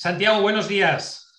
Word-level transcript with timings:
Santiago, 0.00 0.40
buenos 0.40 0.66
días. 0.66 1.30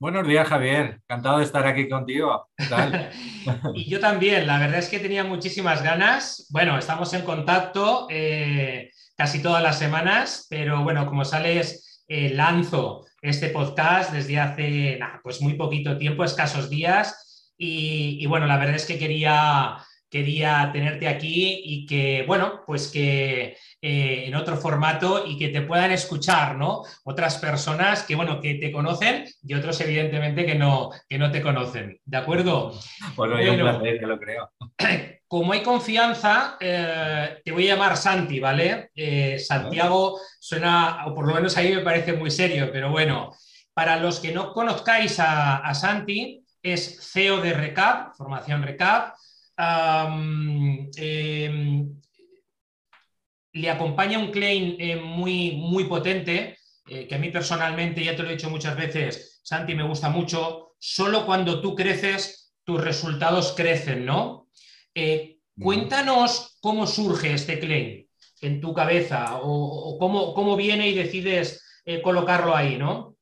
Buenos 0.00 0.26
días, 0.26 0.48
Javier. 0.48 0.98
Encantado 1.04 1.38
de 1.38 1.44
estar 1.44 1.64
aquí 1.64 1.88
contigo. 1.88 2.48
y 3.76 3.88
yo 3.88 4.00
también. 4.00 4.48
La 4.48 4.58
verdad 4.58 4.80
es 4.80 4.88
que 4.88 4.98
tenía 4.98 5.22
muchísimas 5.22 5.80
ganas. 5.80 6.48
Bueno, 6.50 6.76
estamos 6.76 7.14
en 7.14 7.22
contacto 7.22 8.08
eh, 8.10 8.90
casi 9.16 9.40
todas 9.40 9.62
las 9.62 9.78
semanas, 9.78 10.48
pero 10.50 10.82
bueno, 10.82 11.06
como 11.06 11.24
sales, 11.24 12.02
eh, 12.08 12.30
lanzo 12.34 13.06
este 13.22 13.50
podcast 13.50 14.12
desde 14.12 14.40
hace 14.40 14.98
pues 15.22 15.40
muy 15.40 15.54
poquito 15.54 15.96
tiempo, 15.96 16.24
escasos 16.24 16.68
días. 16.68 17.54
Y, 17.56 18.26
bueno, 18.26 18.48
la 18.48 18.56
verdad 18.56 18.74
es 18.74 18.86
que 18.86 18.98
quería, 18.98 19.76
quería 20.10 20.70
tenerte 20.72 21.06
aquí 21.06 21.62
y 21.64 21.86
que, 21.86 22.24
bueno, 22.26 22.62
pues 22.66 22.88
que 22.88 23.56
eh, 23.80 24.24
en 24.26 24.34
otro 24.34 24.56
formato 24.56 25.24
y 25.26 25.38
que 25.38 25.48
te 25.48 25.62
puedan 25.62 25.92
escuchar, 25.92 26.56
¿no? 26.56 26.82
Otras 27.04 27.38
personas 27.38 28.02
que, 28.02 28.16
bueno, 28.16 28.40
que 28.40 28.56
te 28.56 28.72
conocen 28.72 29.24
y 29.42 29.54
otros, 29.54 29.80
evidentemente, 29.80 30.44
que 30.44 30.56
no, 30.56 30.90
que 31.08 31.18
no 31.18 31.30
te 31.30 31.40
conocen. 31.40 31.98
¿De 32.04 32.16
acuerdo? 32.16 32.72
Bueno, 33.14 33.36
un 33.36 33.58
placer, 33.58 34.00
que 34.00 34.06
lo 34.06 34.18
creo. 34.18 34.50
Como 35.28 35.52
hay 35.52 35.62
confianza, 35.62 36.56
eh, 36.60 37.40
te 37.44 37.52
voy 37.52 37.68
a 37.68 37.74
llamar 37.74 37.96
Santi, 37.96 38.40
¿vale? 38.40 38.90
Eh, 38.94 39.38
Santiago 39.38 40.18
suena, 40.40 41.06
o 41.06 41.14
por 41.14 41.28
lo 41.28 41.34
menos 41.34 41.56
a 41.56 41.62
mí 41.62 41.70
me 41.70 41.82
parece 41.82 42.14
muy 42.14 42.32
serio, 42.32 42.68
pero 42.72 42.90
bueno, 42.90 43.32
para 43.72 43.96
los 43.96 44.18
que 44.18 44.32
no 44.32 44.52
conozcáis 44.52 45.20
a, 45.20 45.72
Santi, 45.72 46.44
es 46.62 47.12
CEO 47.12 47.40
de 47.40 47.52
Recap, 47.52 48.14
formación 48.16 48.62
Recap 48.62 49.14
le 53.52 53.70
acompaña 53.70 54.18
un 54.18 54.30
claim 54.30 54.76
eh, 54.78 54.96
muy, 54.96 55.52
muy 55.52 55.84
potente, 55.84 56.56
eh, 56.88 57.06
que 57.06 57.14
a 57.14 57.18
mí 57.18 57.30
personalmente, 57.30 58.04
ya 58.04 58.16
te 58.16 58.22
lo 58.22 58.28
he 58.28 58.32
dicho 58.32 58.50
muchas 58.50 58.76
veces, 58.76 59.40
Santi, 59.42 59.74
me 59.74 59.86
gusta 59.86 60.08
mucho, 60.08 60.74
solo 60.78 61.26
cuando 61.26 61.60
tú 61.60 61.74
creces, 61.74 62.54
tus 62.64 62.80
resultados 62.82 63.52
crecen, 63.56 64.04
¿no? 64.04 64.48
Eh, 64.94 65.38
cuéntanos 65.58 66.58
cómo 66.60 66.86
surge 66.86 67.34
este 67.34 67.58
claim 67.58 68.06
en 68.40 68.60
tu 68.60 68.72
cabeza 68.72 69.38
o, 69.42 69.98
cómo, 69.98 70.34
cómo, 70.34 70.56
viene 70.56 70.88
y 70.88 70.94
decides 70.94 71.62
colocarlo 72.02 72.54
ahí, 72.54 72.78
¿no? 72.78 73.16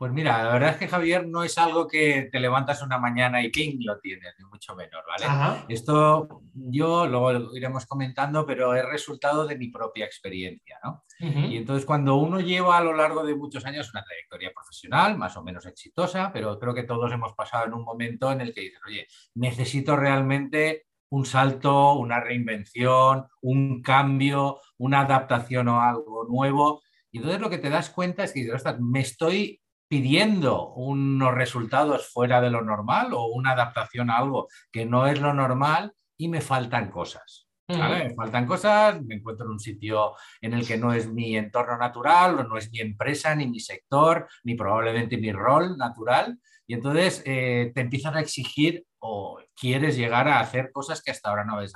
Pues 0.00 0.12
mira, 0.12 0.42
la 0.42 0.52
verdad 0.54 0.70
es 0.70 0.76
que 0.78 0.88
Javier 0.88 1.28
no 1.28 1.44
es 1.44 1.58
algo 1.58 1.86
que 1.86 2.30
te 2.32 2.40
levantas 2.40 2.80
una 2.80 2.96
mañana 2.96 3.42
y 3.42 3.50
ping 3.50 3.80
lo 3.84 3.98
tienes, 3.98 4.34
ni 4.38 4.46
mucho 4.46 4.74
menos, 4.74 5.02
¿vale? 5.06 5.62
Esto 5.68 6.40
yo 6.54 7.06
luego 7.06 7.32
lo 7.32 7.54
iremos 7.54 7.84
comentando, 7.84 8.46
pero 8.46 8.74
es 8.74 8.82
resultado 8.86 9.46
de 9.46 9.58
mi 9.58 9.68
propia 9.68 10.06
experiencia, 10.06 10.78
¿no? 10.82 11.04
Y 11.18 11.58
entonces 11.58 11.84
cuando 11.84 12.14
uno 12.14 12.40
lleva 12.40 12.78
a 12.78 12.82
lo 12.82 12.94
largo 12.94 13.26
de 13.26 13.34
muchos 13.34 13.66
años 13.66 13.90
una 13.92 14.02
trayectoria 14.02 14.52
profesional 14.54 15.18
más 15.18 15.36
o 15.36 15.42
menos 15.44 15.66
exitosa, 15.66 16.30
pero 16.32 16.58
creo 16.58 16.72
que 16.72 16.84
todos 16.84 17.12
hemos 17.12 17.34
pasado 17.34 17.66
en 17.66 17.74
un 17.74 17.84
momento 17.84 18.32
en 18.32 18.40
el 18.40 18.54
que 18.54 18.62
dices, 18.62 18.80
oye, 18.86 19.06
necesito 19.34 19.96
realmente 19.96 20.86
un 21.10 21.26
salto, 21.26 21.92
una 21.92 22.20
reinvención, 22.20 23.26
un 23.42 23.82
cambio, 23.82 24.60
una 24.78 25.00
adaptación 25.00 25.68
o 25.68 25.82
algo 25.82 26.24
nuevo. 26.24 26.80
Y 27.12 27.18
entonces 27.18 27.42
lo 27.42 27.50
que 27.50 27.58
te 27.58 27.68
das 27.68 27.90
cuenta 27.90 28.24
es 28.24 28.32
que 28.32 28.44
dices, 28.44 28.64
me 28.78 29.00
estoy 29.00 29.60
pidiendo 29.90 30.68
unos 30.74 31.34
resultados 31.34 32.12
fuera 32.12 32.40
de 32.40 32.48
lo 32.48 32.62
normal 32.62 33.12
o 33.12 33.26
una 33.26 33.50
adaptación 33.50 34.08
a 34.08 34.18
algo 34.18 34.46
que 34.70 34.86
no 34.86 35.08
es 35.08 35.20
lo 35.20 35.34
normal 35.34 35.92
y 36.16 36.28
me 36.28 36.40
faltan 36.40 36.92
cosas. 36.92 37.48
Me 37.66 38.14
faltan 38.14 38.46
cosas, 38.46 39.02
me 39.02 39.16
encuentro 39.16 39.46
en 39.46 39.52
un 39.52 39.58
sitio 39.58 40.12
en 40.40 40.54
el 40.54 40.64
que 40.66 40.76
no 40.76 40.92
es 40.92 41.08
mi 41.08 41.36
entorno 41.36 41.76
natural, 41.76 42.38
o 42.38 42.44
no 42.44 42.56
es 42.56 42.70
mi 42.70 42.78
empresa, 42.78 43.34
ni 43.34 43.48
mi 43.48 43.58
sector, 43.58 44.28
ni 44.44 44.54
probablemente 44.54 45.16
mi 45.18 45.32
rol 45.32 45.76
natural. 45.76 46.38
Y 46.68 46.74
entonces 46.74 47.22
eh, 47.26 47.72
te 47.74 47.80
empiezan 47.80 48.16
a 48.16 48.20
exigir 48.20 48.84
o 49.00 49.40
quieres 49.56 49.96
llegar 49.96 50.28
a 50.28 50.38
hacer 50.38 50.70
cosas 50.72 51.02
que 51.02 51.10
hasta 51.10 51.30
ahora 51.30 51.44
no 51.44 51.54
habías, 51.54 51.72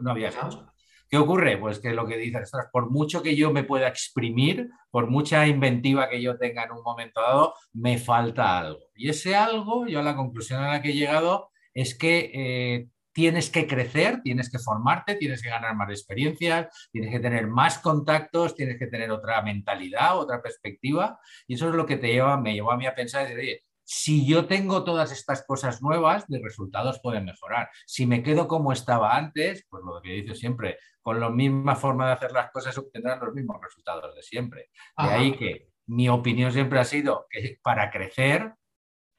no 0.00 0.10
habías 0.10 0.34
hecho. 0.36 0.72
¿Qué 1.14 1.18
ocurre? 1.18 1.58
Pues 1.58 1.78
que 1.78 1.92
lo 1.92 2.08
que 2.08 2.16
dices, 2.16 2.50
por 2.72 2.90
mucho 2.90 3.22
que 3.22 3.36
yo 3.36 3.52
me 3.52 3.62
pueda 3.62 3.86
exprimir, 3.86 4.68
por 4.90 5.08
mucha 5.08 5.46
inventiva 5.46 6.08
que 6.08 6.20
yo 6.20 6.36
tenga 6.36 6.64
en 6.64 6.72
un 6.72 6.82
momento 6.82 7.20
dado, 7.20 7.54
me 7.72 7.98
falta 7.98 8.58
algo. 8.58 8.80
Y 8.96 9.10
ese 9.10 9.36
algo, 9.36 9.86
yo 9.86 10.02
la 10.02 10.16
conclusión 10.16 10.64
a 10.64 10.72
la 10.72 10.82
que 10.82 10.88
he 10.88 10.94
llegado 10.94 11.50
es 11.72 11.96
que 11.96 12.32
eh, 12.34 12.88
tienes 13.12 13.48
que 13.48 13.68
crecer, 13.68 14.22
tienes 14.22 14.50
que 14.50 14.58
formarte, 14.58 15.14
tienes 15.14 15.40
que 15.40 15.50
ganar 15.50 15.76
más 15.76 15.90
experiencias, 15.90 16.88
tienes 16.90 17.12
que 17.12 17.20
tener 17.20 17.46
más 17.46 17.78
contactos, 17.78 18.56
tienes 18.56 18.76
que 18.76 18.88
tener 18.88 19.12
otra 19.12 19.40
mentalidad, 19.40 20.18
otra 20.18 20.42
perspectiva. 20.42 21.20
Y 21.46 21.54
eso 21.54 21.68
es 21.68 21.76
lo 21.76 21.86
que 21.86 21.96
te 21.96 22.08
lleva, 22.08 22.40
me 22.40 22.54
llevó 22.54 22.72
a 22.72 22.76
mí 22.76 22.86
a 22.86 22.94
pensar, 22.96 23.28
oye, 23.32 23.62
si 23.84 24.26
yo 24.26 24.46
tengo 24.46 24.82
todas 24.82 25.12
estas 25.12 25.44
cosas 25.46 25.82
nuevas, 25.82 26.28
mis 26.28 26.42
resultados 26.42 27.00
pueden 27.02 27.26
mejorar. 27.26 27.68
Si 27.86 28.06
me 28.06 28.22
quedo 28.22 28.48
como 28.48 28.72
estaba 28.72 29.16
antes, 29.16 29.66
pues 29.68 29.82
lo 29.84 30.00
que 30.00 30.10
dice 30.12 30.34
siempre, 30.34 30.78
con 31.02 31.20
la 31.20 31.28
misma 31.28 31.76
forma 31.76 32.06
de 32.06 32.12
hacer 32.14 32.32
las 32.32 32.50
cosas 32.50 32.76
obtendrán 32.78 33.20
los 33.20 33.34
mismos 33.34 33.58
resultados 33.62 34.14
de 34.14 34.22
siempre. 34.22 34.70
De 34.96 35.10
ahí 35.10 35.36
que 35.36 35.68
mi 35.86 36.08
opinión 36.08 36.50
siempre 36.50 36.80
ha 36.80 36.84
sido 36.84 37.26
que 37.28 37.58
para 37.62 37.90
crecer, 37.90 38.54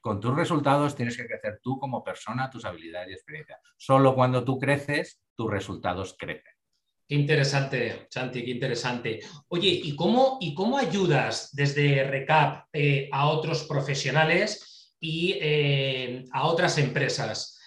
con 0.01 0.19
tus 0.19 0.35
resultados 0.35 0.95
tienes 0.95 1.15
que 1.15 1.27
crecer 1.27 1.59
tú 1.61 1.79
como 1.79 2.03
persona, 2.03 2.49
tus 2.49 2.65
habilidades 2.65 3.09
y 3.09 3.13
experiencia. 3.13 3.59
Solo 3.77 4.15
cuando 4.15 4.43
tú 4.43 4.57
creces, 4.57 5.21
tus 5.35 5.49
resultados 5.49 6.15
crecen. 6.17 6.54
Qué 7.07 7.13
interesante, 7.13 8.07
Santi, 8.09 8.43
qué 8.43 8.49
interesante. 8.49 9.19
Oye, 9.49 9.69
¿y 9.69 9.95
cómo, 9.95 10.39
y 10.41 10.55
cómo 10.55 10.77
ayudas 10.79 11.55
desde 11.55 12.03
Recap 12.03 12.67
eh, 12.73 13.09
a 13.11 13.27
otros 13.27 13.63
profesionales 13.65 14.95
y 14.99 15.37
eh, 15.39 16.25
a 16.31 16.47
otras 16.47 16.79
empresas? 16.79 17.59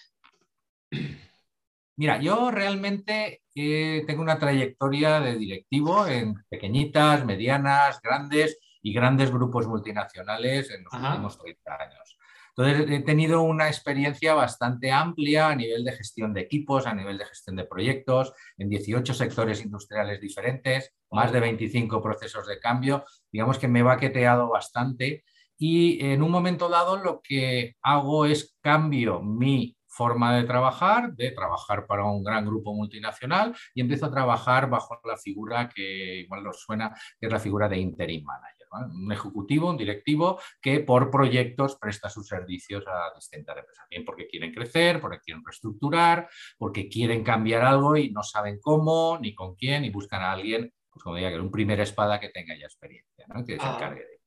Mira, 1.96 2.20
yo 2.20 2.50
realmente 2.50 3.42
eh, 3.54 4.02
tengo 4.08 4.22
una 4.22 4.38
trayectoria 4.38 5.20
de 5.20 5.36
directivo 5.36 6.06
en 6.08 6.34
pequeñitas, 6.48 7.24
medianas, 7.24 8.00
grandes 8.02 8.58
y 8.82 8.92
grandes 8.92 9.30
grupos 9.30 9.68
multinacionales 9.68 10.70
en 10.70 10.82
los 10.82 10.92
últimos 10.94 11.38
30 11.38 11.74
años. 11.74 12.17
Entonces, 12.58 12.90
he 12.90 13.02
tenido 13.04 13.42
una 13.42 13.68
experiencia 13.68 14.34
bastante 14.34 14.90
amplia 14.90 15.48
a 15.48 15.54
nivel 15.54 15.84
de 15.84 15.92
gestión 15.92 16.34
de 16.34 16.40
equipos, 16.40 16.88
a 16.88 16.94
nivel 16.94 17.16
de 17.16 17.24
gestión 17.24 17.54
de 17.54 17.64
proyectos, 17.64 18.32
en 18.56 18.68
18 18.68 19.14
sectores 19.14 19.64
industriales 19.64 20.20
diferentes, 20.20 20.92
más 21.12 21.30
de 21.30 21.38
25 21.38 22.02
procesos 22.02 22.48
de 22.48 22.58
cambio. 22.58 23.04
Digamos 23.30 23.60
que 23.60 23.68
me 23.68 23.78
he 23.78 23.84
baqueteado 23.84 24.48
bastante 24.48 25.22
y 25.56 26.04
en 26.04 26.20
un 26.20 26.32
momento 26.32 26.68
dado 26.68 26.96
lo 26.96 27.20
que 27.22 27.76
hago 27.80 28.26
es 28.26 28.56
cambio 28.60 29.22
mi 29.22 29.76
forma 29.86 30.36
de 30.36 30.42
trabajar, 30.42 31.14
de 31.14 31.30
trabajar 31.30 31.86
para 31.86 32.06
un 32.06 32.24
gran 32.24 32.44
grupo 32.44 32.74
multinacional 32.74 33.54
y 33.72 33.82
empiezo 33.82 34.06
a 34.06 34.10
trabajar 34.10 34.68
bajo 34.68 35.00
la 35.04 35.16
figura 35.16 35.68
que 35.68 36.22
igual 36.22 36.42
nos 36.42 36.60
suena, 36.60 36.92
que 37.20 37.26
es 37.28 37.32
la 37.32 37.38
figura 37.38 37.68
de 37.68 37.78
interim 37.78 38.24
manager 38.24 38.57
un 38.72 39.12
ejecutivo, 39.12 39.70
un 39.70 39.76
directivo 39.76 40.40
que 40.60 40.80
por 40.80 41.10
proyectos 41.10 41.76
presta 41.76 42.08
sus 42.08 42.26
servicios 42.26 42.84
a 42.86 43.14
distintas 43.14 43.58
empresas, 43.58 43.86
bien 43.90 44.04
porque 44.04 44.26
quieren 44.26 44.52
crecer, 44.52 45.00
porque 45.00 45.20
quieren 45.20 45.44
reestructurar, 45.44 46.28
porque 46.56 46.88
quieren 46.88 47.22
cambiar 47.22 47.62
algo 47.62 47.96
y 47.96 48.10
no 48.10 48.22
saben 48.22 48.58
cómo, 48.60 49.18
ni 49.20 49.34
con 49.34 49.54
quién, 49.54 49.84
y 49.84 49.90
buscan 49.90 50.22
a 50.22 50.32
alguien, 50.32 50.72
pues 50.90 51.02
como 51.02 51.16
diría, 51.16 51.30
que 51.30 51.40
un 51.40 51.50
primer 51.50 51.80
espada 51.80 52.20
que 52.20 52.28
tenga 52.30 52.56
ya 52.58 52.66
experiencia, 52.66 53.26
que 53.46 53.56
se 53.56 53.62
ah. 53.62 53.74
encargue 53.74 54.00
de 54.00 54.18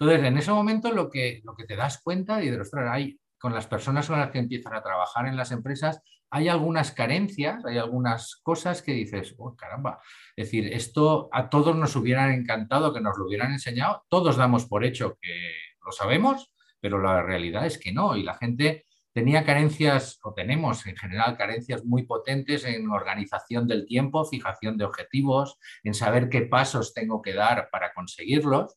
entonces, 0.00 0.26
en 0.26 0.38
ese 0.38 0.50
momento 0.50 0.90
lo 0.92 1.10
que, 1.10 1.42
lo 1.44 1.54
que 1.54 1.64
te 1.64 1.76
das 1.76 2.00
cuenta 2.02 2.42
y 2.42 2.48
de 2.48 2.56
los 2.56 2.72
hay 2.72 3.20
con 3.38 3.52
las 3.52 3.66
personas 3.66 4.08
con 4.08 4.18
las 4.18 4.30
que 4.30 4.38
empiezan 4.38 4.72
a 4.74 4.82
trabajar 4.82 5.26
en 5.26 5.36
las 5.36 5.52
empresas, 5.52 6.00
hay 6.30 6.48
algunas 6.48 6.92
carencias, 6.92 7.64
hay 7.64 7.78
algunas 7.78 8.36
cosas 8.42 8.82
que 8.82 8.92
dices, 8.92 9.34
oh, 9.38 9.56
caramba, 9.56 10.00
es 10.36 10.46
decir, 10.46 10.72
esto 10.72 11.28
a 11.32 11.50
todos 11.50 11.74
nos 11.74 11.96
hubieran 11.96 12.30
encantado 12.30 12.94
que 12.94 13.00
nos 13.00 13.18
lo 13.18 13.26
hubieran 13.26 13.52
enseñado, 13.52 14.04
todos 14.08 14.36
damos 14.36 14.66
por 14.66 14.84
hecho 14.84 15.18
que 15.20 15.52
lo 15.84 15.92
sabemos, 15.92 16.52
pero 16.80 17.00
la 17.00 17.22
realidad 17.22 17.66
es 17.66 17.78
que 17.78 17.92
no, 17.92 18.16
y 18.16 18.22
la 18.22 18.34
gente 18.34 18.86
tenía 19.12 19.44
carencias, 19.44 20.20
o 20.22 20.32
tenemos 20.32 20.86
en 20.86 20.96
general 20.96 21.36
carencias 21.36 21.84
muy 21.84 22.04
potentes 22.04 22.64
en 22.64 22.88
organización 22.90 23.66
del 23.66 23.86
tiempo, 23.86 24.24
fijación 24.24 24.78
de 24.78 24.84
objetivos, 24.84 25.58
en 25.82 25.94
saber 25.94 26.28
qué 26.28 26.42
pasos 26.42 26.94
tengo 26.94 27.20
que 27.20 27.34
dar 27.34 27.68
para 27.70 27.92
conseguirlos. 27.92 28.76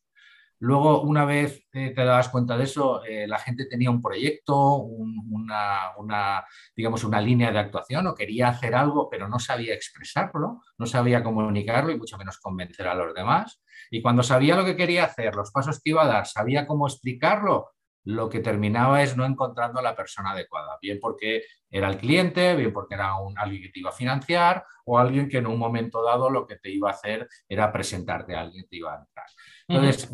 Luego, 0.63 1.01
una 1.01 1.25
vez 1.25 1.67
eh, 1.73 1.89
te 1.93 2.05
dabas 2.05 2.29
cuenta 2.29 2.55
de 2.55 2.63
eso, 2.63 3.03
eh, 3.03 3.27
la 3.27 3.37
gente 3.37 3.65
tenía 3.65 3.91
un 3.91 4.01
proyecto, 4.01 4.77
una, 4.77 6.45
digamos, 6.73 7.03
una 7.03 7.19
línea 7.19 7.51
de 7.51 7.59
actuación 7.59 8.07
o 8.07 8.15
quería 8.15 8.47
hacer 8.47 8.73
algo, 8.73 9.09
pero 9.09 9.27
no 9.27 9.39
sabía 9.39 9.73
expresarlo, 9.73 10.61
no 10.77 10.85
sabía 10.85 11.21
comunicarlo 11.21 11.91
y 11.91 11.97
mucho 11.97 12.17
menos 12.17 12.39
convencer 12.39 12.87
a 12.87 12.95
los 12.95 13.13
demás. 13.13 13.61
Y 13.91 14.01
cuando 14.01 14.23
sabía 14.23 14.55
lo 14.55 14.63
que 14.63 14.77
quería 14.77 15.03
hacer, 15.03 15.35
los 15.35 15.51
pasos 15.51 15.81
que 15.83 15.89
iba 15.89 16.03
a 16.03 16.07
dar, 16.07 16.27
sabía 16.27 16.65
cómo 16.65 16.87
explicarlo, 16.87 17.71
lo 18.05 18.29
que 18.29 18.39
terminaba 18.39 19.03
es 19.03 19.17
no 19.17 19.25
encontrando 19.25 19.79
a 19.79 19.83
la 19.83 19.97
persona 19.97 20.31
adecuada, 20.31 20.77
bien 20.81 20.99
porque 21.01 21.43
era 21.69 21.89
el 21.89 21.97
cliente, 21.97 22.55
bien 22.55 22.71
porque 22.71 22.95
era 22.95 23.19
un, 23.19 23.37
alguien 23.37 23.63
que 23.63 23.69
te 23.69 23.79
iba 23.81 23.89
a 23.89 23.93
financiar 23.93 24.63
o 24.85 24.97
alguien 24.97 25.27
que 25.27 25.39
en 25.39 25.47
un 25.47 25.59
momento 25.59 26.01
dado 26.01 26.29
lo 26.29 26.47
que 26.47 26.55
te 26.55 26.69
iba 26.69 26.89
a 26.89 26.93
hacer 26.93 27.27
era 27.49 27.69
presentarte 27.69 28.33
a 28.33 28.41
alguien 28.41 28.63
que 28.63 28.69
te 28.69 28.77
iba 28.77 28.93
a 28.93 28.99
entrar. 28.99 29.27
Entonces, 29.67 30.09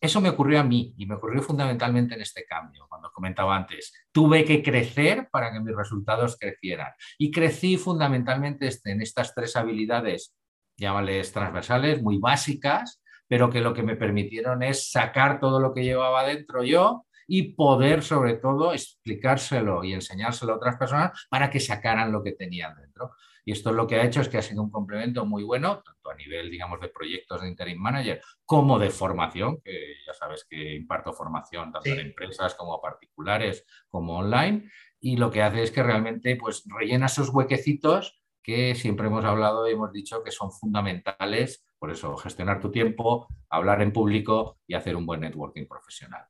eso 0.00 0.20
me 0.20 0.28
ocurrió 0.28 0.60
a 0.60 0.64
mí 0.64 0.94
y 0.96 1.06
me 1.06 1.16
ocurrió 1.16 1.42
fundamentalmente 1.42 2.14
en 2.14 2.20
este 2.20 2.44
cambio, 2.44 2.86
cuando 2.88 3.10
comentaba 3.10 3.56
antes. 3.56 3.92
Tuve 4.12 4.44
que 4.44 4.62
crecer 4.62 5.28
para 5.30 5.52
que 5.52 5.60
mis 5.60 5.74
resultados 5.74 6.36
crecieran. 6.38 6.92
Y 7.18 7.30
crecí 7.30 7.76
fundamentalmente 7.76 8.68
este, 8.68 8.92
en 8.92 9.02
estas 9.02 9.34
tres 9.34 9.56
habilidades, 9.56 10.36
llámales 10.76 11.32
transversales, 11.32 12.00
muy 12.00 12.18
básicas, 12.18 13.02
pero 13.26 13.50
que 13.50 13.60
lo 13.60 13.74
que 13.74 13.82
me 13.82 13.96
permitieron 13.96 14.62
es 14.62 14.90
sacar 14.90 15.40
todo 15.40 15.60
lo 15.60 15.74
que 15.74 15.84
llevaba 15.84 16.24
dentro 16.24 16.62
yo 16.62 17.04
y 17.26 17.54
poder 17.54 18.02
sobre 18.02 18.34
todo 18.34 18.72
explicárselo 18.72 19.84
y 19.84 19.92
enseñárselo 19.92 20.52
a 20.52 20.56
otras 20.56 20.76
personas 20.76 21.26
para 21.28 21.50
que 21.50 21.60
sacaran 21.60 22.10
lo 22.10 22.22
que 22.22 22.32
tenían 22.32 22.74
dentro. 22.76 23.12
Y 23.48 23.52
esto 23.52 23.72
lo 23.72 23.86
que 23.86 23.96
ha 23.96 24.04
hecho 24.04 24.20
es 24.20 24.28
que 24.28 24.36
ha 24.36 24.42
sido 24.42 24.62
un 24.62 24.70
complemento 24.70 25.24
muy 25.24 25.42
bueno, 25.42 25.82
tanto 25.82 26.10
a 26.10 26.14
nivel, 26.14 26.50
digamos, 26.50 26.82
de 26.82 26.88
proyectos 26.88 27.40
de 27.40 27.48
interim 27.48 27.78
manager 27.78 28.20
como 28.44 28.78
de 28.78 28.90
formación, 28.90 29.62
que 29.64 29.94
ya 30.06 30.12
sabes 30.12 30.44
que 30.46 30.74
imparto 30.74 31.14
formación 31.14 31.72
tanto 31.72 31.88
en 31.88 32.00
empresas 32.00 32.54
como 32.54 32.74
a 32.74 32.82
particulares 32.82 33.64
como 33.88 34.18
online. 34.18 34.70
Y 35.00 35.16
lo 35.16 35.30
que 35.30 35.40
hace 35.40 35.62
es 35.62 35.70
que 35.70 35.82
realmente 35.82 36.36
pues, 36.36 36.62
rellena 36.66 37.06
esos 37.06 37.30
huequecitos 37.30 38.20
que 38.42 38.74
siempre 38.74 39.06
hemos 39.06 39.24
hablado 39.24 39.66
y 39.66 39.72
hemos 39.72 39.94
dicho 39.94 40.22
que 40.22 40.30
son 40.30 40.52
fundamentales. 40.52 41.66
Por 41.78 41.90
eso, 41.90 42.18
gestionar 42.18 42.60
tu 42.60 42.70
tiempo, 42.70 43.28
hablar 43.48 43.80
en 43.80 43.94
público 43.94 44.58
y 44.66 44.74
hacer 44.74 44.94
un 44.94 45.06
buen 45.06 45.20
networking 45.20 45.66
profesional. 45.66 46.26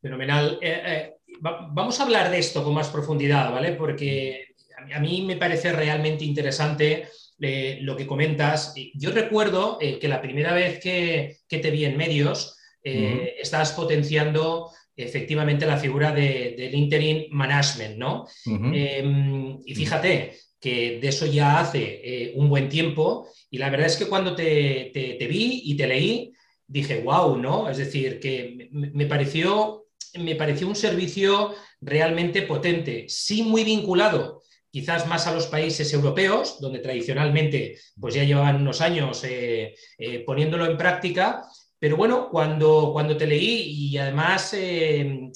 Fenomenal. 0.00 0.60
Eh, 0.62 0.82
eh, 0.86 1.16
vamos 1.40 1.98
a 1.98 2.04
hablar 2.04 2.30
de 2.30 2.38
esto 2.38 2.62
con 2.62 2.74
más 2.74 2.90
profundidad, 2.90 3.50
¿vale? 3.50 3.72
Porque 3.72 4.53
a 4.92 5.00
mí 5.00 5.22
me 5.22 5.36
parece 5.36 5.72
realmente 5.72 6.24
interesante 6.24 7.08
eh, 7.40 7.78
lo 7.82 7.96
que 7.96 8.06
comentas. 8.06 8.74
Yo 8.94 9.10
recuerdo 9.10 9.78
eh, 9.80 9.98
que 9.98 10.08
la 10.08 10.22
primera 10.22 10.54
vez 10.54 10.78
que, 10.78 11.38
te 11.48 11.70
vi 11.70 11.84
en 11.84 11.96
medios, 11.96 12.56
eh, 12.82 13.34
estás 13.40 13.72
potenciando 13.72 14.70
efectivamente 14.96 15.66
la 15.66 15.76
figura 15.76 16.12
del 16.12 16.74
interim 16.74 17.26
management, 17.30 17.96
¿no? 17.96 18.26
Em, 18.46 19.58
y 19.64 19.74
fíjate 19.74 20.36
que 20.60 21.00
de 21.00 21.08
eso 21.08 21.26
ya 21.26 21.60
hace 21.60 22.32
un 22.36 22.48
buen 22.48 22.68
tiempo 22.68 23.28
y 23.50 23.58
la 23.58 23.70
verdad 23.70 23.88
es 23.88 23.96
que 23.96 24.06
cuando 24.06 24.36
te, 24.36 24.92
vi 25.28 25.62
y 25.64 25.76
te 25.76 25.88
leí, 25.88 26.32
dije, 26.66 27.00
wow, 27.00 27.36
¿no? 27.36 27.68
Es 27.68 27.78
decir, 27.78 28.20
que 28.20 28.68
me 28.70 29.06
pareció, 29.06 29.86
me 30.14 30.36
pareció 30.36 30.68
un 30.68 30.76
servicio 30.76 31.52
realmente 31.80 32.42
potente, 32.42 33.06
sí 33.08 33.42
muy 33.42 33.64
vinculado 33.64 34.43
quizás 34.74 35.06
más 35.06 35.28
a 35.28 35.32
los 35.32 35.46
países 35.46 35.92
europeos, 35.92 36.58
donde 36.60 36.80
tradicionalmente 36.80 37.78
pues 38.00 38.12
ya 38.12 38.24
llevaban 38.24 38.56
unos 38.56 38.80
años 38.80 39.22
eh, 39.22 39.72
eh, 39.96 40.24
poniéndolo 40.26 40.66
en 40.66 40.76
práctica, 40.76 41.44
pero 41.78 41.96
bueno, 41.96 42.28
cuando, 42.28 42.90
cuando 42.92 43.16
te 43.16 43.28
leí 43.28 43.60
y 43.70 43.98
además 43.98 44.52
eh, 44.58 45.30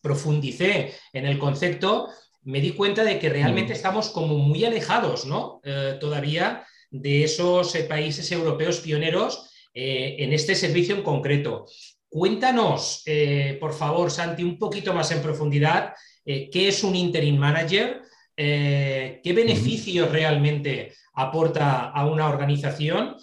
profundicé 0.00 0.94
en 1.12 1.26
el 1.26 1.40
concepto, 1.40 2.08
me 2.44 2.60
di 2.60 2.70
cuenta 2.70 3.02
de 3.02 3.18
que 3.18 3.30
realmente 3.30 3.72
mm. 3.72 3.76
estamos 3.76 4.10
como 4.10 4.38
muy 4.38 4.64
alejados, 4.64 5.26
¿no? 5.26 5.60
todavía 5.98 6.64
de 6.88 7.24
esos 7.24 7.76
países 7.88 8.30
europeos 8.30 8.78
pioneros 8.78 9.50
en 9.74 10.32
este 10.32 10.54
servicio 10.54 10.94
en 10.94 11.02
concreto. 11.02 11.66
Cuéntanos, 12.08 13.02
por 13.58 13.74
favor, 13.74 14.12
Santi, 14.12 14.44
un 14.44 14.56
poquito 14.56 14.94
más 14.94 15.10
en 15.10 15.20
profundidad, 15.20 15.94
qué 16.24 16.68
es 16.68 16.84
un 16.84 16.94
interim 16.94 17.38
manager, 17.38 18.02
eh, 18.36 19.20
qué 19.24 19.32
beneficios 19.32 20.10
realmente 20.10 20.92
aporta 21.14 21.90
a 21.90 22.06
una 22.06 22.28
organización 22.28 23.16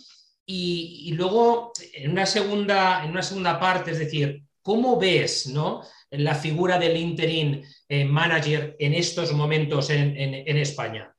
y, 0.45 1.13
luego 1.15 1.71
en 1.93 2.11
una, 2.11 2.25
segunda, 2.25 3.03
en 3.03 3.11
una 3.11 3.21
segunda 3.21 3.59
parte, 3.59 3.91
es 3.91 3.99
decir, 3.99 4.43
¿cómo 4.61 4.99
ves 4.99 5.47
¿no? 5.47 5.83
la 6.09 6.35
figura 6.35 6.77
del 6.79 6.97
interim 6.97 7.61
eh, 7.87 8.05
manager 8.05 8.75
en 8.79 8.93
estos 8.93 9.31
momentos 9.33 9.89
en, 9.89 10.57
España? 10.57 11.13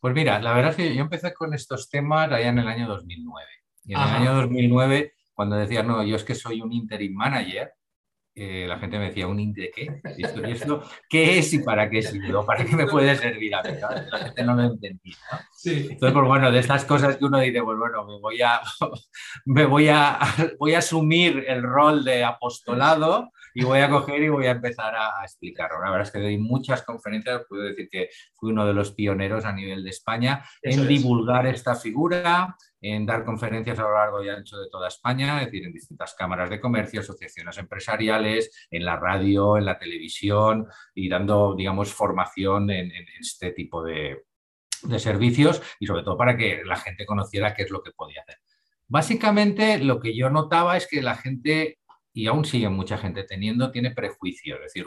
Pues 0.00 0.14
mira, 0.14 0.40
la 0.40 0.54
verdad 0.54 0.70
es 0.70 0.76
que 0.76 0.94
yo 0.94 1.02
empecé 1.02 1.34
con 1.34 1.52
estos 1.54 1.90
temas 1.90 2.32
allá 2.32 2.48
en 2.48 2.58
el 2.58 2.68
año 2.68 2.88
2009. 2.88 3.46
Y 3.84 3.94
en 3.94 4.00
el 4.00 4.08
año 4.08 4.34
2009, 4.34 5.14
cuando 5.34 5.56
decía, 5.56 5.82
no, 5.82 6.02
yo 6.04 6.16
es 6.16 6.24
que 6.24 6.34
soy 6.34 6.60
un 6.60 6.72
interim 6.72 7.14
manager, 7.14 7.72
eh, 8.38 8.66
la 8.68 8.78
gente 8.78 8.98
me 8.98 9.06
decía, 9.06 9.26
¿un 9.26 9.52
de 9.52 9.70
qué? 9.74 10.00
¿Y 10.16 10.24
esto, 10.52 10.82
qué 11.08 11.38
es 11.38 11.52
y 11.52 11.58
para 11.60 11.90
qué 11.90 12.02
sirve? 12.02 12.32
¿Para 12.46 12.64
qué 12.64 12.76
me 12.76 12.86
puede 12.86 13.16
servir 13.16 13.54
a 13.54 13.62
mí? 13.62 13.70
La 13.80 14.18
gente 14.18 14.44
no 14.44 14.54
lo 14.54 14.62
entendía. 14.64 15.16
Entonces, 15.64 15.98
pues 15.98 16.26
bueno, 16.26 16.52
de 16.52 16.60
estas 16.60 16.84
cosas 16.84 17.16
que 17.16 17.24
uno 17.24 17.40
dice, 17.40 17.62
pues 17.62 17.78
bueno, 17.78 18.06
me 18.06 18.18
voy 18.20 18.40
a, 18.42 18.60
me 19.46 19.66
voy 19.66 19.88
a, 19.88 20.18
voy 20.58 20.74
a 20.74 20.78
asumir 20.78 21.44
el 21.48 21.62
rol 21.62 22.04
de 22.04 22.24
apostolado 22.24 23.30
y 23.54 23.64
voy 23.64 23.80
a 23.80 23.90
coger 23.90 24.22
y 24.22 24.28
voy 24.28 24.46
a 24.46 24.52
empezar 24.52 24.94
a, 24.94 25.24
explicarlo. 25.24 25.82
La 25.82 25.90
verdad 25.90 26.06
es 26.06 26.12
que 26.12 26.20
doy 26.20 26.38
muchas 26.38 26.82
conferencias, 26.82 27.42
puedo 27.48 27.62
decir 27.64 27.88
que 27.90 28.08
fui 28.36 28.52
uno 28.52 28.64
de 28.64 28.72
los 28.72 28.92
pioneros 28.92 29.44
a 29.44 29.52
nivel 29.52 29.82
de 29.82 29.90
España 29.90 30.44
en 30.62 30.86
divulgar 30.86 31.46
esta 31.46 31.74
figura, 31.74 32.56
en 32.80 33.06
dar 33.06 33.24
conferencias 33.24 33.78
a 33.78 33.82
lo 33.82 33.94
largo 33.94 34.22
y 34.22 34.28
ancho 34.28 34.58
de 34.58 34.68
toda 34.70 34.88
España, 34.88 35.40
es 35.40 35.46
decir, 35.46 35.64
en 35.64 35.72
distintas 35.72 36.14
cámaras 36.14 36.50
de 36.50 36.60
comercio, 36.60 37.00
asociaciones 37.00 37.58
empresariales, 37.58 38.68
en 38.70 38.84
la 38.84 38.96
radio, 38.96 39.56
en 39.56 39.64
la 39.64 39.78
televisión 39.78 40.66
y 40.94 41.08
dando, 41.08 41.54
digamos, 41.56 41.92
formación 41.92 42.70
en, 42.70 42.92
este 43.18 43.52
tipo 43.52 43.82
de, 43.82 44.24
de 44.82 44.98
servicios 44.98 45.60
y 45.80 45.86
sobre 45.86 46.02
todo 46.02 46.16
para 46.16 46.36
que 46.36 46.62
la 46.64 46.76
gente 46.76 47.04
conociera 47.04 47.54
qué 47.54 47.64
es 47.64 47.70
lo 47.70 47.82
que 47.82 47.90
podía 47.90 48.22
hacer. 48.22 48.38
Básicamente 48.86 49.78
lo 49.78 50.00
que 50.00 50.16
yo 50.16 50.30
notaba 50.30 50.76
es 50.76 50.86
que 50.86 51.02
la 51.02 51.14
gente, 51.14 51.78
y 52.14 52.26
aún 52.26 52.44
sigue 52.44 52.70
mucha 52.70 52.96
gente 52.96 53.24
teniendo, 53.24 53.70
tiene 53.70 53.90
prejuicios. 53.90 54.58
Es 54.58 54.72
decir, 54.72 54.86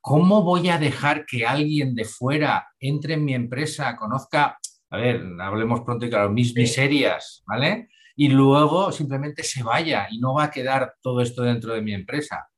¿cómo 0.00 0.42
voy 0.42 0.68
a 0.68 0.78
dejar 0.78 1.26
que 1.26 1.46
alguien 1.46 1.94
de 1.94 2.04
fuera 2.04 2.68
entre 2.78 3.14
en 3.14 3.24
mi 3.24 3.34
empresa, 3.34 3.96
conozca 3.96 4.58
a 4.90 4.96
ver, 4.96 5.22
hablemos 5.40 5.82
pronto 5.82 6.04
y 6.04 6.10
claro, 6.10 6.30
mis 6.30 6.54
miserias, 6.54 7.42
¿vale? 7.46 7.88
Y 8.16 8.28
luego 8.28 8.92
simplemente 8.92 9.42
se 9.44 9.62
vaya 9.62 10.08
y 10.10 10.18
no 10.18 10.34
va 10.34 10.44
a 10.44 10.50
quedar 10.50 10.94
todo 11.00 11.20
esto 11.20 11.42
dentro 11.42 11.72
de 11.74 11.80
mi 11.80 11.94
empresa. 11.94 12.48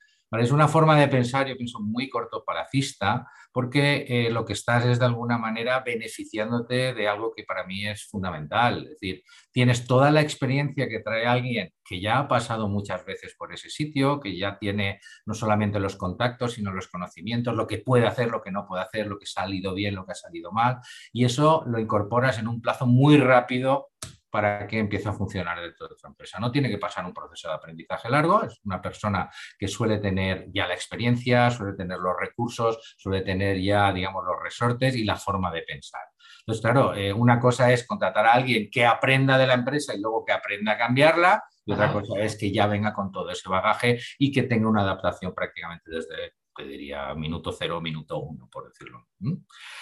Es 0.41 0.51
una 0.51 0.67
forma 0.67 0.99
de 0.99 1.09
pensar, 1.09 1.47
yo 1.47 1.57
pienso, 1.57 1.79
muy 1.81 2.09
cortoplacista, 2.09 3.27
porque 3.53 4.07
eh, 4.09 4.31
lo 4.31 4.45
que 4.45 4.55
estás 4.55 4.85
es 4.87 4.99
de 4.99 5.05
alguna 5.05 5.39
manera 5.39 5.81
beneficiándote 5.81 6.95
de 6.95 7.09
algo 7.09 7.33
que 7.35 7.45
para 7.45 7.65
mí 7.65 7.87
es 7.87 8.07
fundamental. 8.07 8.85
Es 8.85 8.91
decir, 8.91 9.23
tienes 9.51 9.87
toda 9.87 10.11
la 10.11 10.23
experiencia 10.23 10.89
que 10.89 11.01
trae 11.01 11.27
alguien 11.27 11.73
que 11.85 12.01
ya 12.01 12.19
ha 12.19 12.29
pasado 12.29 12.69
muchas 12.69 13.05
veces 13.05 13.35
por 13.37 13.53
ese 13.53 13.69
sitio, 13.69 14.21
que 14.21 14.37
ya 14.37 14.59
tiene 14.59 15.01
no 15.27 15.35
solamente 15.35 15.79
los 15.79 15.97
contactos, 15.97 16.55
sino 16.55 16.73
los 16.73 16.89
conocimientos, 16.89 17.55
lo 17.55 17.67
que 17.67 17.79
puede 17.79 18.07
hacer, 18.07 18.29
lo 18.29 18.43
que 18.43 18.51
no 18.51 18.67
puede 18.67 18.83
hacer, 18.83 19.07
lo 19.07 19.19
que 19.19 19.25
ha 19.25 19.43
salido 19.43 19.75
bien, 19.75 19.95
lo 19.95 20.07
que 20.07 20.13
ha 20.13 20.17
salido 20.17 20.53
mal, 20.53 20.79
y 21.13 21.25
eso 21.25 21.65
lo 21.67 21.79
incorporas 21.79 22.39
en 22.39 22.49
un 22.49 22.61
plazo 22.61 22.87
muy 22.87 23.19
rápido 23.19 23.89
para 24.33 24.67
que 24.67 24.79
empiece 24.79 25.11
a 25.11 25.13
funcionar 25.13 25.61
dentro 25.61 25.87
de 25.89 25.95
tu 25.95 26.07
empresa. 26.09 26.41
No 26.41 26.51
tiene 26.51 26.71
que 26.71 26.79
pasar 26.79 27.05
un 27.05 27.13
proceso 27.13 27.49
de 27.49 27.55
aprendizaje 27.55 28.09
largo, 28.09 28.43
es 28.43 28.59
una 28.65 28.81
persona 28.81 29.29
que 29.59 29.69
suele 29.69 29.99
tener 29.99 30.47
ya 30.55 30.67
la 30.67 30.73
experiencia, 30.73 31.51
suele 31.51 31.77
tener 31.77 31.99
los 31.99 32.15
recursos, 32.19 32.97
suele 32.97 33.21
tener 33.21 33.61
ya, 33.61 33.93
digamos, 33.93 34.25
los 34.25 34.43
resortes 34.43 34.97
y 34.97 35.05
la 35.05 35.17
forma 35.17 35.53
de 35.53 35.61
pensar. 35.61 36.01
Entonces, 36.41 36.63
claro, 36.63 36.95
eh, 36.95 37.13
una 37.13 37.39
cosa 37.39 37.71
es 37.71 37.87
contratar 37.87 38.25
a 38.25 38.33
alguien 38.33 38.71
que 38.71 38.87
aprenda 38.87 39.37
de 39.37 39.47
la 39.47 39.53
empresa 39.53 39.95
y 39.95 40.01
luego 40.01 40.25
que 40.25 40.33
aprenda 40.33 40.73
a 40.73 40.79
cambiarla, 40.79 41.45
y 41.67 41.73
otra 41.73 41.93
cosa 41.93 42.19
es 42.19 42.39
que 42.39 42.51
ya 42.51 42.67
venga 42.67 42.95
con 42.95 43.13
todo 43.13 43.29
ese 43.31 43.51
bagaje 43.51 44.01
y 44.19 44.33
que 44.33 44.45
tenga 44.45 44.67
una 44.67 44.81
adaptación 44.81 45.35
prácticamente 45.35 45.91
desde 45.91 46.33
te 46.55 46.65
diría 46.65 47.15
minuto 47.15 47.53
cero, 47.53 47.81
minuto 47.81 48.19
uno, 48.19 48.49
por 48.51 48.69
decirlo. 48.69 49.09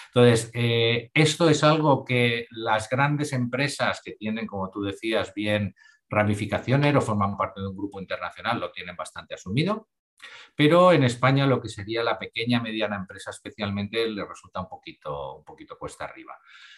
Entonces, 0.07 0.51
eh, 0.53 1.09
esto 1.13 1.49
es 1.49 1.63
algo 1.63 2.05
que 2.05 2.47
las 2.51 2.89
grandes 2.89 3.33
empresas 3.33 4.01
que 4.03 4.13
tienen, 4.13 4.47
como 4.47 4.69
tú 4.69 4.81
decías, 4.81 5.33
bien 5.33 5.75
ramificaciones 6.09 6.95
o 6.95 7.01
forman 7.01 7.37
parte 7.37 7.61
de 7.61 7.67
un 7.67 7.77
grupo 7.77 7.99
internacional, 7.99 8.59
lo 8.59 8.71
tienen 8.71 8.95
bastante 8.95 9.33
asumido. 9.33 9.89
Pero 10.55 10.91
en 10.91 11.03
España 11.03 11.47
lo 11.47 11.61
que 11.61 11.69
sería 11.69 12.03
la 12.03 12.19
pequeña 12.19 12.61
mediana 12.61 12.95
empresa 12.95 13.31
especialmente 13.31 14.07
le 14.07 14.25
resulta 14.25 14.59
un 14.59 14.67
poquito, 14.67 15.37
un 15.37 15.43
poquito 15.43 15.77
cuesta 15.77 16.05
arriba. 16.05 16.37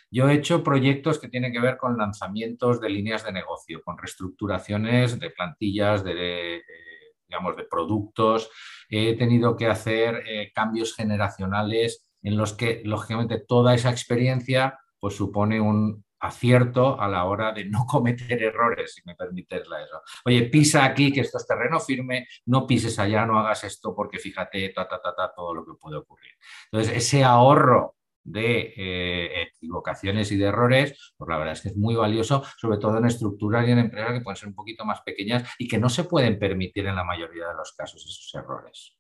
Yo 0.10 0.30
he 0.30 0.36
hecho 0.36 0.64
proyectos 0.64 1.20
que 1.20 1.28
tienen 1.28 1.52
que 1.52 1.60
ver 1.60 1.78
con 1.78 1.98
lanzamientos 1.98 2.80
de 2.80 2.90
líneas 2.90 3.26
de 3.26 3.34
negocio, 3.34 3.82
con 3.84 3.98
reestructuraciones 3.98 5.20
de 5.20 5.30
plantillas, 5.32 6.04
de 6.04 6.14
digamos, 7.34 7.58
de 7.58 7.64
productos. 7.64 8.50
He 8.90 9.16
tenido 9.18 9.58
que 9.58 9.68
hacer 9.68 10.24
eh, 10.28 10.52
cambios 10.54 10.96
generacionales 10.96 12.08
en 12.22 12.38
los 12.38 12.54
que, 12.54 12.82
lógicamente, 12.86 13.40
toda 13.40 13.74
esa 13.74 13.90
experiencia 13.90 14.80
pues, 15.00 15.16
supone 15.16 15.60
un 15.60 16.06
acierto 16.20 17.02
a 17.02 17.10
la 17.10 17.26
hora 17.26 17.52
de 17.52 17.66
no 17.66 17.86
cometer 17.90 18.42
errores, 18.42 18.94
si 18.94 19.02
me 19.06 19.16
permites 19.16 19.62
eso. 19.62 20.02
Oye, 20.26 20.44
pisa 20.44 20.86
aquí, 20.86 21.12
que 21.12 21.22
esto 21.22 21.40
es 21.40 21.48
terreno 21.48 21.80
firme, 21.80 22.28
no 22.46 22.68
pises 22.68 23.00
allá, 23.00 23.26
no 23.26 23.40
hagas 23.40 23.64
esto, 23.64 23.96
porque 23.96 24.20
fíjate, 24.20 24.70
ta, 24.70 24.88
ta, 24.88 25.02
ta, 25.02 25.16
ta, 25.16 25.34
todo 25.36 25.56
lo 25.56 25.66
que 25.66 25.74
puede 25.74 25.98
ocurrir. 25.98 26.34
Entonces, 26.72 26.96
ese 26.96 27.24
ahorro 27.24 27.96
de 28.24 28.74
eh, 28.78 29.42
equivocaciones 29.44 30.32
y 30.32 30.38
de 30.38 30.46
errores, 30.46 31.14
pues 31.18 31.30
la 31.30 31.38
verdad 31.38 31.54
es 31.54 31.62
que 31.62 31.70
es 31.70 31.78
muy 31.78 31.96
valioso, 31.96 32.44
sobre 32.58 32.78
todo 32.78 32.98
en 32.98 33.06
estructuras 33.06 33.68
y 33.68 33.72
en 33.72 33.80
empresas 33.80 34.14
que 34.14 34.22
pueden 34.22 34.38
ser 34.38 34.50
un 34.50 34.56
poquito 34.56 34.86
más 34.86 35.02
pequeñas 35.02 35.50
y 35.58 35.68
que 35.68 35.78
no 35.78 35.90
se 35.90 36.06
pueden 36.06 36.40
permitir 36.40 36.88
en 36.88 36.96
la 36.96 37.04
mayoría 37.04 37.48
de 37.48 37.56
los 37.56 37.74
casos 37.74 38.02
esos 38.02 38.34
errores. 38.36 38.98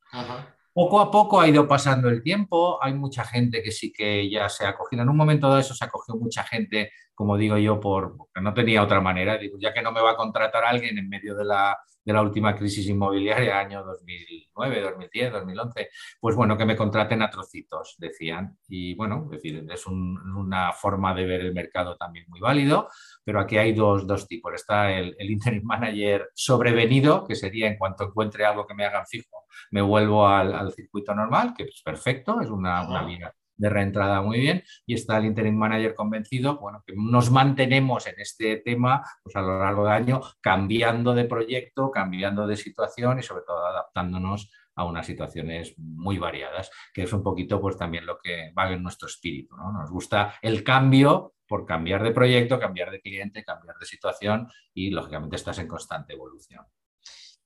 Poco 0.73 0.99
a 0.99 1.11
poco 1.11 1.39
ha 1.39 1.47
ido 1.47 1.67
pasando 1.67 2.09
el 2.09 2.23
tiempo, 2.23 2.83
hay 2.83 2.95
mucha 2.95 3.23
gente 3.23 3.61
que 3.61 3.71
sí 3.71 3.93
que 3.93 4.27
ya 4.29 4.49
se 4.49 4.65
ha 4.65 4.75
cogido, 4.75 5.03
en 5.03 5.09
un 5.09 5.17
momento 5.17 5.47
dado 5.47 5.59
eso 5.59 5.75
se 5.75 5.85
acogió 5.85 6.15
mucha 6.15 6.43
gente, 6.43 6.91
como 7.13 7.37
digo 7.37 7.57
yo, 7.57 7.79
por, 7.79 8.17
porque 8.17 8.41
no 8.41 8.53
tenía 8.53 8.83
otra 8.83 9.01
manera, 9.01 9.37
digo, 9.37 9.57
ya 9.59 9.73
que 9.73 9.81
no 9.81 9.91
me 9.91 10.01
va 10.01 10.11
a 10.11 10.15
contratar 10.15 10.63
alguien 10.63 10.97
en 10.97 11.09
medio 11.09 11.35
de 11.35 11.45
la, 11.45 11.77
de 12.03 12.13
la 12.13 12.21
última 12.21 12.55
crisis 12.55 12.87
inmobiliaria, 12.87 13.59
año 13.59 13.83
2009, 13.83 14.81
2010, 14.81 15.31
2011, 15.31 15.89
pues 16.19 16.35
bueno, 16.35 16.57
que 16.57 16.65
me 16.65 16.75
contraten 16.75 17.21
a 17.21 17.29
trocitos, 17.29 17.95
decían. 17.97 18.57
Y 18.67 18.95
bueno, 18.95 19.23
es 19.25 19.41
decir, 19.41 19.65
es 19.71 19.87
una 19.87 20.73
forma 20.73 21.13
de 21.13 21.25
ver 21.25 21.41
el 21.41 21.53
mercado 21.53 21.95
también 21.95 22.25
muy 22.27 22.39
válido, 22.39 22.89
pero 23.23 23.39
aquí 23.39 23.57
hay 23.57 23.73
dos, 23.73 24.05
dos 24.05 24.27
tipos. 24.27 24.53
Está 24.53 24.91
el, 24.91 25.15
el, 25.17 25.31
interim 25.31 25.63
manager 25.63 26.29
sobrevenido, 26.33 27.23
que 27.25 27.35
sería 27.35 27.67
en 27.67 27.77
cuanto 27.77 28.05
encuentre 28.05 28.45
algo 28.45 28.65
que 28.65 28.73
me 28.73 28.85
hagan 28.85 29.05
fijo, 29.05 29.45
me 29.71 29.81
vuelvo 29.81 30.27
al, 30.27 30.53
al 30.53 30.73
circuito 30.73 31.15
normal, 31.15 31.53
que 31.55 31.63
es 31.63 31.81
perfecto, 31.83 32.41
es 32.41 32.49
una, 32.49 32.87
una 32.87 33.03
vía 33.03 33.33
de 33.55 33.69
reentrada 33.69 34.21
muy 34.21 34.39
bien 34.39 34.63
y 34.85 34.93
está 34.95 35.17
el 35.17 35.25
interim 35.25 35.55
manager 35.55 35.95
convencido, 35.95 36.59
bueno, 36.59 36.83
que 36.85 36.93
nos 36.95 37.31
mantenemos 37.31 38.07
en 38.07 38.15
este 38.17 38.57
tema 38.57 39.03
pues 39.23 39.35
a 39.35 39.41
lo 39.41 39.59
largo 39.59 39.83
del 39.83 39.93
año 39.93 40.21
cambiando 40.41 41.13
de 41.13 41.25
proyecto, 41.25 41.91
cambiando 41.91 42.47
de 42.47 42.57
situación 42.57 43.19
y 43.19 43.23
sobre 43.23 43.43
todo 43.45 43.65
adaptándonos 43.65 44.51
a 44.75 44.85
unas 44.85 45.05
situaciones 45.05 45.75
muy 45.77 46.17
variadas, 46.17 46.71
que 46.93 47.03
es 47.03 47.13
un 47.13 47.21
poquito 47.21 47.61
pues 47.61 47.77
también 47.77 48.05
lo 48.05 48.17
que 48.17 48.51
va 48.57 48.71
en 48.71 48.81
nuestro 48.81 49.07
espíritu, 49.07 49.55
¿no? 49.55 49.71
Nos 49.71 49.91
gusta 49.91 50.35
el 50.41 50.63
cambio 50.63 51.35
por 51.47 51.65
cambiar 51.65 52.01
de 52.01 52.11
proyecto, 52.11 52.59
cambiar 52.59 52.89
de 52.89 53.01
cliente, 53.01 53.43
cambiar 53.43 53.77
de 53.77 53.85
situación 53.85 54.47
y 54.73 54.89
lógicamente 54.89 55.35
estás 55.35 55.59
en 55.59 55.67
constante 55.67 56.13
evolución. 56.13 56.65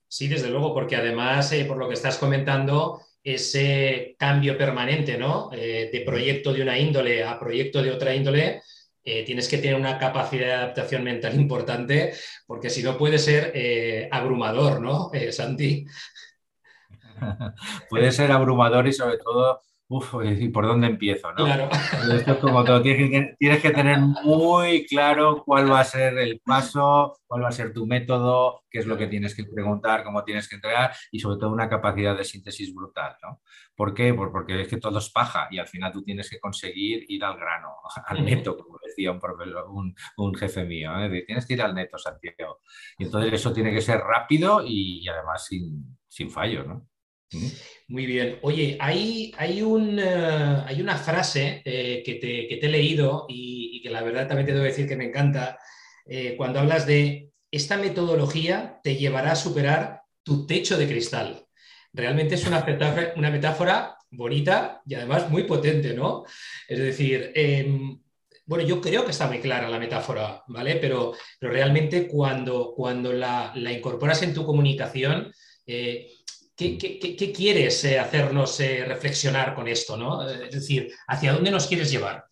Sí, 0.07 0.27
desde 0.27 0.49
luego, 0.49 0.73
porque 0.73 0.95
además, 0.95 1.51
eh, 1.51 1.65
por 1.65 1.77
lo 1.77 1.87
que 1.87 1.95
estás 1.95 2.17
comentando, 2.17 3.01
ese 3.21 4.15
cambio 4.17 4.57
permanente, 4.57 5.17
¿no? 5.17 5.49
Eh, 5.51 5.89
de 5.91 6.01
proyecto 6.01 6.53
de 6.53 6.61
una 6.61 6.79
índole 6.79 7.23
a 7.25 7.37
proyecto 7.37 7.81
de 7.81 7.91
otra 7.91 8.15
índole, 8.15 8.61
eh, 9.03 9.23
tienes 9.25 9.49
que 9.49 9.57
tener 9.57 9.75
una 9.75 9.97
capacidad 9.97 10.47
de 10.47 10.53
adaptación 10.53 11.03
mental 11.03 11.35
importante, 11.39 12.13
porque 12.45 12.69
si 12.69 12.83
no 12.83 12.97
puede 12.97 13.19
ser 13.19 14.07
abrumador, 14.11 14.81
¿no, 14.81 15.11
Santi? 15.31 15.85
puede 17.89 18.11
ser 18.11 18.31
abrumador 18.31 18.87
y 18.87 18.93
sobre 18.93 19.17
todo 19.17 19.61
Uf, 19.89 20.15
¿y 20.25 20.49
por 20.49 20.67
dónde 20.67 20.87
empiezo? 20.87 21.31
¿no? 21.31 21.45
Claro. 21.45 21.69
Esto 22.13 22.31
es 22.33 22.37
como 22.39 22.61
todo, 22.65 22.81
tienes 22.81 23.09
que, 23.09 23.35
tienes 23.39 23.61
que, 23.61 23.71
tener 23.71 23.99
muy 23.99 24.85
claro 24.85 25.43
cuál 25.45 25.71
va 25.71 25.79
a 25.79 25.85
ser 25.85 26.17
el 26.17 26.41
paso, 26.41 27.17
cuál 27.25 27.43
va 27.43 27.47
a 27.47 27.53
ser 27.53 27.71
tu 27.71 27.87
método, 27.87 28.65
qué 28.69 28.79
es 28.79 28.85
lo 28.85 28.97
que 28.97 29.07
tienes 29.07 29.33
que 29.33 29.45
preguntar, 29.45 30.03
cómo 30.03 30.25
tienes 30.25 30.49
que 30.49 30.55
entregar 30.55 30.91
y 31.09 31.19
sobre 31.19 31.39
todo 31.39 31.51
una 31.51 31.69
capacidad 31.69 32.17
de 32.17 32.25
síntesis 32.25 32.75
brutal. 32.75 33.15
¿no? 33.23 33.41
¿Por 33.77 33.93
qué? 33.93 34.13
Pues 34.13 34.29
porque 34.29 34.59
es 34.59 34.67
que 34.67 34.75
todo 34.75 34.99
es 34.99 35.09
paja 35.09 35.47
y 35.51 35.57
al 35.57 35.67
final 35.67 35.93
tú 35.93 36.03
tienes 36.03 36.29
que 36.29 36.39
conseguir 36.41 37.05
ir 37.07 37.23
al 37.23 37.37
grano, 37.37 37.69
al 38.07 38.25
neto, 38.25 38.57
como 38.57 38.79
decía 38.85 39.11
un, 39.13 39.21
un, 39.69 39.95
un 40.17 40.35
jefe 40.35 40.65
mío. 40.65 40.91
¿eh? 40.99 41.23
Tienes 41.25 41.45
que 41.45 41.53
ir 41.53 41.61
al 41.61 41.73
neto, 41.73 41.97
Santiago. 41.97 42.59
Y 42.97 43.05
entonces 43.05 43.31
eso 43.31 43.53
tiene 43.53 43.71
que 43.71 43.81
ser 43.81 44.01
rápido 44.01 44.61
y, 44.65 44.99
y 45.01 45.07
además 45.07 45.45
sin, 45.45 45.97
sin 46.09 46.29
fallos. 46.29 46.67
¿no? 46.67 46.89
Muy 47.89 48.05
bien. 48.05 48.39
Oye, 48.41 48.77
hay, 48.79 49.33
hay, 49.37 49.61
un, 49.61 49.99
eh, 49.99 50.63
hay 50.65 50.81
una 50.81 50.97
frase 50.97 51.61
eh, 51.65 52.03
que, 52.05 52.15
te, 52.15 52.65
he 52.65 52.69
leído 52.69 53.25
y, 53.29 53.81
que 53.81 53.89
la 53.89 54.03
verdad 54.03 54.27
también 54.27 54.45
te 54.45 54.53
debo 54.53 54.65
decir 54.65 54.87
que 54.87 54.95
me 54.95 55.05
encanta, 55.05 55.57
eh, 56.05 56.35
cuando 56.37 56.59
hablas 56.59 56.85
de 56.85 57.31
esta 57.51 57.77
metodología 57.77 58.79
te 58.83 58.95
llevará 58.97 59.31
a 59.31 59.35
superar 59.35 60.01
tu 60.23 60.45
techo 60.45 60.77
de 60.77 60.87
cristal. 60.87 61.45
Realmente 61.93 62.35
es 62.35 62.45
una 62.45 62.63
metáfora, 62.63 63.13
una 63.15 63.31
metáfora 63.31 63.97
bonita 64.11 64.81
y 64.85 64.95
además 64.95 65.29
muy 65.29 65.43
potente, 65.43 65.93
¿no? 65.93 66.25
Es 66.67 66.79
decir, 66.79 67.31
em, 67.35 67.99
bueno, 68.45 68.65
yo 68.65 68.81
creo 68.81 69.05
que 69.05 69.11
está 69.11 69.27
muy 69.27 69.39
clara 69.39 69.69
la 69.69 69.79
metáfora, 69.79 70.43
¿vale? 70.47 70.75
Pero, 70.75 71.13
pero 71.39 71.53
realmente 71.53 72.07
cuando, 72.07 72.73
cuando 72.75 73.13
la, 73.13 73.53
la 73.55 73.71
incorporas 73.71 74.21
en 74.23 74.33
tu 74.33 74.45
comunicación, 74.45 75.31
¿Qué, 76.57 77.33
quieres 77.35 77.83
eh, 77.85 77.99
hacernos 77.99 78.59
eh, 78.59 78.83
reflexionar 78.83 79.53
con 79.53 79.67
esto? 79.67 79.95
¿no? 79.95 80.27
Es 80.27 80.51
decir, 80.51 80.91
¿hacia 81.07 81.33
dónde 81.33 81.51
nos 81.51 81.67
quieres 81.67 81.91
llevar? 81.91 82.25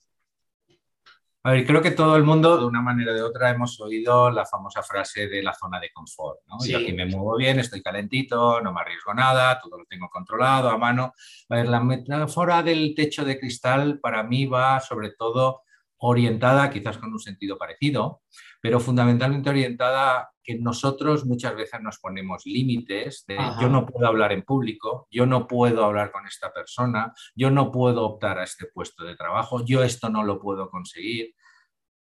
A 1.43 1.51
ver, 1.51 1.63
creo 1.63 1.79
que 1.79 1.91
todo 1.91 2.15
el 2.15 2.23
mundo, 2.23 2.57
de 2.57 2.65
una 2.65 2.81
manera 2.81 3.11
o 3.11 3.13
de 3.13 3.21
otra, 3.21 3.51
hemos 3.51 3.79
oído 3.79 4.31
la 4.31 4.47
famosa 4.47 4.81
frase 4.81 5.27
de 5.27 5.43
la 5.43 5.53
zona 5.53 5.79
de 5.79 5.91
confort. 5.91 6.39
¿no? 6.47 6.57
Yo 6.65 6.79
aquí 6.79 6.91
me 6.91 7.05
muevo 7.05 7.37
bien, 7.37 7.59
estoy 7.59 7.83
calentito, 7.83 8.59
no 8.61 8.73
me 8.73 8.81
arriesgo 8.81 9.13
nada, 9.13 9.59
todo 9.61 9.77
lo 9.77 9.85
tengo 9.85 10.09
controlado 10.09 10.69
a 10.69 10.77
mano. 10.79 11.13
A 11.49 11.55
ver, 11.57 11.67
la 11.67 11.79
metáfora 11.79 12.63
del 12.63 12.95
techo 12.95 13.23
de 13.23 13.39
cristal 13.39 13.99
para 13.99 14.23
mí 14.23 14.47
va 14.47 14.79
sobre 14.79 15.11
todo 15.11 15.61
orientada, 15.97 16.71
quizás 16.71 16.97
con 16.97 17.13
un 17.13 17.19
sentido 17.19 17.59
parecido, 17.59 18.23
pero 18.65 18.79
fundamentalmente 18.79 19.51
orientada 19.51 20.31
que 20.41 20.57
nosotros 20.57 21.23
muchas 21.23 21.55
veces 21.55 21.81
nos 21.81 21.99
ponemos 21.99 22.47
límites 22.47 23.23
de 23.27 23.37
yo 23.61 23.69
no 23.69 23.85
puedo 23.85 24.07
hablar 24.07 24.31
en 24.31 24.41
público, 24.41 25.07
yo 25.11 25.27
no 25.27 25.45
puedo 25.45 25.85
hablar 25.85 26.11
con 26.11 26.25
esta 26.25 26.51
persona, 26.51 27.13
yo 27.35 27.51
no 27.51 27.71
puedo 27.71 28.03
optar 28.03 28.39
a 28.39 28.43
este 28.43 28.65
puesto 28.65 29.03
de 29.03 29.15
trabajo, 29.15 29.63
yo 29.63 29.83
esto 29.83 30.09
no 30.09 30.23
lo 30.23 30.39
puedo 30.39 30.71
conseguir. 30.71 31.35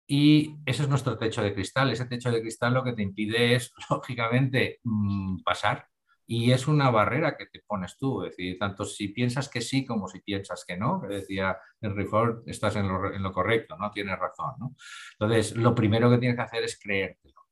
Y 0.08 0.56
ese 0.66 0.82
es 0.82 0.88
nuestro 0.88 1.16
techo 1.16 1.42
de 1.42 1.54
cristal. 1.54 1.92
Ese 1.92 2.06
techo 2.06 2.32
de 2.32 2.40
cristal 2.40 2.74
lo 2.74 2.82
que 2.82 2.94
te 2.94 3.02
impide 3.02 3.54
es, 3.54 3.72
lógicamente, 3.88 4.80
mm, 4.82 5.42
pasar. 5.44 5.86
Y 6.30 6.52
es 6.52 6.68
una 6.68 6.90
barrera 6.90 7.38
que 7.38 7.46
te 7.46 7.60
pones 7.66 7.96
tú. 7.96 8.22
Es 8.22 8.36
decir, 8.36 8.58
tanto 8.58 8.84
si 8.84 9.08
piensas 9.08 9.48
que 9.48 9.62
sí 9.62 9.86
como 9.86 10.08
si 10.08 10.20
piensas 10.20 10.64
que 10.66 10.76
no. 10.76 11.00
Que 11.00 11.08
decía 11.08 11.58
Henry 11.80 12.04
Ford, 12.04 12.42
estás 12.46 12.76
en 12.76 12.86
lo, 12.86 13.12
en 13.14 13.22
lo 13.22 13.32
correcto, 13.32 13.78
¿no? 13.78 13.90
Tienes 13.90 14.18
razón. 14.18 14.52
¿no? 14.58 14.74
Entonces, 15.18 15.56
lo 15.56 15.74
primero 15.74 16.10
que 16.10 16.18
tienes 16.18 16.36
que 16.36 16.42
hacer 16.42 16.62
es 16.64 16.78
creértelo. 16.78 17.46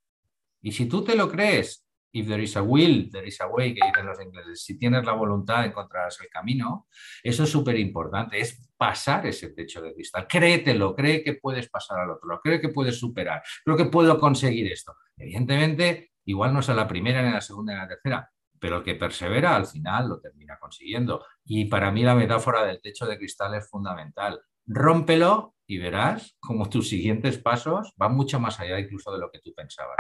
Y 0.61 0.73
si 0.73 0.87
tú 0.87 1.03
te 1.03 1.17
lo 1.17 1.31
crees, 1.31 1.87
if 2.13 2.27
there 2.27 2.43
is 2.43 2.57
a 2.57 2.63
will, 2.63 3.11
there 3.11 3.27
is 3.27 3.41
a 3.41 3.47
way, 3.47 3.75
que 3.75 3.87
dicen 3.87 4.07
los 4.07 4.21
ingleses, 4.21 4.63
si 4.63 4.79
tienes 4.79 5.05
la 5.05 5.13
voluntad, 5.13 5.65
encontrarás 5.65 6.19
el 6.21 6.29
camino, 6.29 6.89
eso 7.23 7.45
es 7.45 7.51
súper 7.51 7.79
importante, 7.79 8.41
es 8.41 8.69
pasar 8.77 9.27
ese 9.27 9.51
techo 9.51 9.83
de 9.83 9.95
cristal. 9.95 10.27
Créetelo, 10.27 10.95
cree 10.95 11.23
que 11.23 11.35
puedes 11.35 11.69
pasar 11.69 12.01
al 12.01 12.11
otro 12.11 12.41
cree 12.43 12.61
que 12.61 12.71
puedes 12.71 12.99
superar, 12.99 13.43
creo 13.65 13.77
que 13.77 13.87
puedo 13.87 14.19
conseguir 14.19 14.71
esto. 14.73 14.97
Evidentemente, 15.17 16.13
igual 16.25 16.53
no 16.53 16.61
es 16.61 16.69
a 16.69 16.75
la 16.75 16.89
primera, 16.89 17.23
ni 17.23 17.29
a 17.29 17.35
la 17.35 17.41
segunda, 17.41 17.75
ni 17.75 17.79
a 17.79 17.83
la 17.83 17.89
tercera, 17.89 18.31
pero 18.59 18.79
el 18.79 18.83
que 18.83 18.95
persevera 18.95 19.57
al 19.57 19.67
final 19.67 20.09
lo 20.09 20.21
termina 20.21 20.59
consiguiendo. 20.59 21.25
Y 21.45 21.67
para 21.67 21.91
mí 21.91 22.03
la 22.03 22.15
metáfora 22.15 22.65
del 22.65 22.81
techo 22.81 23.07
de 23.07 23.19
cristal 23.19 23.55
es 23.55 23.69
fundamental. 23.69 24.41
Rómpelo 24.67 25.55
y 25.67 25.79
verás 25.79 26.37
como 26.39 26.69
tus 26.69 26.89
siguientes 26.89 27.39
pasos 27.39 27.93
van 27.97 28.15
mucho 28.15 28.39
más 28.39 28.61
allá 28.61 28.79
incluso 28.79 29.13
de 29.13 29.19
lo 29.19 29.31
que 29.31 29.41
tú 29.41 29.53
pensabas. 29.55 29.97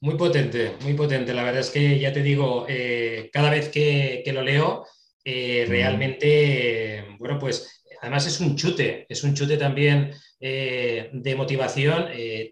Muy 0.00 0.16
potente, 0.16 0.74
muy 0.80 0.94
potente. 0.94 1.32
La 1.32 1.44
verdad 1.44 1.60
es 1.60 1.70
que 1.70 1.98
ya 1.98 2.12
te 2.12 2.22
digo, 2.22 2.66
eh, 2.68 3.30
cada 3.32 3.50
vez 3.50 3.68
que, 3.68 4.24
lo 4.34 4.42
leo, 4.42 4.84
eh, 5.24 5.64
realmente, 5.68 7.16
bueno, 7.20 7.38
pues 7.38 7.84
además 8.00 8.26
es 8.26 8.40
un 8.40 8.56
chute, 8.56 9.06
es 9.08 9.22
un 9.22 9.34
chute 9.34 9.56
también 9.56 10.12
eh, 10.40 11.10
de 11.12 11.36
motivación, 11.36 12.08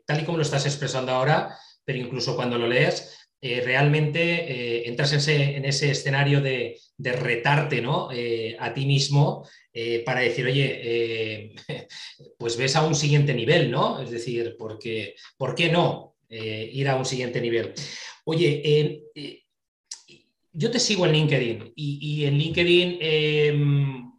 tal 0.07 0.21
y 0.21 0.25
como 0.25 0.39
lo 0.39 0.45
estás 0.45 0.67
expresando 0.67 1.11
ahora, 1.11 1.57
pero 1.85 1.99
incluso 1.99 2.37
cuando 2.37 2.57
lo 2.57 2.69
lees, 2.69 3.30
realmente 3.43 4.87
entras 4.89 5.29
en 5.29 5.65
ese, 5.65 5.91
escenario 5.91 6.41
de, 6.41 6.77
retarte 6.99 7.81
¿no? 7.81 8.09
a 8.59 8.75
ti 8.75 8.87
mismo 8.87 9.47
eh, 9.73 10.03
para 10.05 10.21
decir, 10.21 10.47
oye, 10.47 10.81
eh, 10.83 11.55
pues 12.39 12.57
ves 12.57 12.75
a 12.77 12.83
un 12.83 12.95
siguiente 12.95 13.33
nivel, 13.35 13.71
¿no? 13.71 14.03
Es 14.03 14.11
decir, 14.11 14.57
porque, 14.59 15.15
¿por 15.37 15.55
qué 15.55 15.71
no 15.71 16.17
eh, 16.29 16.69
ir 16.73 16.89
a 16.89 16.97
un 16.97 17.05
siguiente 17.05 17.41
nivel? 17.41 17.73
Oye, 18.25 19.05
yo 20.53 20.71
te 20.71 20.81
sigo 20.81 21.07
en 21.07 21.13
LinkedIn 21.13 21.73
y, 21.77 22.25
en 22.25 22.37
LinkedIn, 22.37 22.99
em, 23.01 24.13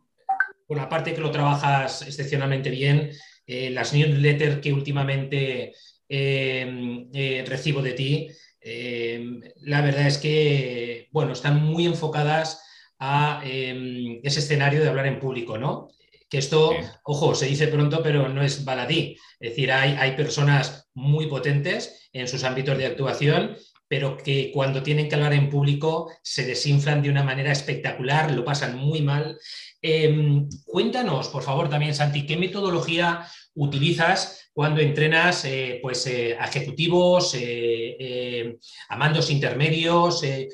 por 0.66 0.78
la 0.78 0.88
parte 0.88 1.13
que 1.13 1.22
lo 1.22 1.32
trabajas 1.32 2.01
excepcionalmente 2.04 2.70
bien, 2.70 3.12
las 3.46 3.94
newsletters 3.94 4.60
que 4.62 4.72
últimamente 4.72 5.74
em, 6.08 7.12
recibo 7.46 7.82
de 7.82 7.94
ti, 7.94 8.28
em, 8.62 9.41
la 9.62 9.82
verdad 9.82 10.08
es 10.08 10.18
que, 10.18 11.08
bueno, 11.12 11.34
están 11.34 11.63
muy 11.63 11.86
enfocadas 11.86 12.63
a 13.00 13.41
em, 13.44 14.20
ese 14.24 14.39
escenario 14.39 14.82
de 14.82 14.89
hablar 14.89 15.08
en 15.08 15.20
público, 15.20 15.58
¿no? 15.58 15.89
Que 16.30 16.38
esto, 16.38 16.72
ojo, 17.03 17.36
se 17.36 17.48
dice 17.48 17.68
pronto, 17.68 18.01
pero 18.01 18.30
no 18.30 18.41
es 18.41 18.63
baladí. 18.63 19.18
Es 19.39 19.50
decir, 19.50 19.72
hay, 19.72 19.96
hay 20.00 20.15
personas 20.15 20.89
muy 20.94 21.27
potentes 21.27 22.10
en 22.13 22.27
sus 22.27 22.44
ámbitos 22.44 22.77
de 22.77 22.86
actuación 22.86 23.58
pero 23.91 24.15
que 24.15 24.51
cuando 24.53 24.81
tienen 24.81 25.10
que 25.10 25.15
hablar 25.15 25.33
en 25.33 25.50
público 25.50 26.10
se 26.24 26.45
desinflan 26.45 27.01
de 27.01 27.10
una 27.10 27.24
manera 27.24 27.51
espectacular, 27.51 28.31
lo 28.31 28.45
pasan 28.45 28.77
muy 28.77 29.01
mal. 29.01 29.38
Em, 29.81 30.48
cuéntanos, 30.63 31.27
por 31.27 31.43
favor, 31.43 31.69
también, 31.69 31.93
Santi, 31.93 32.25
¿qué 32.25 32.38
metodología 32.38 33.27
utilizas 33.55 34.50
cuando 34.53 34.79
entrenas 34.79 35.43
eh, 35.43 35.79
pues, 35.81 36.07
eh, 36.07 36.38
a 36.39 36.45
ejecutivos, 36.45 37.36
eh, 37.38 38.57
a 38.88 38.95
mandos 38.95 39.29
intermedios? 39.29 40.21
¿qué, 40.21 40.48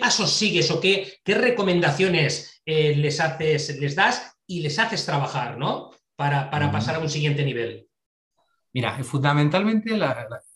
pasos 0.00 0.32
sigues 0.32 0.68
o 0.72 0.80
qué, 0.80 1.20
recomendaciones 1.24 2.62
les, 2.66 3.20
haces, 3.20 3.78
les 3.78 3.94
das 3.94 4.34
y 4.44 4.60
les 4.60 4.76
haces 4.76 5.06
trabajar 5.06 5.56
¿no? 5.56 5.92
para, 6.16 6.50
pasar 6.72 6.96
a 6.96 6.98
un 6.98 7.08
siguiente 7.08 7.44
nivel? 7.44 7.87
Mira, 8.72 9.02
fundamentalmente 9.02 9.98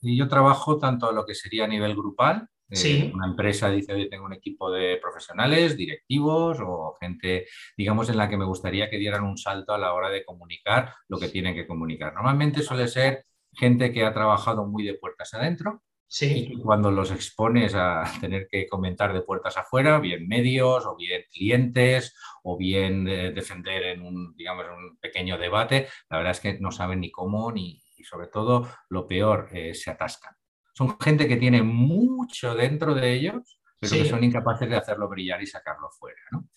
yo 0.02 0.28
trabajo 0.28 0.78
tanto 0.78 1.12
lo 1.12 1.24
que 1.24 1.34
sería 1.34 1.64
a 1.64 1.68
nivel 1.68 1.94
grupal, 1.94 2.48
Sí. 2.74 3.10
una 3.14 3.26
empresa 3.26 3.70
dice, 3.70 3.92
oye, 3.92 4.06
tengo 4.06 4.24
un 4.24 4.32
equipo 4.32 4.70
de 4.70 4.96
profesionales, 4.96 5.76
directivos 5.76 6.58
o 6.60 6.96
gente, 6.98 7.46
digamos, 7.76 8.08
en 8.08 8.16
la 8.16 8.28
que 8.30 8.38
me 8.38 8.46
gustaría 8.46 8.88
que 8.88 8.96
dieran 8.96 9.24
un 9.24 9.36
salto 9.36 9.74
a 9.74 9.78
la 9.78 9.92
hora 9.92 10.08
de 10.08 10.24
comunicar 10.24 10.94
lo 11.08 11.18
que 11.18 11.28
tienen 11.28 11.54
que 11.54 11.66
comunicar. 11.66 12.14
Normalmente 12.14 12.62
suele 12.62 12.88
ser 12.88 13.26
gente 13.52 13.92
que 13.92 14.04
ha 14.04 14.14
trabajado 14.14 14.64
muy 14.66 14.84
de 14.84 14.94
puertas 14.94 15.34
adentro. 15.34 15.82
Sí. 16.06 16.48
Y 16.50 16.58
cuando 16.60 16.90
los 16.90 17.10
expones 17.10 17.74
a 17.74 18.04
tener 18.20 18.46
que 18.50 18.66
comentar 18.66 19.12
de 19.12 19.22
puertas 19.22 19.56
afuera, 19.56 19.98
bien 19.98 20.28
medios 20.28 20.84
o 20.86 20.96
bien 20.96 21.24
clientes 21.32 22.14
o 22.42 22.56
bien 22.56 23.04
defender 23.04 23.82
en 23.84 24.02
un, 24.02 24.34
digamos, 24.36 24.66
un 24.66 24.98
pequeño 24.98 25.38
debate, 25.38 25.88
la 26.10 26.18
verdad 26.18 26.32
es 26.32 26.40
que 26.40 26.58
no 26.60 26.70
saben 26.70 27.00
ni 27.00 27.10
cómo 27.10 27.50
ni, 27.50 27.81
y 28.02 28.04
sobre 28.04 28.26
todo, 28.26 28.68
lo 28.90 29.06
peor, 29.06 29.48
eh, 29.52 29.74
se 29.74 29.90
atascan 29.90 30.34
son 30.74 30.98
gente 30.98 31.28
que 31.28 31.36
tiene 31.36 31.62
mucho 31.62 32.54
dentro 32.54 32.94
de 32.94 33.12
ellos, 33.12 33.58
pero 33.78 33.96
que 33.96 34.08
son 34.08 34.22
incapaces 34.22 34.70
de 34.70 34.76
hacerlo 34.76 35.08
brillar 35.08 35.42
y 35.42 35.46
sacarlo 35.46 35.90
fuera. 35.90 36.20
¿no? 36.30 36.48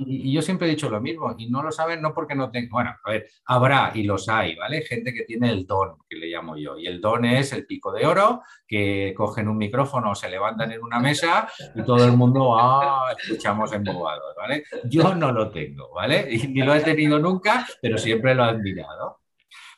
Y, 0.00 0.30
yo 0.30 0.42
siempre 0.42 0.68
he 0.68 0.70
dicho 0.70 0.90
lo 0.90 1.00
mismo, 1.00 1.34
y 1.38 1.48
no 1.48 1.62
lo 1.62 1.72
saben 1.72 2.02
no 2.02 2.12
porque 2.12 2.34
no 2.34 2.50
tengan, 2.50 2.70
bueno, 2.70 2.96
a 3.02 3.10
ver, 3.10 3.30
habrá 3.46 3.92
y 3.94 4.02
los 4.02 4.28
hay, 4.28 4.56
¿vale? 4.56 4.82
Gente 4.82 5.14
que 5.14 5.24
tiene 5.24 5.50
el 5.50 5.66
don, 5.66 5.96
que 6.06 6.16
le 6.16 6.26
llamo 6.26 6.58
yo, 6.58 6.76
y 6.76 6.86
el 6.86 7.00
don 7.00 7.24
es 7.24 7.54
el 7.54 7.64
pico 7.64 7.90
de 7.90 8.04
oro, 8.04 8.42
que 8.68 9.14
cogen 9.16 9.48
un 9.48 9.56
micrófono, 9.56 10.14
se 10.14 10.28
levantan 10.28 10.70
en 10.70 10.82
una 10.82 11.00
mesa 11.00 11.48
y 11.74 11.82
todo 11.82 12.04
el 12.04 12.12
mundo, 12.12 12.54
ah, 12.58 13.14
escuchamos 13.18 13.72
embobados, 13.72 14.36
¿vale? 14.36 14.64
Yo 14.84 15.14
no 15.14 15.32
lo 15.32 15.50
tengo, 15.50 15.90
¿vale? 15.94 16.28
Y 16.30 16.48
ni 16.48 16.60
lo 16.60 16.74
he 16.74 16.80
tenido 16.80 17.18
nunca, 17.18 17.66
pero 17.80 17.96
siempre 17.96 18.34
lo 18.34 18.44
he 18.44 18.48
admirado. 18.50 19.19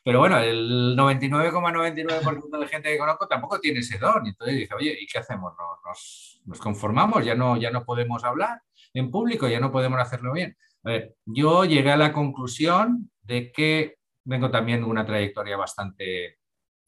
Pero 0.04 0.18
bueno, 0.18 0.38
el 0.38 0.96
99,99% 0.96 2.58
de 2.58 2.66
gente 2.66 2.90
que 2.90 2.98
conozco 2.98 3.28
tampoco 3.28 3.60
tiene 3.60 3.80
ese 3.80 3.98
don. 3.98 4.26
Entonces 4.26 4.56
dice, 4.56 4.74
oye, 4.74 4.96
¿y 5.00 5.06
qué 5.06 5.18
hacemos? 5.18 5.52
¿Nos, 6.44 6.60
conformamos? 6.60 7.24
¿Ya 7.24 7.34
no, 7.34 7.56
¿Ya 7.56 7.70
no 7.70 7.84
podemos 7.84 8.24
hablar 8.24 8.60
en 8.94 9.10
público? 9.10 9.48
¿Ya 9.48 9.60
no 9.60 9.70
podemos 9.70 10.00
hacerlo 10.00 10.32
bien? 10.32 10.56
A 10.84 10.90
ver, 10.90 11.14
yo 11.24 11.64
llegué 11.64 11.92
a 11.92 11.96
la 11.96 12.12
conclusión 12.12 13.10
de 13.22 13.52
que 13.52 13.98
vengo 14.24 14.50
también 14.50 14.82
una 14.82 15.06
trayectoria 15.06 15.56
bastante, 15.56 16.38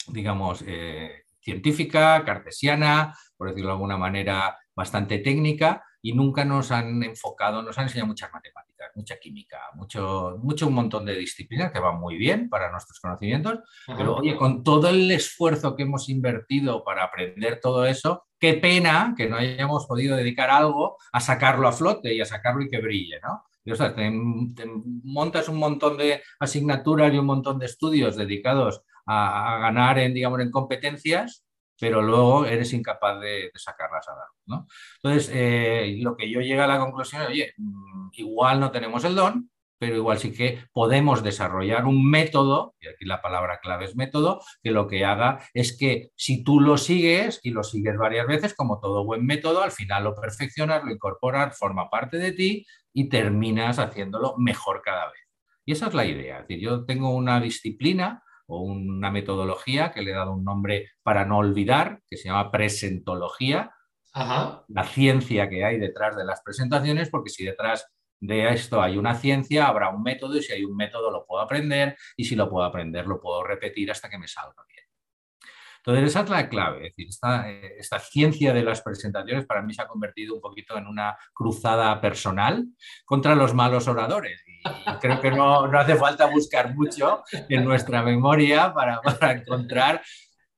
digamos, 0.08 0.64
eh, 0.66 1.22
científica, 1.40 2.24
cartesiana, 2.24 3.16
por 3.36 3.48
decirlo 3.48 3.68
de 3.68 3.74
alguna 3.74 3.96
manera, 3.96 4.58
bastante 4.74 5.18
técnica, 5.18 5.84
y 6.02 6.12
nunca 6.12 6.44
nos 6.44 6.70
han 6.70 7.02
enfocado, 7.02 7.62
nos 7.62 7.78
han 7.78 7.84
enseñado 7.84 8.08
muchas 8.08 8.32
matemáticas, 8.32 8.63
mucha 8.94 9.18
química, 9.18 9.58
mucho, 9.74 10.38
mucho 10.42 10.66
un 10.66 10.74
montón 10.74 11.04
de 11.04 11.14
disciplinas 11.14 11.72
que 11.72 11.78
van 11.78 11.98
muy 11.98 12.16
bien 12.16 12.48
para 12.48 12.70
nuestros 12.70 13.00
conocimientos, 13.00 13.60
pero 13.86 14.16
oye, 14.16 14.36
con 14.36 14.62
todo 14.62 14.88
el 14.88 15.10
esfuerzo 15.10 15.76
que 15.76 15.84
hemos 15.84 16.08
invertido 16.08 16.84
para 16.84 17.04
aprender 17.04 17.60
todo 17.60 17.86
eso, 17.86 18.24
qué 18.38 18.54
pena 18.54 19.14
que 19.16 19.28
no 19.28 19.36
hayamos 19.36 19.86
podido 19.86 20.16
dedicar 20.16 20.50
algo 20.50 20.96
a 21.12 21.20
sacarlo 21.20 21.68
a 21.68 21.72
flote 21.72 22.14
y 22.14 22.20
a 22.20 22.26
sacarlo 22.26 22.62
y 22.62 22.68
que 22.68 22.80
brille, 22.80 23.20
¿no? 23.22 23.44
Y, 23.64 23.72
o 23.72 23.76
sea, 23.76 23.94
te, 23.94 24.10
montas 24.10 25.48
un 25.48 25.56
montón 25.56 25.96
de 25.96 26.22
asignaturas 26.38 27.12
y 27.12 27.18
un 27.18 27.26
montón 27.26 27.58
de 27.58 27.66
estudios 27.66 28.16
dedicados 28.16 28.82
a, 29.06 29.54
a 29.54 29.58
ganar 29.58 29.98
en, 29.98 30.12
digamos, 30.12 30.40
en 30.40 30.50
competencias 30.50 31.44
pero 31.78 32.02
luego 32.02 32.46
eres 32.46 32.72
incapaz 32.72 33.20
de, 33.20 33.50
sacarlas 33.54 34.08
a 34.08 34.14
dar. 34.14 34.28
¿no? 34.46 34.66
Entonces, 35.02 35.30
eh, 35.34 35.96
lo 36.00 36.16
que 36.16 36.30
yo 36.30 36.40
llegué 36.40 36.60
a 36.60 36.66
la 36.66 36.78
conclusión 36.78 37.22
es, 37.22 37.28
oye, 37.28 37.54
mm, 37.56 38.10
igual 38.12 38.60
no 38.60 38.70
tenemos 38.70 39.04
el 39.04 39.14
don, 39.14 39.50
pero 39.78 39.96
igual 39.96 40.18
sí 40.18 40.32
que 40.32 40.64
podemos 40.72 41.22
desarrollar 41.22 41.84
un 41.84 42.08
método, 42.08 42.74
y 42.80 42.88
aquí 42.88 43.04
la 43.04 43.20
palabra 43.20 43.60
clave 43.60 43.84
es 43.84 43.96
método, 43.96 44.40
que 44.62 44.70
lo 44.70 44.86
que 44.86 45.04
haga 45.04 45.40
es 45.52 45.76
que 45.76 46.10
si 46.16 46.42
tú 46.42 46.60
lo 46.60 46.78
sigues 46.78 47.40
y 47.42 47.50
lo 47.50 47.62
sigues 47.62 47.98
varias 47.98 48.26
veces, 48.26 48.54
como 48.54 48.80
todo 48.80 49.04
buen 49.04 49.26
método, 49.26 49.62
al 49.62 49.72
final 49.72 50.04
lo 50.04 50.14
perfeccionas, 50.14 50.84
lo 50.84 50.90
incorporas, 50.90 51.58
forma 51.58 51.90
parte 51.90 52.16
de 52.16 52.32
ti 52.32 52.66
y 52.94 53.08
terminas 53.10 53.78
haciéndolo 53.78 54.36
mejor 54.38 54.80
cada 54.82 55.06
vez. 55.06 55.20
Y 55.66 55.72
esa 55.72 55.88
es 55.88 55.94
la 55.94 56.06
idea. 56.06 56.40
Es 56.40 56.48
decir, 56.48 56.64
yo 56.64 56.84
tengo 56.86 57.10
una 57.10 57.40
disciplina 57.40 58.22
o 58.46 58.60
una 58.60 59.10
metodología 59.10 59.92
que 59.92 60.02
le 60.02 60.10
he 60.10 60.14
dado 60.14 60.32
un 60.32 60.44
nombre 60.44 60.90
para 61.02 61.24
no 61.24 61.38
olvidar, 61.38 62.00
que 62.08 62.16
se 62.16 62.28
llama 62.28 62.50
presentología, 62.50 63.72
la 64.14 64.84
ciencia 64.84 65.48
que 65.48 65.64
hay 65.64 65.78
detrás 65.78 66.16
de 66.16 66.24
las 66.24 66.40
presentaciones, 66.42 67.10
porque 67.10 67.30
si 67.30 67.44
detrás 67.44 67.86
de 68.20 68.48
esto 68.52 68.80
hay 68.80 68.96
una 68.96 69.14
ciencia, 69.16 69.66
habrá 69.66 69.90
un 69.90 70.02
método 70.02 70.36
y 70.36 70.42
si 70.42 70.52
hay 70.52 70.64
un 70.64 70.76
método 70.76 71.10
lo 71.10 71.26
puedo 71.26 71.42
aprender 71.42 71.96
y 72.16 72.24
si 72.24 72.36
lo 72.36 72.48
puedo 72.48 72.64
aprender 72.64 73.06
lo 73.06 73.20
puedo 73.20 73.42
repetir 73.42 73.90
hasta 73.90 74.08
que 74.08 74.18
me 74.18 74.28
salga 74.28 74.64
bien. 74.68 74.84
Entonces, 75.86 76.10
esa 76.10 76.20
es 76.20 76.30
la 76.30 76.48
clave. 76.48 76.86
Es 76.86 76.96
decir, 76.96 77.08
eh, 77.46 77.74
esta, 77.78 77.98
ciencia 77.98 78.54
de 78.54 78.62
las 78.62 78.80
presentaciones 78.80 79.44
para 79.44 79.60
mí 79.60 79.74
se 79.74 79.82
ha 79.82 79.86
convertido 79.86 80.34
un 80.34 80.40
poquito 80.40 80.78
en 80.78 80.86
una 80.86 81.14
cruzada 81.34 82.00
personal 82.00 82.64
contra 83.04 83.34
los 83.34 83.52
malos 83.52 83.86
oradores. 83.86 84.42
Y, 84.46 84.53
creo 85.00 85.20
que 85.20 85.30
no, 85.30 85.64
hace 85.64 85.96
falta 85.96 86.26
buscar 86.26 86.74
mucho 86.74 87.22
en 87.48 87.64
nuestra 87.64 88.02
memoria 88.02 88.72
para, 88.72 89.00
para 89.00 89.32
encontrar 89.32 90.02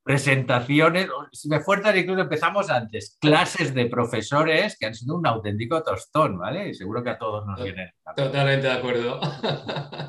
presentaciones, 0.07 1.09
si 1.33 1.49
me 1.49 1.59
fuerzas 1.59 1.97
incluso 1.97 2.21
empezamos 2.21 2.71
antes, 2.71 3.19
clases 3.21 3.75
de 3.75 3.87
profesores 3.87 4.79
que 4.79 4.87
han 4.87 4.95
sido 4.95 5.17
un 5.17 5.27
auténtico 5.27 5.83
tostón, 5.83 6.39
¿vale? 6.39 6.69
Y 6.69 6.75
seguro 6.75 7.03
que 7.03 7.11
a 7.11 7.19
todos 7.19 7.45
nos 7.45 7.61
vienen. 7.61 7.91
Totalmente 8.15 8.69
de 8.69 8.73
acuerdo. 8.73 9.19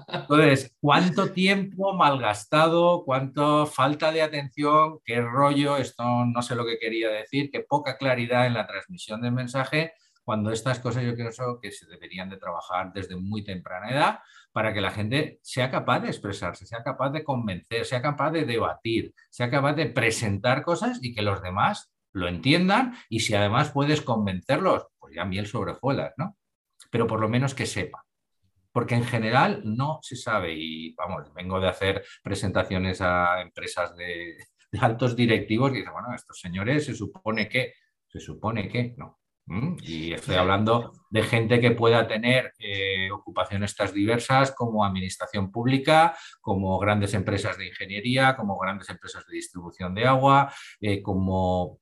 Entonces, 0.07 0.75
¿cuánto 0.79 1.31
tiempo 1.31 1.95
malgastado? 1.95 3.03
¿Cuánto 3.05 3.65
falta 3.65 4.11
de 4.11 4.21
atención? 4.21 4.99
¿Qué 5.03 5.19
rollo? 5.19 5.77
Esto 5.77 6.03
no 6.25 6.43
sé 6.43 6.53
lo 6.53 6.63
que 6.63 6.77
quería 6.77 7.09
decir, 7.09 7.49
qué 7.51 7.61
poca 7.61 7.97
claridad 7.97 8.45
en 8.45 8.53
la 8.53 8.67
transmisión 8.67 9.19
del 9.19 9.31
mensaje 9.31 9.93
cuando 10.27 10.51
estas 10.51 10.81
cosas 10.81 11.05
yo 11.05 11.15
creo 11.15 11.57
que 11.61 11.71
se 11.71 11.85
deberían 11.85 12.29
de 12.29 12.35
trabajar 12.35 12.91
desde 12.93 13.15
muy 13.15 13.45
temprana 13.45 13.89
edad 13.89 14.19
para 14.51 14.73
que 14.73 14.81
la 14.81 14.91
gente 14.91 15.39
sea 15.41 15.71
capaz 15.71 16.01
de 16.01 16.09
expresarse, 16.09 16.65
sea 16.65 16.83
capaz 16.83 17.11
de 17.11 17.23
convencer, 17.23 17.85
sea 17.85 18.01
capaz 18.01 18.31
de 18.31 18.43
debatir, 18.43 19.13
sea 19.29 19.49
capaz 19.49 19.75
de 19.75 19.85
presentar 19.85 20.63
cosas 20.63 20.99
y 21.01 21.15
que 21.15 21.21
los 21.21 21.41
demás 21.41 21.93
lo 22.11 22.27
entiendan 22.27 22.97
y 23.07 23.21
si 23.21 23.35
además 23.35 23.71
puedes 23.71 24.01
convencerlos, 24.01 24.87
pues 24.99 25.15
ya 25.15 25.23
miel 25.23 25.47
sobre 25.47 25.75
¿no? 26.17 26.35
Pero 26.91 27.07
por 27.07 27.21
lo 27.21 27.29
menos 27.29 27.55
que 27.55 27.65
sepa. 27.65 28.03
Porque 28.73 28.95
en 28.95 29.05
general 29.05 29.61
no 29.63 29.99
se 30.01 30.17
sabe 30.17 30.53
y 30.57 30.93
vamos, 30.95 31.33
vengo 31.33 31.61
de 31.61 31.69
hacer 31.69 32.03
presentaciones 32.21 32.99
a 32.99 33.39
empresas 33.39 33.95
de, 33.95 34.35
de 34.73 34.79
altos 34.79 35.15
directivos 35.15 35.71
y 35.71 35.75
dicen, 35.75 35.93
bueno, 35.93 36.13
estos 36.13 36.37
señores 36.37 36.83
se 36.83 36.93
supone 36.93 37.47
que, 37.47 37.75
se 38.09 38.19
supone 38.19 38.67
que, 38.67 38.93
no, 38.97 39.16
y 39.81 40.13
estoy 40.13 40.35
hablando 40.35 40.93
de 41.09 41.23
gente 41.23 41.61
que 41.61 41.71
pueda 41.71 42.05
tener 42.07 42.53
eh, 42.59 43.09
ocupaciones 43.11 43.75
tan 43.75 43.93
diversas 43.93 44.51
como 44.51 44.83
administración 44.83 45.51
pública, 45.51 46.17
como 46.41 46.77
grandes 46.79 47.13
empresas 47.13 47.57
de 47.57 47.67
ingeniería, 47.67 48.35
como 48.35 48.57
grandes 48.57 48.89
empresas 48.89 49.25
de 49.25 49.35
distribución 49.35 49.95
de 49.95 50.05
agua, 50.05 50.53
eh, 50.81 51.01
como 51.01 51.79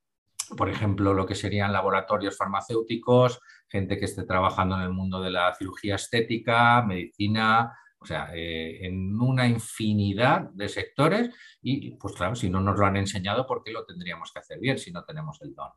por 0.56 0.70
ejemplo 0.70 1.14
lo 1.16 1.26
que 1.26 1.34
serían 1.34 1.74
laboratorios 1.74 2.38
farmacéuticos, 2.38 3.40
gente 3.68 3.98
que 3.98 4.06
esté 4.06 4.24
trabajando 4.24 4.76
en 4.76 4.84
el 4.84 4.92
mundo 4.92 5.20
de 5.22 5.32
la 5.32 5.56
cirugía 5.56 5.96
estética, 5.96 6.84
medicina, 6.84 7.76
o 8.06 8.08
sea, 8.08 8.30
eh, 8.36 8.86
en 8.86 9.20
una 9.20 9.48
infinidad 9.48 10.42
de 10.54 10.70
sectores 10.70 11.32
y, 11.60 11.96
pues 11.98 12.14
claro, 12.14 12.36
si 12.36 12.52
no 12.52 12.62
nos 12.62 12.78
lo 12.78 12.86
han 12.86 12.98
enseñado, 12.98 13.48
¿por 13.48 13.64
qué 13.64 13.72
lo 13.72 13.84
tendríamos 13.84 14.32
que 14.32 14.38
hacer 14.38 14.60
bien 14.60 14.78
si 14.78 14.92
no 14.92 15.04
tenemos 15.04 15.42
el 15.42 15.56
don? 15.56 15.72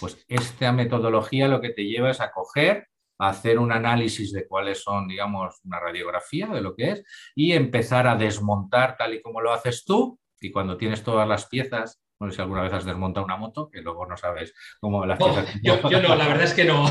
Pues 0.00 0.24
esta 0.26 0.72
metodología 0.72 1.46
lo 1.46 1.60
que 1.60 1.70
te 1.70 1.84
lleva 1.84 2.10
es 2.10 2.20
a 2.20 2.32
coger, 2.32 2.88
a 3.20 3.28
hacer 3.28 3.60
un 3.60 3.70
análisis 3.70 4.32
de 4.32 4.48
cuáles 4.48 4.82
son, 4.82 5.06
digamos, 5.06 5.60
una 5.62 5.78
radiografía 5.78 6.48
de 6.48 6.60
lo 6.60 6.74
que 6.74 6.90
es 6.90 7.04
y 7.36 7.52
empezar 7.52 8.08
a 8.08 8.16
desmontar 8.16 8.96
tal 8.96 9.14
y 9.14 9.22
como 9.22 9.40
lo 9.40 9.52
haces 9.52 9.84
tú 9.84 10.18
y 10.40 10.50
cuando 10.50 10.76
tienes 10.76 11.04
todas 11.04 11.28
las 11.28 11.46
piezas 11.46 12.02
no 12.20 12.30
sé 12.30 12.36
si 12.36 12.42
alguna 12.42 12.62
vez 12.62 12.72
has 12.72 12.84
desmontado 12.84 13.24
una 13.24 13.38
moto, 13.38 13.70
que 13.70 13.80
luego 13.80 14.04
no 14.04 14.14
sabes 14.16 14.54
cómo 14.78 15.06
las 15.06 15.18
piezas. 15.18 15.46
Yo, 15.62 15.80
yo, 15.88 16.02
no, 16.02 16.14
la 16.14 16.28
verdad 16.28 16.44
es 16.44 16.52
que 16.52 16.64
no. 16.64 16.84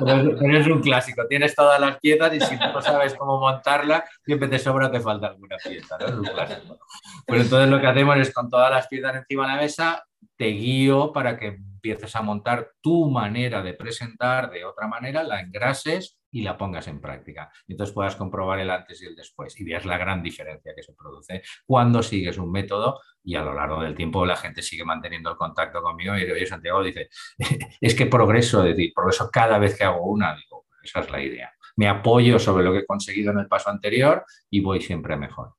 Pero 0.00 0.58
es, 0.58 0.66
un 0.66 0.80
clásico. 0.80 1.26
Tienes 1.28 1.54
todas 1.54 1.78
las 1.78 1.98
piezas 1.98 2.32
y 2.34 2.40
si 2.40 2.56
no 2.56 2.80
sabes 2.80 3.14
cómo 3.14 3.38
montarla, 3.38 4.04
siempre 4.24 4.48
te 4.48 4.58
sobra 4.58 4.90
te 4.90 5.00
falta 5.00 5.26
alguna 5.26 5.56
pieza. 5.62 5.98
¿no? 5.98 6.06
Es 6.06 6.14
un 6.14 6.24
clásico. 6.24 6.78
Pues 7.26 7.42
entonces 7.42 7.68
lo 7.68 7.80
que 7.80 7.86
hacemos 7.86 8.16
es 8.16 8.32
con 8.32 8.48
todas 8.48 8.70
las 8.70 8.86
piezas 8.88 9.16
encima 9.16 9.46
de 9.46 9.54
la 9.54 9.60
mesa, 9.60 10.04
te 10.36 10.46
guío 10.46 11.12
para 11.12 11.38
que 11.38 11.48
empieces 11.48 12.16
a 12.16 12.22
montar 12.22 12.72
tu 12.80 13.10
manera 13.10 13.62
de 13.62 13.74
presentar 13.74 14.50
de 14.50 14.64
otra 14.64 14.88
manera, 14.88 15.22
la 15.22 15.40
engrases 15.40 16.16
y 16.36 16.42
la 16.42 16.58
pongas 16.58 16.86
en 16.88 17.00
práctica. 17.00 17.50
Entonces 17.66 17.94
puedas 17.94 18.14
comprobar 18.14 18.58
el 18.58 18.68
antes 18.68 19.00
y 19.00 19.06
el 19.06 19.16
después 19.16 19.58
y 19.58 19.64
veas 19.64 19.86
la 19.86 19.96
gran 19.96 20.22
diferencia 20.22 20.74
que 20.76 20.82
se 20.82 20.92
produce 20.92 21.42
cuando 21.64 22.02
sigues 22.02 22.36
un 22.36 22.52
método 22.52 23.00
y 23.24 23.36
a 23.36 23.42
lo 23.42 23.54
largo 23.54 23.80
del 23.80 23.94
tiempo 23.94 24.26
la 24.26 24.36
gente 24.36 24.60
sigue 24.60 24.84
manteniendo 24.84 25.30
el 25.30 25.36
contacto 25.36 25.80
conmigo 25.80 26.14
y 26.18 26.30
oye, 26.30 26.44
Santiago 26.44 26.82
dice, 26.82 27.08
es 27.80 27.94
que 27.94 28.04
progreso, 28.04 28.62
es 28.62 28.76
decir, 28.76 28.92
progreso 28.94 29.30
cada 29.32 29.58
vez 29.58 29.78
que 29.78 29.84
hago 29.84 30.04
una, 30.04 30.36
digo, 30.36 30.66
esa 30.82 31.00
es 31.00 31.10
la 31.10 31.22
idea. 31.22 31.50
Me 31.76 31.88
apoyo 31.88 32.38
sobre 32.38 32.64
lo 32.64 32.72
que 32.72 32.80
he 32.80 32.86
conseguido 32.86 33.32
en 33.32 33.38
el 33.38 33.48
paso 33.48 33.70
anterior 33.70 34.22
y 34.50 34.60
voy 34.60 34.82
siempre 34.82 35.16
mejor. 35.16 35.54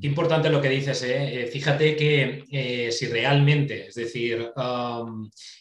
Qué 0.00 0.06
importante 0.06 0.50
lo 0.50 0.60
que 0.60 0.68
dices. 0.68 1.02
¿eh? 1.04 1.44
eh 1.44 1.46
fíjate 1.46 1.96
que 1.96 2.44
eh, 2.50 2.92
si 2.92 3.06
realmente, 3.06 3.88
es 3.88 3.94
decir, 3.94 4.52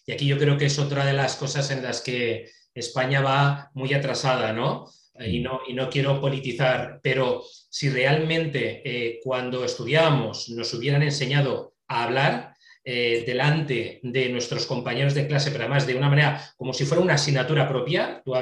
y 0.05 0.11
aquí 0.11 0.27
yo 0.27 0.37
creo 0.37 0.57
que 0.57 0.65
es 0.65 0.79
otra 0.79 1.05
de 1.05 1.13
las 1.13 1.37
cosas 1.37 1.71
en 1.71 1.81
las 1.81 2.01
que 2.01 2.51
España 2.75 3.21
va 3.21 3.71
muy 3.73 3.93
atrasada, 3.93 4.53
¿no? 4.53 4.87
Y 5.17 5.39
no, 5.39 5.61
y 5.65 5.73
no 5.73 5.89
quiero 5.89 6.19
politizar, 6.19 6.99
pero 7.01 7.41
si 7.69 7.89
realmente 7.89 8.81
eh, 8.83 9.21
cuando 9.23 9.63
estudiábamos 9.63 10.49
nos 10.49 10.73
hubieran 10.73 11.03
enseñado 11.03 11.73
a 11.87 12.03
hablar, 12.03 12.55
eh, 12.87 13.23
delante 13.25 13.99
de 14.03 14.29
nuestros 14.29 14.67
compañeros 14.67 15.15
de 15.15 15.25
clase, 15.25 15.49
pero 15.49 15.63
además 15.63 15.87
de 15.87 15.95
una 15.95 16.07
manera 16.07 16.39
como 16.55 16.71
si 16.71 16.85
fuera 16.85 17.01
una 17.01 17.15
asignatura 17.15 17.67
propia. 17.67 18.21
Tú 18.23 18.35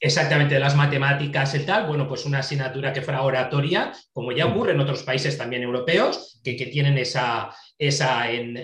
exactamente 0.00 0.54
de 0.54 0.60
las 0.60 0.74
matemáticas 0.74 1.54
y 1.54 1.60
tal. 1.60 1.86
Bueno, 1.86 2.08
pues 2.08 2.24
una 2.24 2.40
asignatura 2.40 2.92
que 2.92 3.02
fuera 3.02 3.22
oratoria, 3.22 3.92
como 4.12 4.32
ya 4.32 4.46
ocurre 4.46 4.72
en 4.72 4.80
otros 4.80 5.04
países 5.04 5.38
también 5.38 5.62
europeos, 5.62 6.40
que, 6.42 6.54
tienen 6.54 6.98
esa, 6.98 7.50
esa, 7.78 8.28
en, 8.28 8.56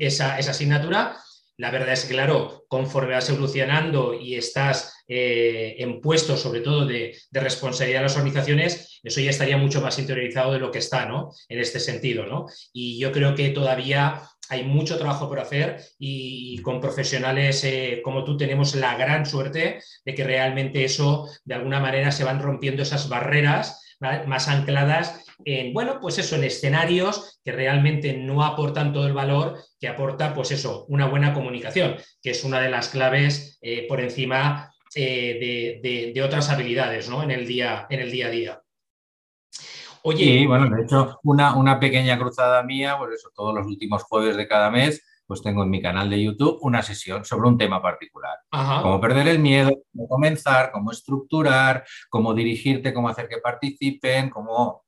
esa, 0.00 0.36
esa 0.36 0.50
asignatura 0.50 1.16
la 1.58 1.70
verdad 1.70 1.92
es 1.92 2.04
que, 2.04 2.14
claro, 2.14 2.66
conforme 2.68 3.14
vas 3.14 3.28
evolucionando 3.30 4.12
y 4.12 4.34
estás 4.34 5.04
eh, 5.08 5.76
en 5.78 6.00
puestos, 6.00 6.40
sobre 6.40 6.60
todo 6.60 6.84
de, 6.84 7.16
responsabilidad 7.32 8.00
de 8.00 8.04
las 8.04 8.16
organizaciones, 8.16 9.00
eso 9.02 9.20
ya 9.20 9.30
estaría 9.30 9.56
mucho 9.56 9.80
más 9.80 9.98
interiorizado 9.98 10.52
de 10.52 10.58
lo 10.58 10.70
que 10.70 10.80
está, 10.80 11.06
¿no? 11.06 11.32
En 11.48 11.58
este 11.58 11.80
sentido, 11.80 12.26
¿no? 12.26 12.46
Y 12.72 12.98
yo 12.98 13.10
creo 13.12 13.34
que 13.34 13.50
todavía 13.50 14.22
hay 14.48 14.64
mucho 14.64 14.98
trabajo 14.98 15.28
por 15.28 15.40
hacer 15.40 15.82
y, 15.98 16.60
con 16.62 16.80
profesionales 16.80 17.64
eh, 17.64 18.00
como 18.04 18.24
tú 18.24 18.36
tenemos 18.36 18.74
la 18.74 18.96
gran 18.96 19.26
suerte 19.26 19.80
de 20.04 20.14
que 20.14 20.24
realmente 20.24 20.84
eso, 20.84 21.28
de 21.44 21.54
alguna 21.54 21.80
manera, 21.80 22.12
se 22.12 22.24
van 22.24 22.42
rompiendo 22.42 22.82
esas 22.82 23.08
barreras 23.08 23.82
más 23.98 24.48
ancladas 24.48 25.25
en, 25.44 25.72
bueno, 25.72 25.98
pues 26.00 26.18
eso, 26.18 26.36
en 26.36 26.44
escenarios 26.44 27.40
que 27.44 27.52
realmente 27.52 28.16
no 28.16 28.44
aportan 28.44 28.92
todo 28.92 29.06
el 29.06 29.12
valor 29.12 29.58
que 29.78 29.88
aporta, 29.88 30.34
pues 30.34 30.50
eso, 30.50 30.86
una 30.88 31.06
buena 31.06 31.34
comunicación, 31.34 31.96
que 32.22 32.30
es 32.30 32.44
una 32.44 32.60
de 32.60 32.70
las 32.70 32.88
claves 32.88 33.58
eh, 33.60 33.86
por 33.88 34.00
encima 34.00 34.72
eh, 34.94 35.80
de, 36.14 36.22
otras 36.22 36.50
habilidades, 36.50 37.08
¿no? 37.08 37.22
En 37.22 37.30
el 37.30 37.46
día, 37.46 37.86
en 37.90 38.00
el 38.00 38.10
día 38.10 38.26
a 38.26 38.30
día. 38.30 38.62
Oye. 40.02 40.24
Sí, 40.24 40.46
bueno, 40.46 40.74
de 40.74 40.82
hecho, 40.82 41.18
una, 41.24 41.56
una 41.56 41.78
pequeña 41.78 42.18
cruzada 42.18 42.62
mía, 42.62 42.96
pues 42.98 43.14
eso, 43.14 43.30
todos 43.34 43.54
los 43.54 43.66
últimos 43.66 44.04
jueves 44.04 44.36
de 44.36 44.46
cada 44.48 44.70
mes, 44.70 45.02
pues 45.26 45.42
tengo 45.42 45.64
en 45.64 45.70
mi 45.70 45.82
canal 45.82 46.08
de 46.08 46.22
YouTube 46.22 46.58
una 46.62 46.82
sesión 46.82 47.24
sobre 47.24 47.48
un 47.48 47.58
tema 47.58 47.82
particular. 47.82 48.38
Cómo 48.50 49.00
perder 49.00 49.28
el 49.28 49.40
miedo, 49.40 49.70
cómo 49.92 50.08
comenzar, 50.08 50.70
cómo 50.72 50.92
estructurar, 50.92 51.84
cómo 52.08 52.32
dirigirte, 52.32 52.94
cómo 52.94 53.08
hacer 53.08 53.28
que 53.28 53.38
participen, 53.38 54.30
cómo 54.30 54.85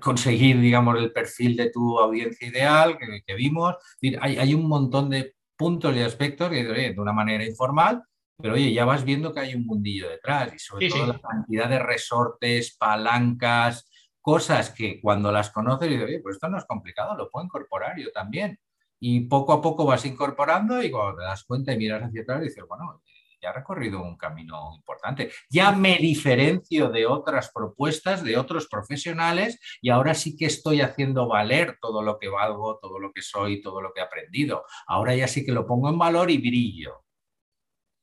conseguir, 0.00 0.60
digamos, 0.60 0.98
el 0.98 1.12
perfil 1.12 1.56
de 1.56 1.70
tu 1.70 1.98
audiencia 1.98 2.48
ideal 2.48 2.98
que, 2.98 3.34
vimos. 3.34 3.76
Hay, 4.20 4.36
hay, 4.36 4.54
un 4.54 4.68
montón 4.68 5.10
de 5.10 5.34
puntos 5.56 5.94
y 5.96 6.00
aspectos 6.00 6.50
que, 6.50 6.64
de 6.64 7.00
una 7.00 7.12
manera 7.12 7.44
informal, 7.44 8.02
pero 8.36 8.54
oye, 8.54 8.72
ya 8.72 8.84
vas 8.84 9.04
viendo 9.04 9.32
que 9.32 9.40
hay 9.40 9.54
un 9.54 9.64
mundillo 9.64 10.08
detrás 10.08 10.52
y 10.54 10.58
sobre 10.58 10.88
todo 10.88 11.06
la 11.06 11.20
cantidad 11.20 11.68
de 11.68 11.78
resortes, 11.78 12.76
palancas, 12.76 13.88
cosas 14.20 14.70
que 14.70 15.00
cuando 15.00 15.30
las 15.30 15.50
conoces 15.50 15.88
dices, 15.88 16.06
oye, 16.06 16.20
pues 16.20 16.36
esto 16.36 16.48
no 16.48 16.58
es 16.58 16.64
complicado, 16.64 17.16
lo 17.16 17.30
puedo 17.30 17.44
incorporar 17.44 17.98
yo 17.98 18.10
también. 18.10 18.58
Y 18.98 19.20
poco 19.26 19.52
a 19.52 19.60
poco 19.60 19.84
vas 19.84 20.04
incorporando 20.06 20.82
y 20.82 20.90
cuando 20.90 21.18
te 21.18 21.24
das 21.24 21.44
cuenta 21.44 21.72
y 21.72 21.76
miras 21.76 22.02
hacia 22.02 22.22
atrás 22.22 22.40
dices, 22.40 22.64
bueno, 22.66 23.02
ya 23.44 23.50
he 23.50 23.52
recorrido 23.52 24.02
un 24.02 24.16
camino 24.16 24.72
importante. 24.74 25.30
Ya 25.50 25.72
me 25.72 25.98
diferencio 25.98 26.88
de 26.88 27.06
otras 27.06 27.50
propuestas, 27.52 28.24
de 28.24 28.36
otros 28.38 28.68
profesionales 28.68 29.60
y 29.82 29.90
ahora 29.90 30.14
sí 30.14 30.34
que 30.36 30.46
estoy 30.46 30.80
haciendo 30.80 31.28
valer 31.28 31.76
todo 31.80 32.02
lo 32.02 32.18
que 32.18 32.28
valgo, 32.28 32.78
todo 32.80 32.98
lo 32.98 33.12
que 33.12 33.20
soy, 33.20 33.60
todo 33.60 33.82
lo 33.82 33.92
que 33.92 34.00
he 34.00 34.04
aprendido. 34.04 34.64
Ahora 34.86 35.14
ya 35.14 35.28
sí 35.28 35.44
que 35.44 35.52
lo 35.52 35.66
pongo 35.66 35.90
en 35.90 35.98
valor 35.98 36.30
y 36.30 36.38
brillo. 36.38 37.04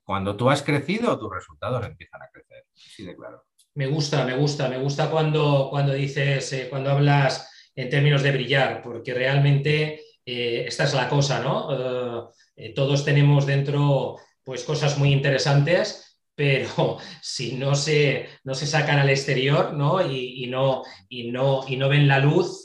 Cuando 0.04 0.36
tú 0.36 0.49
has 0.49 0.62
crecido, 0.62 1.17
tus 1.17 1.34
resultados 1.34 1.86
empiezan 1.86 2.21
a 2.21 2.30
crecer. 2.30 2.65
Sí, 2.73 3.04
de 3.04 3.15
claro. 3.15 3.45
Me 3.73 3.88
gusta, 3.88 4.25
me 4.25 4.36
gusta, 4.36 4.69
me 4.69 4.77
gusta 4.77 5.10
cuando, 5.10 5.69
cuando 5.69 5.93
dices, 5.93 6.54
eh, 6.54 6.67
cuando 6.69 6.91
hablas 6.91 7.71
en 7.73 7.89
términos 7.89 8.21
de 8.21 8.32
brillar, 8.32 8.82
porque 8.82 9.13
realmente 9.13 10.01
eh, 10.25 10.65
esta 10.67 10.84
es 10.84 10.93
la 10.93 11.10
cosa, 11.10 11.41
¿no? 11.41 12.30
Eh, 12.56 12.73
todos 12.75 13.06
tenemos 13.06 13.45
dentro 13.45 14.17
pues 14.43 14.63
cosas 14.63 14.97
muy 14.97 15.12
interesantes, 15.12 16.17
pero 16.36 16.97
si 17.21 17.54
no 17.54 17.75
se, 17.75 18.27
no 18.43 18.56
se 18.56 18.67
sacan 18.67 18.99
al 18.99 19.10
exterior 19.10 19.73
¿no? 19.73 20.01
Y, 20.06 20.47
no, 20.47 20.84
y, 21.10 21.32
no, 21.32 21.63
y 21.67 21.77
no 21.77 21.89
ven 21.89 22.08
la 22.08 22.19
luz 22.19 22.63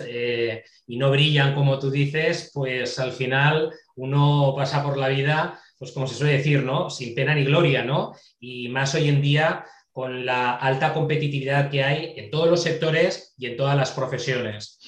y 0.86 0.96
no 0.96 1.10
brillan 1.10 1.54
como 1.54 1.78
tú 1.78 1.90
dices, 1.90 2.50
pues 2.54 2.98
al 2.98 3.12
final 3.12 3.72
uno 3.96 4.54
pasa 4.56 4.82
por 4.82 4.96
la 4.96 5.08
vida, 5.08 5.60
pues 5.78 5.92
como 5.92 6.06
se 6.06 6.14
suele 6.14 6.38
decir, 6.38 6.62
¿no? 6.62 6.90
Sin 6.90 7.14
pena 7.14 7.34
ni 7.34 7.44
gloria, 7.44 7.84
¿no? 7.84 8.14
Y 8.38 8.68
más 8.68 8.94
hoy 8.94 9.08
en 9.08 9.20
día 9.20 9.64
con 9.90 10.26
la 10.26 10.52
alta 10.56 10.92
competitividad 10.92 11.70
que 11.70 11.82
hay 11.82 12.14
en 12.16 12.30
todos 12.30 12.48
los 12.48 12.62
sectores 12.62 13.34
y 13.38 13.46
en 13.46 13.56
todas 13.56 13.76
las 13.76 13.92
profesiones. 13.92 14.78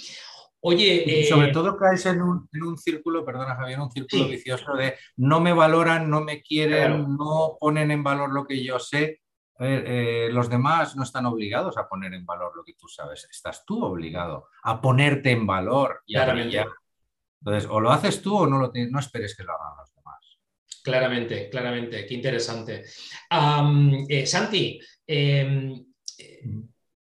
Oye. 0.60 1.26
sobre 1.28 1.48
eh, 1.48 1.52
todo 1.52 1.76
caes 1.76 2.04
en 2.06 2.20
un, 2.20 2.48
en 2.52 2.62
un, 2.62 2.76
círculo, 2.76 3.24
perdona 3.24 3.54
Javier, 3.54 3.80
un 3.80 3.90
círculo 3.90 4.26
vicioso 4.26 4.74
de 4.74 4.94
no 5.16 5.40
me 5.40 5.52
valoran, 5.52 6.10
no 6.10 6.20
me 6.20 6.42
quieren, 6.42 7.16
no 7.16 7.56
ponen 7.60 7.90
en 7.90 8.02
valor 8.02 8.32
lo 8.32 8.44
que 8.44 8.62
yo 8.62 8.78
sé. 8.78 9.20
Eh, 9.60 10.28
los 10.30 10.48
demás 10.48 10.94
no 10.96 11.02
están 11.02 11.26
obligados 11.26 11.76
a 11.78 11.88
poner 11.88 12.14
en 12.14 12.24
valor 12.24 12.52
lo 12.56 12.64
que 12.64 12.74
tú 12.74 12.88
sabes. 12.88 13.28
Estás 13.30 13.64
tú 13.64 13.84
obligado 13.84 14.48
a 14.62 14.80
ponerte 14.80 15.30
en 15.30 15.46
valor 15.46 16.02
y 16.06 16.16
a 16.16 16.32
brillar. 16.32 16.68
Entonces, 17.40 17.70
o 17.70 17.80
lo 17.80 17.90
haces 17.92 18.20
tú 18.20 18.36
o 18.36 18.46
no, 18.46 18.58
lo 18.58 18.72
no 18.74 18.98
esperes 18.98 19.36
que 19.36 19.44
lo 19.44 19.52
hagan 19.52 19.78
los 19.78 19.94
demás. 19.94 20.38
Claramente, 20.82 21.48
claramente. 21.48 22.04
Qué 22.04 22.14
interesante. 22.14 22.84
Eh, 24.08 24.26
Santi, 24.26 24.80
em, 25.06 25.84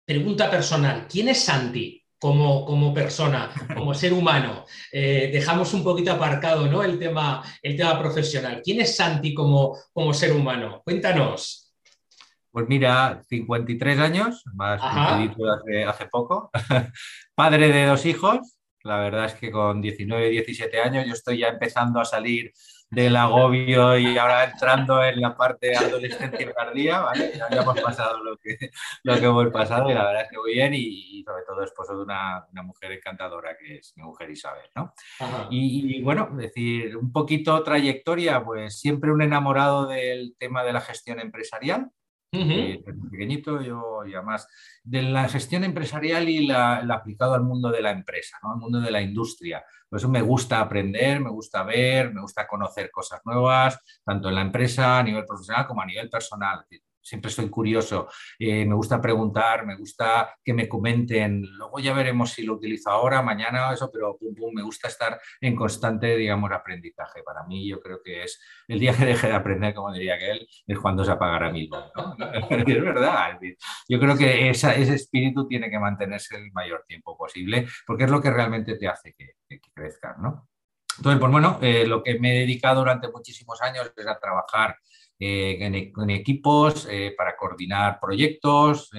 pregunta 0.05 0.49
personal. 0.49 1.07
¿Quién 1.07 1.29
es 1.29 1.43
Santi? 1.43 2.06
Como, 2.19 2.93
persona, 2.93 3.51
como 3.75 3.93
ser 3.93 4.13
humano. 4.13 4.65
Eh, 4.91 5.29
dejamos 5.31 5.73
un 5.73 5.83
poquito 5.83 6.11
aparcado 6.11 6.67
¿no? 6.67 6.83
el, 6.83 6.97
tema, 6.97 7.43
el 7.61 7.75
tema 7.75 7.99
profesional. 7.99 8.61
¿Quién 8.63 8.81
es 8.81 8.95
Santi 8.95 9.33
como, 9.33 9.77
como 9.93 10.13
ser 10.13 10.33
humano? 10.33 10.81
Cuéntanos. 10.83 11.73
Pues 12.51 12.67
mira, 12.67 13.21
53 13.27 13.99
años, 13.99 14.43
más 14.55 14.81
hace, 14.81 15.83
hace 15.83 16.05
poco, 16.07 16.49
padre 17.35 17.71
de 17.71 17.85
dos 17.85 18.05
hijos. 18.05 18.57
La 18.83 18.97
verdad 18.97 19.25
es 19.25 19.33
que 19.35 19.51
con 19.51 19.81
19, 19.81 20.29
17 20.29 20.79
años 20.79 21.05
yo 21.05 21.13
estoy 21.13 21.39
ya 21.39 21.49
empezando 21.49 21.99
a 21.99 22.05
salir 22.05 22.53
del 22.89 23.15
agobio 23.17 23.97
y 23.97 24.17
ahora 24.17 24.45
entrando 24.45 25.03
en 25.03 25.19
la 25.19 25.35
parte 25.35 25.67
de 25.67 25.77
adolescencia 25.77 26.53
tardía, 26.53 26.99
¿vale? 27.01 27.33
Ya, 27.35 27.47
hemos 27.49 27.79
pasado 27.81 28.23
lo 28.23 28.37
que, 28.37 28.57
lo 29.03 29.15
que 29.15 29.25
hemos 29.25 29.47
pasado 29.51 29.89
y 29.89 29.93
la 29.93 30.05
verdad 30.05 30.23
es 30.23 30.29
que 30.29 30.37
muy 30.37 30.53
bien 30.53 30.73
y, 30.73 31.23
sobre 31.23 31.43
todo 31.43 31.63
esposo 31.63 31.97
de 31.97 32.03
una, 32.03 32.45
una, 32.51 32.63
mujer 32.63 32.93
encantadora 32.93 33.57
que 33.57 33.77
es 33.77 33.93
mi 33.97 34.03
mujer 34.03 34.29
Isabel, 34.31 34.69
¿no? 34.75 34.93
Y, 35.49 36.01
bueno, 36.01 36.29
decir, 36.33 36.95
un 36.95 37.11
poquito 37.11 37.61
trayectoria, 37.61 38.43
pues 38.43 38.79
siempre 38.79 39.11
un 39.11 39.21
enamorado 39.21 39.87
del 39.87 40.35
tema 40.37 40.63
de 40.63 40.73
la 40.73 40.81
gestión 40.81 41.19
empresarial, 41.19 41.91
desde 42.31 42.83
pequeñito 43.09 43.61
yo 43.61 44.05
y 44.05 44.13
además 44.13 44.47
de 44.83 45.01
la 45.01 45.27
gestión 45.29 45.63
empresarial 45.63 46.27
y 46.29 46.45
la, 46.45 46.77
aplicado 46.77 47.33
al 47.33 47.43
mundo 47.43 47.71
de 47.71 47.81
la 47.81 47.91
empresa, 47.91 48.37
¿no? 48.43 48.51
al 48.51 48.59
mundo 48.59 48.79
de 48.79 48.91
la 48.91 49.01
industria. 49.01 49.63
Por 49.89 49.99
eso 49.99 50.09
me 50.09 50.21
gusta 50.21 50.59
aprender, 50.59 51.19
me 51.21 51.29
gusta 51.29 51.63
ver, 51.63 52.13
me 52.13 52.21
gusta 52.21 52.47
conocer 52.47 52.91
cosas 52.91 53.21
nuevas, 53.25 53.79
tanto 54.03 54.29
en 54.29 54.35
la 54.35 54.41
empresa 54.41 54.99
a 54.99 55.03
nivel 55.03 55.25
profesional 55.25 55.65
como 55.65 55.81
a 55.81 55.85
nivel 55.85 56.09
personal 56.09 56.65
siempre 57.07 57.29
estoy 57.29 57.49
curioso, 57.49 58.09
eh, 58.37 58.65
me 58.65 58.75
gusta 58.75 58.99
preguntar, 58.99 59.65
me 59.65 59.77
gusta 59.77 60.37
que 60.43 60.53
me 60.53 60.67
comenten, 60.67 61.41
luego 61.57 61.79
ya 61.79 61.93
veremos 61.93 62.31
si 62.31 62.43
lo 62.43 62.55
utilizo 62.55 62.89
ahora, 62.89 63.21
mañana 63.21 63.69
o 63.69 63.73
eso, 63.73 63.89
pero 63.91 64.17
pum, 64.17 64.35
pum, 64.35 64.53
me 64.53 64.61
gusta 64.61 64.87
estar 64.89 65.19
en 65.39 65.55
constante, 65.55 66.17
digamos, 66.17 66.51
aprendizaje. 66.51 67.23
Para 67.23 67.43
mí 67.43 67.67
yo 67.67 67.79
creo 67.79 68.01
que 68.03 68.23
es 68.23 68.41
el 68.67 68.79
día 68.79 68.95
que 68.95 69.05
deje 69.05 69.27
de 69.27 69.33
aprender, 69.33 69.73
como 69.73 69.93
diría 69.93 70.15
aquel, 70.15 70.47
es 70.67 70.79
cuando 70.79 71.03
se 71.05 71.11
apagará 71.11 71.51
mi 71.51 71.67
voz. 71.67 71.91
es 72.49 72.83
verdad, 72.83 73.39
yo 73.87 73.99
creo 73.99 74.17
que 74.17 74.49
ese 74.49 74.93
espíritu 74.93 75.47
tiene 75.47 75.69
que 75.69 75.79
mantenerse 75.79 76.35
el 76.35 76.51
mayor 76.51 76.83
tiempo 76.87 77.17
posible, 77.17 77.67
porque 77.85 78.03
es 78.03 78.09
lo 78.09 78.21
que 78.21 78.31
realmente 78.31 78.77
te 78.77 78.87
hace 78.87 79.13
que, 79.13 79.35
que 79.47 79.61
crezcas, 79.73 80.17
¿no? 80.19 80.49
Entonces, 80.97 81.19
pues 81.19 81.31
bueno, 81.31 81.59
eh, 81.61 81.85
lo 81.85 82.01
que 82.01 82.19
me 82.19 82.35
he 82.35 82.39
dedicado 82.39 82.79
durante 82.79 83.09
muchísimos 83.09 83.61
años 83.61 83.91
es 83.95 84.07
a 84.07 84.19
trabajar 84.19 84.77
eh, 85.19 85.57
en, 85.61 86.09
equipos 86.09 86.87
eh, 86.89 87.13
para 87.17 87.35
coordinar 87.35 87.99
proyectos, 87.99 88.91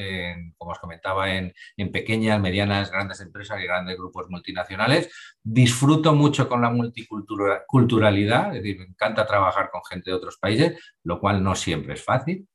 como 0.57 0.73
os 0.73 0.79
comentaba, 0.79 1.35
en, 1.35 1.53
pequeñas, 1.93 2.41
medianas, 2.41 2.91
grandes 2.91 3.21
empresas 3.21 3.61
y 3.61 3.65
grandes 3.65 3.97
grupos 3.97 4.27
multinacionales. 4.29 5.11
Disfruto 5.43 6.15
mucho 6.15 6.49
con 6.49 6.61
la 6.61 6.71
multiculturalidad, 6.71 8.57
es 8.57 8.63
decir, 8.63 8.79
me 8.79 8.85
encanta 8.85 9.27
trabajar 9.27 9.71
con 9.71 9.83
gente 9.85 10.11
de 10.11 10.17
otros 10.17 10.39
países, 10.39 10.79
lo 11.05 11.21
cual 11.21 11.43
no 11.43 11.55
siempre 11.55 11.95
es 11.95 12.05
fácil, 12.05 12.47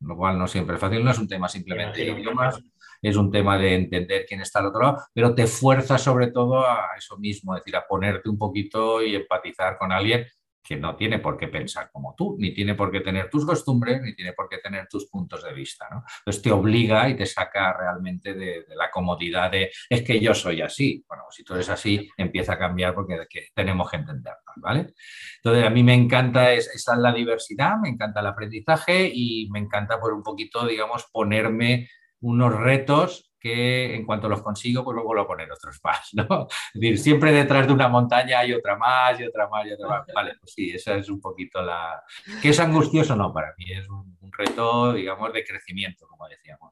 lo 0.00 0.16
cual 0.16 0.38
no 0.38 0.46
siempre 0.46 0.76
es 0.76 0.80
fácil, 0.80 1.04
no 1.04 1.10
es 1.10 1.18
un 1.18 1.28
tema 1.28 1.48
simplemente 1.48 2.04
de 2.04 2.12
idiomas, 2.12 2.62
es 3.02 3.16
un 3.16 3.30
tema 3.30 3.58
de 3.58 3.74
entender 3.74 4.26
quién 4.26 4.40
está 4.40 4.58
al 4.60 4.66
otro 4.66 4.82
lado, 4.82 5.02
pero 5.12 5.34
te 5.34 5.46
fuerza 5.46 5.98
sobre 5.98 6.28
todo 6.28 6.66
a 6.66 6.90
eso 6.96 7.16
mismo, 7.18 7.54
es 7.54 7.62
decir, 7.62 7.76
a 7.76 7.86
ponerte 7.86 8.28
un 8.28 8.38
poquito 8.38 9.02
y 9.02 9.14
empatizar 9.14 9.76
con 9.78 9.92
alguien 9.92 10.26
que 10.68 10.76
no 10.76 10.94
tiene 10.96 11.18
por 11.18 11.38
qué 11.38 11.48
pensar 11.48 11.88
como 11.90 12.14
tú, 12.14 12.36
ni 12.38 12.52
tiene 12.52 12.74
por 12.74 12.90
qué 12.90 13.00
tener 13.00 13.30
tus 13.30 13.46
costumbres, 13.46 14.02
ni 14.02 14.14
tiene 14.14 14.34
por 14.34 14.50
qué 14.50 14.58
tener 14.58 14.86
tus 14.86 15.06
puntos 15.06 15.42
de 15.42 15.54
vista. 15.54 15.88
¿no? 15.90 16.04
Entonces 16.18 16.42
te 16.42 16.52
obliga 16.52 17.08
y 17.08 17.16
te 17.16 17.24
saca 17.24 17.72
realmente 17.72 18.34
de, 18.34 18.66
la 18.76 18.90
comodidad 18.90 19.50
de 19.50 19.70
es 19.88 20.02
que 20.02 20.20
yo 20.20 20.34
soy 20.34 20.60
así. 20.60 21.02
Bueno, 21.08 21.24
si 21.30 21.42
tú 21.42 21.54
eres 21.54 21.70
así, 21.70 22.10
empieza 22.18 22.52
a 22.52 22.58
cambiar 22.58 22.94
porque 22.94 23.16
tenemos 23.54 23.90
que 23.90 23.96
entenderlo. 23.96 24.52
¿vale? 24.56 24.92
Entonces 25.36 25.64
a 25.64 25.70
mí 25.70 25.82
me 25.82 25.94
encanta 25.94 26.52
esa 26.52 26.96
la 26.96 27.14
diversidad, 27.14 27.78
me 27.80 27.88
encanta 27.88 28.20
el 28.20 28.26
aprendizaje 28.26 29.10
y 29.10 29.48
me 29.50 29.60
encanta 29.60 29.98
por 29.98 30.12
un 30.12 30.22
poquito, 30.22 30.66
digamos, 30.66 31.06
ponerme 31.10 31.88
unos 32.20 32.54
retos 32.54 33.27
que 33.38 33.94
en 33.94 34.04
cuanto 34.04 34.28
los 34.28 34.42
consigo, 34.42 34.84
pues 34.84 34.94
luego 34.94 35.14
lo 35.14 35.26
poner 35.26 35.50
otros 35.50 35.78
más, 35.82 36.10
¿no? 36.14 36.48
Es 36.74 36.80
decir, 36.80 36.98
siempre 36.98 37.32
detrás 37.32 37.66
de 37.66 37.72
una 37.72 37.88
montaña 37.88 38.40
hay 38.40 38.52
otra 38.52 38.76
más 38.76 39.18
y 39.20 39.24
otra 39.24 39.48
más 39.48 39.66
y 39.66 39.72
otra 39.72 39.88
más. 39.88 40.06
Vale, 40.14 40.34
pues 40.40 40.52
sí, 40.52 40.70
esa 40.70 40.94
es 40.96 41.08
un 41.08 41.20
poquito 41.20 41.62
la... 41.62 42.02
¿Que 42.42 42.50
es 42.50 42.60
angustioso? 42.60 43.14
No, 43.14 43.32
para 43.32 43.54
mí 43.58 43.72
es 43.72 43.88
un, 43.88 44.16
reto, 44.32 44.92
digamos, 44.92 45.32
de 45.32 45.44
crecimiento, 45.44 46.06
como 46.06 46.28
decíamos. 46.28 46.70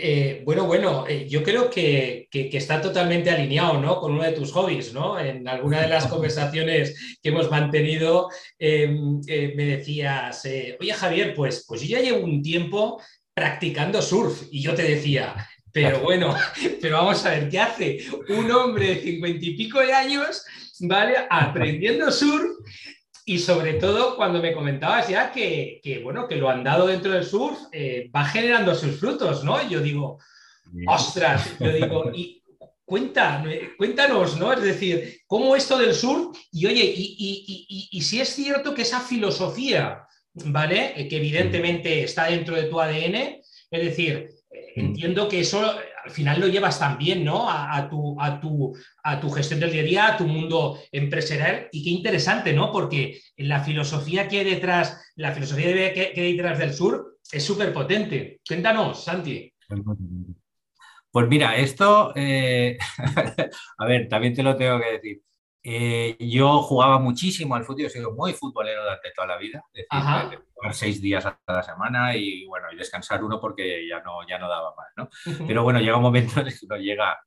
Eh, 0.00 0.42
bueno, 0.44 0.64
bueno, 0.64 1.06
eh, 1.08 1.28
yo 1.28 1.42
creo 1.42 1.68
que, 1.68 2.28
está 2.32 2.80
totalmente 2.80 3.30
alineado 3.30 3.80
¿no? 3.80 3.98
con 3.98 4.12
uno 4.12 4.22
de 4.22 4.30
tus 4.30 4.52
hobbies. 4.52 4.94
¿no? 4.94 5.18
En 5.18 5.48
alguna 5.48 5.80
de 5.80 5.88
las 5.88 6.06
conversaciones 6.08 7.18
que 7.20 7.30
hemos 7.30 7.50
mantenido 7.50 8.28
em, 8.58 9.20
eh, 9.26 9.54
me 9.56 9.64
decías, 9.64 10.44
oye 10.80 10.92
Javier, 10.92 11.34
pues, 11.34 11.64
pues 11.66 11.80
yo 11.82 11.96
ya 11.96 12.02
llevo 12.02 12.24
un 12.24 12.42
tiempo 12.42 13.02
practicando 13.38 14.02
surf. 14.02 14.48
Y 14.50 14.60
yo 14.60 14.74
te 14.74 14.82
decía, 14.82 15.48
pero 15.72 16.00
bueno, 16.00 16.34
pero 16.80 16.96
vamos 16.96 17.24
a 17.24 17.30
ver, 17.30 17.48
¿qué 17.48 17.60
hace 17.60 18.06
un 18.30 18.50
hombre 18.50 18.94
de 18.94 19.00
cincuenta 19.00 19.44
y 19.44 19.56
pico 19.56 19.78
de 19.80 19.92
años, 19.92 20.44
¿vale? 20.80 21.14
Aprendiendo 21.30 22.10
surf 22.10 22.50
y 23.24 23.38
sobre 23.38 23.74
todo 23.74 24.16
cuando 24.16 24.42
me 24.42 24.52
comentabas 24.52 25.08
ya 25.08 25.30
que, 25.30 26.00
bueno, 26.02 26.26
que 26.26 26.36
lo 26.36 26.48
han 26.48 26.64
dado 26.64 26.86
dentro 26.88 27.12
del 27.12 27.24
surf 27.24 27.58
eh, 27.72 28.10
va 28.14 28.24
generando 28.24 28.74
sus 28.74 28.98
frutos, 28.98 29.44
¿no? 29.44 29.62
Y 29.62 29.68
yo 29.68 29.80
digo, 29.80 30.18
ostras, 30.86 31.56
yo 31.60 31.72
digo, 31.72 32.10
y 32.12 32.42
cuenta, 32.84 33.44
cuéntanos, 33.76 34.36
¿no? 34.36 34.52
Es 34.52 34.62
decir, 34.62 35.20
¿cómo 35.26 35.54
esto 35.54 35.78
del 35.78 35.94
surf? 35.94 36.36
Y 36.50 36.66
oye, 36.66 36.92
y, 36.96 37.88
y 37.92 38.02
si 38.02 38.20
es 38.20 38.30
cierto 38.30 38.74
que 38.74 38.82
esa 38.82 38.98
filosofía 38.98 40.08
¿vale? 40.34 40.92
Eh, 40.96 41.08
que 41.08 41.16
evidentemente 41.16 42.02
está 42.02 42.26
dentro 42.26 42.56
de 42.56 42.64
tu 42.64 42.80
ADN. 42.80 43.40
Es 43.70 43.84
decir, 43.84 44.28
eh, 44.50 44.72
mm. 44.76 44.80
entiendo 44.80 45.28
que 45.28 45.40
eso 45.40 45.74
al 46.04 46.10
final 46.10 46.40
lo 46.40 46.48
llevas 46.48 46.78
también, 46.78 47.24
¿no? 47.24 47.50
A, 47.50 47.86
tu, 47.88 48.20
a, 48.20 48.40
tu, 48.40 48.74
a 49.02 49.20
tu 49.20 49.30
gestión 49.30 49.60
del 49.60 49.72
día 49.72 49.82
a 49.82 49.84
día, 49.84 50.06
a 50.08 50.16
tu 50.16 50.26
mundo 50.26 50.78
empresarial. 50.90 51.68
Y 51.70 51.84
qué 51.84 51.90
interesante, 51.90 52.52
¿no? 52.52 52.72
Porque 52.72 53.20
la 53.36 53.62
filosofía 53.62 54.26
que 54.26 54.38
hay 54.38 54.44
detrás, 54.44 55.12
la 55.16 55.32
filosofía 55.32 55.92
que, 55.92 56.12
hay 56.16 56.32
detrás 56.36 56.58
del 56.58 56.72
sur 56.72 57.18
es 57.30 57.44
súper 57.44 57.72
potente. 57.72 58.40
Cuéntanos, 58.46 59.04
Santi. 59.04 59.52
Pues 61.10 61.28
mira, 61.28 61.56
esto, 61.56 62.12
eh, 62.14 62.78
a 63.78 63.86
ver, 63.86 64.08
también 64.08 64.34
te 64.34 64.42
lo 64.42 64.56
tengo 64.56 64.78
que 64.80 64.92
decir. 64.92 65.22
Eh, 65.70 66.16
yo 66.18 66.62
jugaba 66.62 66.98
muchísimo 66.98 67.54
al 67.54 67.62
fútbol, 67.62 67.84
he 67.84 67.90
sido 67.90 68.12
muy 68.12 68.32
futbolero 68.32 68.84
durante 68.84 69.10
toda 69.10 69.28
la 69.28 69.36
vida, 69.36 69.62
es 69.74 69.84
decir, 69.86 70.42
jugar 70.54 70.74
seis 70.74 71.02
días 71.02 71.26
a 71.26 71.38
la 71.46 71.62
semana 71.62 72.16
y 72.16 72.46
bueno, 72.46 72.68
y 72.72 72.76
descansar 72.76 73.22
uno 73.22 73.38
porque 73.38 73.86
ya 73.86 74.00
no, 74.00 74.26
ya 74.26 74.38
no 74.38 74.48
daba 74.48 74.74
más, 74.74 74.88
¿no? 74.96 75.10
Pero 75.46 75.62
bueno, 75.64 75.78
llega 75.78 75.98
un 75.98 76.04
momento 76.04 76.40
en 76.40 76.46
el 76.46 76.58
que 76.58 76.64
uno 76.64 76.76
llega 76.78 77.18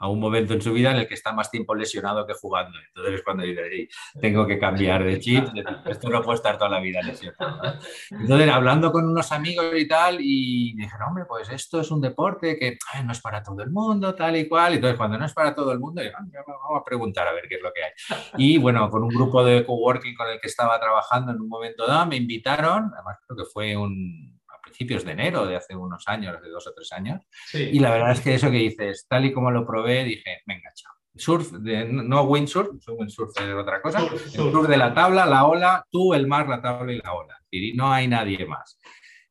a 0.00 0.08
un 0.08 0.18
momento 0.18 0.54
en 0.54 0.62
su 0.62 0.72
vida 0.72 0.90
en 0.90 0.96
el 0.96 1.06
que 1.06 1.14
está 1.14 1.32
más 1.32 1.50
tiempo 1.50 1.74
lesionado 1.74 2.26
que 2.26 2.32
jugando. 2.32 2.78
Entonces 2.88 3.14
es 3.16 3.22
cuando 3.22 3.44
dice, 3.44 3.88
tengo 4.18 4.46
que 4.46 4.58
cambiar 4.58 5.04
de 5.04 5.20
chip, 5.20 5.44
esto 5.84 6.08
no 6.08 6.22
puede 6.22 6.36
estar 6.36 6.56
toda 6.56 6.70
la 6.70 6.80
vida 6.80 7.02
lesionado. 7.02 7.78
Entonces, 8.10 8.48
hablando 8.50 8.90
con 8.92 9.06
unos 9.06 9.30
amigos 9.30 9.66
y 9.76 9.86
tal, 9.86 10.16
y 10.20 10.74
dije, 10.74 10.96
hombre, 11.06 11.26
pues 11.28 11.50
esto 11.50 11.82
es 11.82 11.90
un 11.90 12.00
deporte 12.00 12.58
que 12.58 12.78
no 13.04 13.12
es 13.12 13.20
para 13.20 13.42
todo 13.42 13.62
el 13.62 13.70
mundo, 13.70 14.14
tal 14.14 14.36
y 14.36 14.48
cual. 14.48 14.74
Entonces, 14.74 14.96
cuando 14.96 15.18
no 15.18 15.26
es 15.26 15.34
para 15.34 15.54
todo 15.54 15.70
el 15.72 15.78
mundo, 15.78 16.00
ah, 16.00 16.24
vamos 16.46 16.80
a 16.80 16.84
preguntar 16.84 17.28
a 17.28 17.32
ver 17.32 17.44
qué 17.46 17.56
es 17.56 17.62
lo 17.62 17.70
que 17.70 17.84
hay. 17.84 17.90
Y 18.38 18.56
bueno, 18.56 18.88
con 18.88 19.02
un 19.02 19.10
grupo 19.10 19.44
de 19.44 19.66
coworking 19.66 20.14
con 20.14 20.28
el 20.28 20.40
que 20.40 20.48
estaba 20.48 20.80
trabajando 20.80 21.32
en 21.32 21.40
un 21.42 21.48
momento 21.48 21.86
dado, 21.86 22.06
me 22.06 22.16
invitaron, 22.16 22.90
además 22.94 23.18
creo 23.26 23.36
que 23.36 23.44
fue 23.44 23.76
un, 23.76 24.39
principios 24.70 25.04
de 25.04 25.12
enero 25.12 25.46
de 25.46 25.56
hace 25.56 25.74
unos 25.74 26.06
años, 26.06 26.40
de 26.40 26.48
dos 26.48 26.66
o 26.66 26.72
tres 26.72 26.92
años. 26.92 27.20
Y 27.52 27.78
la 27.80 27.90
verdad 27.90 28.12
es 28.12 28.20
que 28.20 28.34
eso 28.34 28.50
que 28.50 28.58
dices, 28.58 29.06
tal 29.08 29.24
y 29.24 29.32
como 29.32 29.50
lo 29.50 29.66
probé, 29.66 30.04
dije, 30.04 30.42
venga, 30.46 30.70
chao. 30.74 30.92
Surf, 31.16 31.50
de, 31.50 31.84
no 31.86 32.22
windsurf, 32.22 32.70
windsurf 32.88 33.36
es 33.36 33.54
otra 33.54 33.82
cosa, 33.82 34.00
surf. 34.28 34.68
de 34.68 34.76
la 34.76 34.94
tabla, 34.94 35.26
la 35.26 35.44
ola, 35.44 35.84
tú, 35.90 36.14
el 36.14 36.28
mar, 36.28 36.48
la 36.48 36.62
tabla 36.62 36.92
y 36.92 36.98
la 36.98 37.12
ola. 37.12 37.36
Y 37.50 37.72
no 37.72 37.92
hay 37.92 38.06
nadie 38.06 38.46
más. 38.46 38.78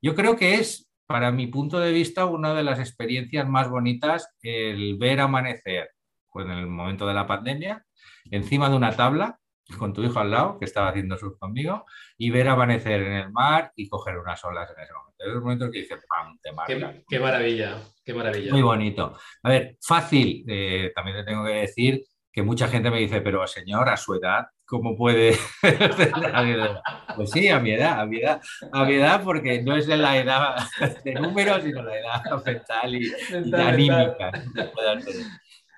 Yo 0.02 0.14
creo 0.14 0.36
que 0.36 0.56
es, 0.56 0.90
para 1.08 1.32
mi 1.32 1.48
punto 1.48 1.80
de 1.80 1.94
vista, 1.94 2.26
una 2.26 2.54
de 2.54 2.64
las 2.64 2.80
experiencias 2.80 3.48
más 3.48 3.70
bonitas 3.70 4.36
el 4.42 4.98
ver 4.98 5.22
amanecer 5.22 5.92
pues, 6.32 6.46
en 6.46 6.52
el 6.52 6.68
momento 6.68 7.08
de 7.08 7.14
la 7.14 7.26
pandemia, 7.26 7.86
encima 8.30 8.70
de 8.70 8.76
una 8.76 8.96
tabla, 8.96 9.39
con 9.78 9.94
tu 9.94 10.04
hijo 10.04 10.20
al 10.20 10.32
lado, 10.32 10.58
que 10.58 10.66
estaba 10.66 10.90
haciendo 10.90 11.18
surf 11.18 11.38
conmigo, 11.38 11.86
y 12.18 12.30
ver 12.30 12.48
amanecer 12.48 13.02
en 13.02 13.14
el 13.14 13.32
mar 13.32 13.72
y 13.76 13.88
coger 13.88 14.18
unas 14.18 14.44
olas 14.44 14.70
en 14.76 14.84
ese 14.84 14.94
momento. 14.94 15.24
Es 15.24 15.28
el 15.28 15.42
momento 15.42 15.72
que 15.72 15.80
dice, 15.80 15.98
¡pam! 16.08 16.38
Te 16.42 16.52
marca. 16.52 17.02
Qué, 17.08 17.20
maravilla, 17.20 17.78
qué 18.04 18.14
maravilla. 18.14 18.52
Muy 18.52 18.62
bonito. 18.62 19.18
A 19.44 19.50
ver, 19.50 19.78
fácil, 19.82 20.44
eh, 20.48 20.92
también 20.96 21.18
te 21.18 21.24
tengo 21.24 21.46
que 21.46 21.54
decir 21.54 22.04
que 22.32 22.44
mucha 22.44 22.68
gente 22.68 22.92
me 22.92 23.00
dice, 23.00 23.22
pero 23.22 23.46
señor, 23.48 23.90
a 23.90 23.98
su 23.98 24.14
edad, 24.14 24.48
¿cómo 24.66 24.96
puede? 24.96 25.36
pues 27.16 27.32
sí, 27.32 27.50
a 27.50 27.60
mi 27.60 27.72
edad, 27.72 28.00
a 28.00 28.06
mi 28.06 28.20
edad, 28.20 28.42
a 28.72 28.86
mi 28.86 28.94
edad, 28.94 29.24
porque 29.24 29.62
no 29.62 29.76
es 29.76 29.88
de 29.88 29.98
la 29.98 30.18
edad 30.18 30.56
de 31.04 31.14
números, 31.16 31.64
sino 31.64 31.82
la 31.82 31.98
edad 31.98 32.22
mental 32.46 32.96
y, 32.96 33.12
anímica. 33.54 34.32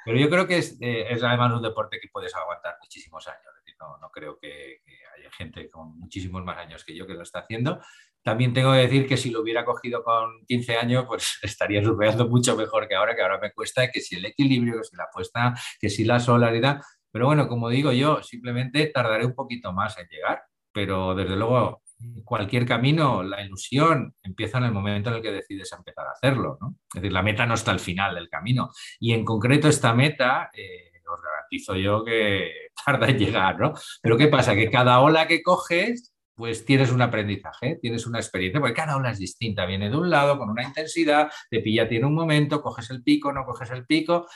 Pero 0.04 0.18
yo 0.18 0.30
creo 0.30 0.48
que 0.48 0.58
es, 0.58 0.78
eh, 0.82 1.06
es 1.10 1.24
además 1.24 1.54
un 1.54 1.62
deporte 1.62 2.00
que 2.02 2.10
puedes 2.12 2.36
aguantar 2.36 2.76
muchísimos 2.82 3.28
años 3.28 3.61
no, 4.00 4.10
creo 4.12 4.38
que, 4.40 4.82
haya 5.18 5.32
gente 5.32 5.70
con 5.70 5.98
muchísimos 5.98 6.44
más 6.44 6.58
años 6.58 6.84
que 6.84 6.96
yo 6.96 7.06
que 7.06 7.14
lo 7.14 7.24
está 7.24 7.40
haciendo. 7.40 7.80
También 8.24 8.54
tengo 8.54 8.72
que 8.74 8.80
decir 8.80 9.08
que 9.08 9.18
si 9.18 9.32
lo 9.32 9.42
hubiera 9.42 9.66
cogido 9.66 10.04
con 10.04 10.46
15 10.46 10.78
años, 10.78 11.06
pues 11.08 11.40
estaría 11.42 11.84
surfeando 11.84 12.28
mucho 12.28 12.56
mejor 12.56 12.88
que 12.88 12.96
ahora, 12.96 13.16
que 13.16 13.22
ahora 13.22 13.40
me 13.40 13.52
cuesta, 13.52 13.90
que 13.92 14.02
si 14.02 14.16
el 14.16 14.26
equilibrio, 14.26 14.78
que 14.78 14.84
si 14.84 14.96
la 14.96 15.06
apuesta, 15.06 15.54
que 15.80 15.90
si 15.90 16.04
la 16.04 16.20
solaridad. 16.20 16.82
Pero 17.12 17.26
bueno, 17.26 17.48
como 17.48 17.70
digo 17.70 17.92
yo, 17.92 18.24
simplemente 18.24 18.88
tardaré 18.88 19.26
un 19.26 19.36
poquito 19.36 19.74
más 19.74 19.98
en 19.98 20.08
llegar, 20.08 20.44
pero 20.72 21.14
desde 21.14 21.36
luego 21.36 21.82
cualquier 22.24 22.66
camino, 22.66 23.22
la 23.22 23.44
ilusión 23.44 24.16
empieza 24.24 24.58
en 24.58 24.66
el 24.66 24.72
momento 24.72 25.10
en 25.10 25.18
el 25.18 25.22
que 25.22 25.32
decides 25.32 25.72
empezar 25.74 26.08
a 26.08 26.12
hacerlo. 26.12 26.58
¿no? 26.60 26.78
Es 26.94 27.02
decir, 27.02 27.12
la 27.12 27.22
meta 27.22 27.46
no 27.46 27.54
está 27.54 27.72
al 27.72 27.80
final 27.80 28.16
del 28.16 28.30
camino. 28.30 28.70
Y 29.00 29.14
en 29.14 29.26
concreto 29.26 29.68
esta 29.68 29.94
meta... 29.94 30.50
Eh, 30.54 30.91
os 31.14 31.22
garantizo 31.22 31.76
yo 31.76 32.04
que 32.04 32.52
tarda 32.86 33.08
en 33.10 33.18
llegar, 33.18 33.60
¿no? 33.60 33.74
Pero 34.02 34.18
¿qué 34.18 34.28
pasa? 34.28 34.56
Que 34.56 34.70
cada 34.70 35.00
ola 35.02 35.28
que 35.28 35.42
coges, 35.42 36.14
pues 36.36 36.66
tienes 36.66 36.92
un 36.92 37.02
aprendizaje, 37.02 37.78
tienes 37.82 38.08
una 38.08 38.20
experiencia, 38.20 38.60
porque 38.60 38.76
cada 38.76 38.98
ola 38.98 39.12
es 39.12 39.20
distinta, 39.20 39.66
viene 39.66 39.90
de 39.90 39.98
un 39.98 40.10
lado 40.10 40.38
con 40.38 40.50
una 40.50 40.64
intensidad, 40.64 41.30
te 41.50 41.60
pilla 41.60 41.88
tiene 41.88 42.06
un 42.06 42.16
momento, 42.16 42.62
coges 42.62 42.90
el 42.90 43.04
pico, 43.04 43.32
no 43.32 43.46
coges 43.46 43.70
el 43.72 43.86
pico, 43.86 44.28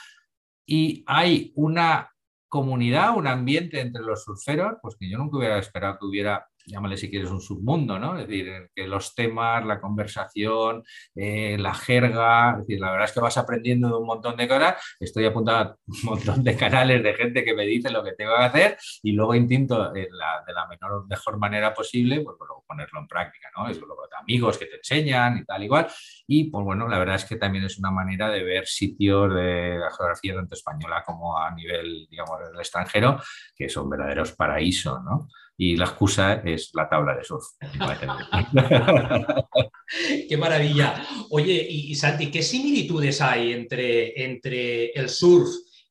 y 0.67 1.03
hay 1.07 1.51
una 1.55 2.11
comunidad, 2.47 3.15
un 3.15 3.27
ambiente 3.27 3.79
entre 3.79 4.03
los 4.03 4.23
surferos, 4.23 4.75
pues 4.81 4.95
que 4.99 5.09
yo 5.09 5.17
nunca 5.17 5.37
hubiera 5.37 5.59
esperado 5.59 5.97
que 5.99 6.05
hubiera 6.05 6.47
llámale 6.65 6.97
si 6.97 7.09
quieres 7.09 7.29
un 7.29 7.41
submundo, 7.41 7.99
¿no? 7.99 8.17
Es 8.17 8.27
decir, 8.27 8.69
que 8.73 8.87
los 8.87 9.15
temas, 9.15 9.65
la 9.65 9.79
conversación, 9.79 10.83
eh, 11.15 11.57
la 11.59 11.73
jerga, 11.73 12.51
es 12.51 12.57
decir, 12.59 12.79
la 12.79 12.91
verdad 12.91 13.05
es 13.05 13.13
que 13.13 13.19
vas 13.19 13.37
aprendiendo 13.37 13.87
de 13.89 13.95
un 13.95 14.05
montón 14.05 14.37
de 14.37 14.47
cosas. 14.47 14.75
Estoy 14.99 15.25
apuntado 15.25 15.57
a 15.57 15.77
un 15.87 15.97
montón 16.03 16.43
de 16.43 16.55
canales 16.55 17.03
de 17.03 17.13
gente 17.13 17.43
que 17.43 17.53
me 17.53 17.65
dice 17.65 17.89
lo 17.89 18.03
que 18.03 18.13
tengo 18.13 18.35
que 18.37 18.43
hacer 18.43 18.77
y 19.03 19.11
luego 19.13 19.35
intento 19.35 19.91
de 19.91 20.07
la 20.11 20.67
menor, 20.67 21.07
mejor 21.07 21.37
manera 21.37 21.73
posible, 21.73 22.21
pues, 22.21 22.35
pues 22.37 22.49
ponerlo 22.67 22.99
en 22.99 23.07
práctica, 23.07 23.49
¿no? 23.55 23.69
Es 23.69 23.79
luego 23.79 24.07
de 24.07 24.17
amigos 24.17 24.57
que 24.57 24.65
te 24.65 24.77
enseñan 24.77 25.37
y 25.37 25.45
tal 25.45 25.63
igual. 25.63 25.87
Y 26.27 26.49
pues 26.49 26.63
bueno, 26.63 26.87
la 26.87 26.99
verdad 26.99 27.15
es 27.15 27.25
que 27.25 27.35
también 27.35 27.65
es 27.65 27.77
una 27.77 27.91
manera 27.91 28.29
de 28.29 28.43
ver 28.43 28.67
sitios 28.67 29.33
de 29.33 29.77
la 29.79 29.91
geografía 29.91 30.35
tanto 30.35 30.55
española 30.55 31.03
como 31.05 31.37
a 31.37 31.51
nivel, 31.51 32.07
digamos, 32.09 32.39
del 32.39 32.59
extranjero, 32.59 33.19
que 33.55 33.69
son 33.69 33.89
verdaderos 33.89 34.33
paraísos, 34.33 35.01
¿no? 35.03 35.27
Y 35.57 35.77
la 35.77 35.85
excusa 35.85 36.41
es 36.45 36.71
la 36.73 36.89
tabla 36.89 37.15
de 37.15 37.23
surf. 37.23 37.45
Qué 40.29 40.37
maravilla. 40.37 41.05
Oye, 41.29 41.65
y, 41.69 41.95
Santi, 41.95 42.29
¿qué 42.29 42.43
similitudes 42.43 43.21
hay 43.21 43.53
entre, 43.53 44.21
entre 44.23 44.91
el 44.91 45.09
surf 45.09 45.49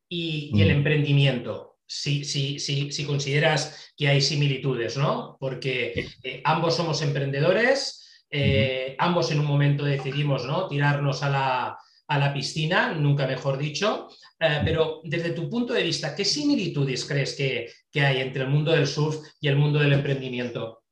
y, 0.09 0.51
el 0.61 0.69
mm. 0.69 0.79
emprendimiento? 0.79 1.79
Si, 1.87 2.25
si, 2.25 2.59
si, 2.59 3.05
consideras 3.05 3.93
que 3.97 4.09
hay 4.09 4.21
similitudes, 4.21 4.97
¿no? 4.97 5.37
Porque 5.39 6.09
eh, 6.23 6.41
ambos 6.45 6.77
somos 6.77 7.01
emprendedores, 7.03 8.25
eh, 8.31 8.97
ambos 8.99 9.31
en 9.31 9.39
un 9.39 9.47
momento 9.47 9.85
decidimos 9.85 10.45
¿no? 10.45 10.67
tirarnos 10.67 11.23
a 11.23 11.31
la, 11.31 11.79
a 12.09 12.19
la 12.19 12.35
piscina, 12.35 12.93
nunca 12.93 13.27
mejor 13.27 13.59
dicho, 13.59 14.09
eh, 14.45 14.61
pero 14.65 15.01
desde 15.05 15.31
tu 15.31 15.49
punto 15.49 15.73
de 15.73 15.83
vista, 15.83 16.15
¿qué 16.15 16.25
similitudes 16.25 17.05
crees 17.07 17.35
que, 17.35 17.71
hay 18.01 18.21
entre 18.21 18.43
el 18.43 18.51
mundo 18.51 18.73
del 18.73 18.87
surf 18.87 19.17
y 19.41 19.49
el 19.49 19.57
mundo 19.57 19.79
del 19.79 19.93
emprendimiento? 19.93 20.83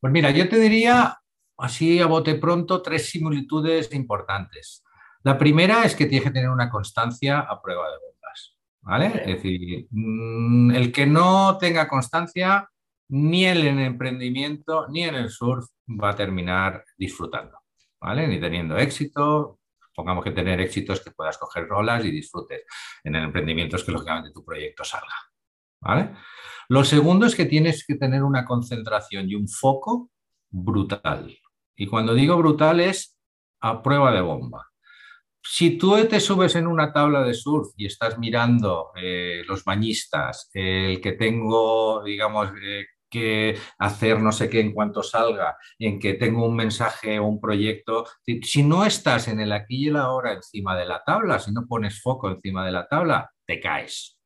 Pues 0.00 0.12
mira, 0.12 0.30
yo 0.30 0.48
te 0.48 0.58
diría, 0.58 1.16
así 1.56 2.00
a 2.00 2.06
bote 2.06 2.34
pronto, 2.34 2.82
tres 2.82 3.08
similitudes 3.08 3.92
importantes. 3.94 4.84
La 5.22 5.38
primera 5.38 5.84
es 5.84 5.94
que 5.94 6.06
tienes 6.06 6.24
que 6.24 6.34
tener 6.34 6.50
una 6.50 6.68
constancia 6.68 7.38
a 7.40 7.62
prueba 7.62 7.88
de 7.88 7.96
bombas, 7.98 8.56
¿vale? 8.80 9.06
Es 9.06 9.26
decir, 9.26 9.86
mm, 9.90 10.72
el 10.72 10.92
que 10.92 11.06
no 11.06 11.56
tenga 11.58 11.88
constancia 11.88 12.68
ni 13.08 13.46
en 13.46 13.58
el 13.58 13.78
emprendimiento 13.78 14.88
ni 14.88 15.04
en 15.04 15.14
el 15.14 15.30
surf 15.30 15.66
va 15.88 16.10
a 16.10 16.16
terminar 16.16 16.84
disfrutando, 16.98 17.58
¿vale? 18.00 18.26
Ni 18.26 18.40
teniendo 18.40 18.76
éxito, 18.76 19.60
pongamos 19.94 20.24
que 20.24 20.30
tener 20.30 20.60
éxitos 20.60 21.00
que 21.00 21.10
puedas 21.10 21.38
coger 21.38 21.66
rolas 21.66 22.04
y 22.04 22.10
disfrutes. 22.10 22.62
En 23.04 23.14
el 23.14 23.24
emprendimiento 23.24 23.76
es 23.76 23.84
que 23.84 23.92
lógicamente 23.92 24.32
tu 24.32 24.44
proyecto 24.44 24.84
salga. 24.84 25.14
¿vale? 25.80 26.14
Lo 26.68 26.84
segundo 26.84 27.26
es 27.26 27.34
que 27.34 27.46
tienes 27.46 27.84
que 27.86 27.96
tener 27.96 28.22
una 28.22 28.44
concentración 28.44 29.28
y 29.28 29.34
un 29.34 29.48
foco 29.48 30.10
brutal. 30.50 31.36
Y 31.76 31.86
cuando 31.86 32.14
digo 32.14 32.36
brutal 32.36 32.80
es 32.80 33.18
a 33.60 33.82
prueba 33.82 34.12
de 34.12 34.20
bomba. 34.20 34.68
Si 35.44 35.76
tú 35.76 35.96
te 36.06 36.20
subes 36.20 36.54
en 36.54 36.68
una 36.68 36.92
tabla 36.92 37.22
de 37.24 37.34
surf 37.34 37.72
y 37.76 37.86
estás 37.86 38.16
mirando 38.16 38.92
eh, 38.94 39.42
los 39.46 39.64
bañistas, 39.64 40.50
el 40.54 41.00
que 41.00 41.12
tengo, 41.12 42.02
digamos, 42.04 42.50
eh, 42.62 42.86
que 43.12 43.56
hacer 43.78 44.20
no 44.20 44.32
sé 44.32 44.48
qué 44.48 44.60
en 44.60 44.72
cuanto 44.72 45.02
salga, 45.02 45.56
en 45.78 46.00
que 46.00 46.14
tengo 46.14 46.46
un 46.46 46.56
mensaje 46.56 47.18
o 47.18 47.26
un 47.26 47.40
proyecto. 47.40 48.06
Si 48.42 48.62
no 48.62 48.84
estás 48.84 49.28
en 49.28 49.38
el 49.40 49.52
aquí 49.52 49.84
y 49.84 49.88
el 49.88 49.96
ahora 49.96 50.32
encima 50.32 50.76
de 50.76 50.86
la 50.86 51.04
tabla, 51.04 51.38
si 51.38 51.52
no 51.52 51.66
pones 51.68 52.00
foco 52.00 52.30
encima 52.30 52.64
de 52.64 52.72
la 52.72 52.88
tabla, 52.88 53.30
te 53.46 53.60
caes. 53.60 54.18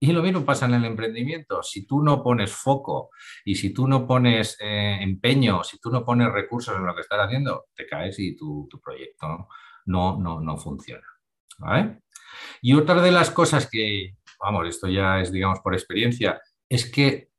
Y 0.00 0.12
lo 0.12 0.22
mismo 0.22 0.44
pasa 0.44 0.66
en 0.66 0.74
el 0.74 0.84
emprendimiento. 0.84 1.62
Si 1.62 1.86
tú 1.86 2.02
no 2.02 2.22
pones 2.22 2.52
foco 2.52 3.10
y 3.44 3.54
si 3.54 3.72
tú 3.72 3.88
no 3.88 4.06
pones 4.06 4.56
eh, 4.60 4.98
empeño, 5.00 5.64
si 5.64 5.78
tú 5.78 5.90
no 5.90 6.04
pones 6.04 6.30
recursos 6.30 6.76
en 6.76 6.84
lo 6.84 6.94
que 6.94 7.00
estás 7.00 7.20
haciendo, 7.20 7.66
te 7.74 7.86
caes 7.86 8.18
y 8.18 8.36
tu, 8.36 8.68
proyecto 8.82 9.48
no, 9.86 10.18
no, 10.20 10.40
no 10.40 10.56
funciona. 10.58 11.06
Y 12.60 12.74
otra 12.74 13.00
de 13.00 13.12
las 13.12 13.30
cosas 13.30 13.68
que, 13.70 14.16
vamos, 14.40 14.68
esto 14.68 14.88
ya 14.88 15.20
es, 15.20 15.32
digamos, 15.32 15.60
por 15.60 15.74
experiencia, 15.74 16.40
es 16.68 16.90
que 16.90 17.30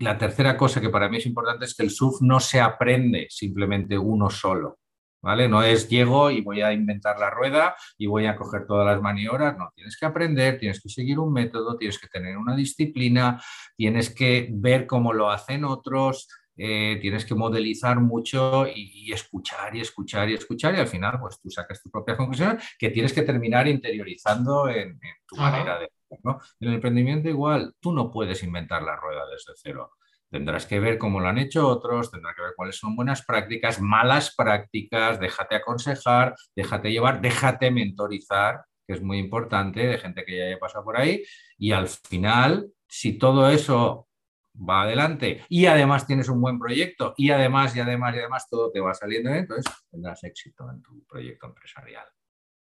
la 0.00 0.18
tercera 0.18 0.56
cosa 0.56 0.80
que 0.80 0.88
para 0.88 1.08
mí 1.08 1.18
es 1.18 1.26
importante 1.26 1.66
es 1.66 1.74
que 1.74 1.82
el 1.82 1.90
surf 1.90 2.20
no 2.22 2.40
se 2.40 2.60
aprende 2.60 3.26
simplemente 3.30 3.96
uno 3.98 4.30
solo. 4.30 4.78
¿Vale? 5.22 5.48
No 5.50 5.62
es 5.62 5.86
llego 5.86 6.30
y 6.30 6.40
voy 6.40 6.62
a 6.62 6.72
inventar 6.72 7.18
la 7.18 7.28
rueda 7.28 7.76
y 7.98 8.06
voy 8.06 8.24
a 8.24 8.36
coger 8.36 8.66
todas 8.66 8.86
las 8.86 9.02
maniobras. 9.02 9.54
No, 9.58 9.70
tienes 9.74 9.98
que 9.98 10.06
aprender, 10.06 10.58
tienes 10.58 10.80
que 10.80 10.88
seguir 10.88 11.18
un 11.18 11.30
método, 11.30 11.76
tienes 11.76 11.98
que 11.98 12.08
tener 12.08 12.38
una 12.38 12.56
disciplina, 12.56 13.38
tienes 13.76 14.14
que 14.14 14.48
ver 14.50 14.86
cómo 14.86 15.12
lo 15.12 15.30
hacen 15.30 15.66
otros, 15.66 16.26
eh, 16.56 16.98
tienes 17.02 17.26
que 17.26 17.34
modelizar 17.34 18.00
mucho 18.00 18.66
y, 18.66 19.12
escuchar 19.12 19.76
y 19.76 19.80
escuchar 19.80 20.30
y 20.30 20.34
escuchar 20.34 20.74
y 20.74 20.78
al 20.78 20.88
final 20.88 21.18
pues 21.20 21.38
tú 21.40 21.50
sacas 21.50 21.82
tu 21.82 21.90
propia 21.90 22.16
conclusión 22.16 22.58
que 22.78 22.90
tienes 22.90 23.12
que 23.12 23.22
terminar 23.22 23.66
interiorizando 23.66 24.68
en, 24.68 24.98
tu 25.26 25.36
manera 25.36 25.78
de 25.78 25.90
en 26.10 26.68
el 26.68 26.74
emprendimiento 26.74 27.28
igual, 27.28 27.74
tú 27.80 27.92
no 27.92 28.10
puedes 28.10 28.42
inventar 28.42 28.82
la 28.82 28.96
rueda 28.96 29.22
desde 29.30 29.52
cero. 29.56 29.92
Tendrás 30.30 30.66
que 30.66 30.78
ver 30.78 30.96
cómo 30.96 31.18
lo 31.18 31.28
han 31.28 31.38
hecho 31.38 31.66
otros, 31.66 32.10
tendrás 32.10 32.36
que 32.36 32.42
ver 32.42 32.52
cuáles 32.56 32.76
son 32.76 32.94
buenas 32.94 33.24
prácticas, 33.24 33.80
malas 33.80 34.34
prácticas, 34.36 35.18
déjate 35.18 35.56
aconsejar, 35.56 36.36
déjate 36.54 36.92
llevar, 36.92 37.20
déjate 37.20 37.70
mentorizar, 37.70 38.64
que 38.86 38.94
es 38.94 39.02
muy 39.02 39.18
importante, 39.18 39.86
de 39.86 39.98
gente 39.98 40.24
que 40.24 40.38
ya 40.38 40.44
haya 40.44 40.58
pasado 40.58 40.84
por 40.84 40.96
ahí. 40.96 41.24
Y 41.58 41.72
al 41.72 41.88
final, 41.88 42.70
si 42.88 43.18
todo 43.18 43.50
eso 43.50 44.08
va 44.54 44.82
adelante 44.82 45.44
y 45.48 45.66
además 45.66 46.06
tienes 46.06 46.28
un 46.28 46.40
buen 46.40 46.58
proyecto 46.58 47.14
y 47.16 47.30
además 47.30 47.74
y 47.74 47.80
además 47.80 48.14
y 48.14 48.18
además 48.18 48.48
todo 48.48 48.70
te 48.70 48.80
va 48.80 48.94
saliendo, 48.94 49.30
entonces 49.30 49.72
tendrás 49.90 50.22
éxito 50.24 50.70
en 50.70 50.82
tu 50.82 51.04
proyecto 51.06 51.46
empresarial. 51.46 52.06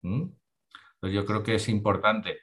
¿Mm? 0.03 0.31
Entonces 0.95 1.15
yo 1.15 1.27
creo 1.27 1.43
que 1.43 1.57
es 1.57 1.69
importante 1.69 2.39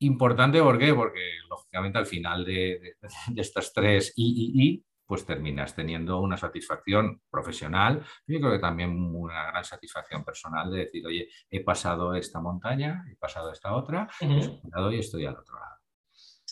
Importante, 0.00 0.60
¿por 0.62 0.78
qué? 0.78 0.92
Porque 0.92 1.20
lógicamente 1.48 1.98
al 1.98 2.06
final 2.06 2.44
de, 2.44 2.96
estas 3.36 3.72
tres 3.72 4.12
I, 4.16 4.84
pues 5.06 5.26
terminas 5.26 5.74
teniendo 5.74 6.20
una 6.20 6.36
satisfacción 6.36 7.20
profesional 7.30 8.02
y 8.26 8.38
creo 8.38 8.52
que 8.52 8.58
también 8.58 8.90
una 9.14 9.46
gran 9.46 9.64
satisfacción 9.64 10.24
personal 10.24 10.70
de 10.70 10.78
decir, 10.78 11.06
oye, 11.06 11.28
he 11.50 11.62
pasado 11.62 12.14
esta 12.14 12.40
montaña, 12.40 13.04
he 13.10 13.16
pasado 13.16 13.52
esta 13.52 13.74
otra, 13.74 14.08
y 14.20 14.98
estoy 14.98 15.26
al 15.26 15.36
otro 15.36 15.58
lado. 15.58 15.76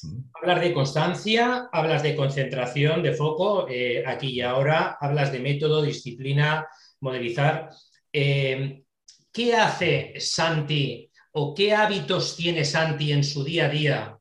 ¿Mm? 0.02 0.20
Hablas 0.34 0.60
de 0.60 0.74
constancia, 0.74 1.68
hablas 1.72 2.02
de 2.02 2.14
concentración, 2.14 3.02
de 3.02 3.14
foco, 3.14 3.66
eh, 3.68 4.04
aquí 4.06 4.28
y 4.28 4.40
ahora, 4.42 4.98
hablas 5.00 5.32
de 5.32 5.40
método, 5.40 5.82
disciplina, 5.82 6.66
modelizar. 7.00 7.70
Eh, 8.12 8.84
¿Qué 9.32 9.56
hace 9.56 10.14
Santi 10.18 11.10
o 11.32 11.54
qué 11.54 11.74
hábitos 11.74 12.36
tiene 12.36 12.64
Santi 12.64 13.12
en 13.12 13.24
su 13.24 13.42
día 13.44 13.66
a 13.66 13.68
día 13.68 14.18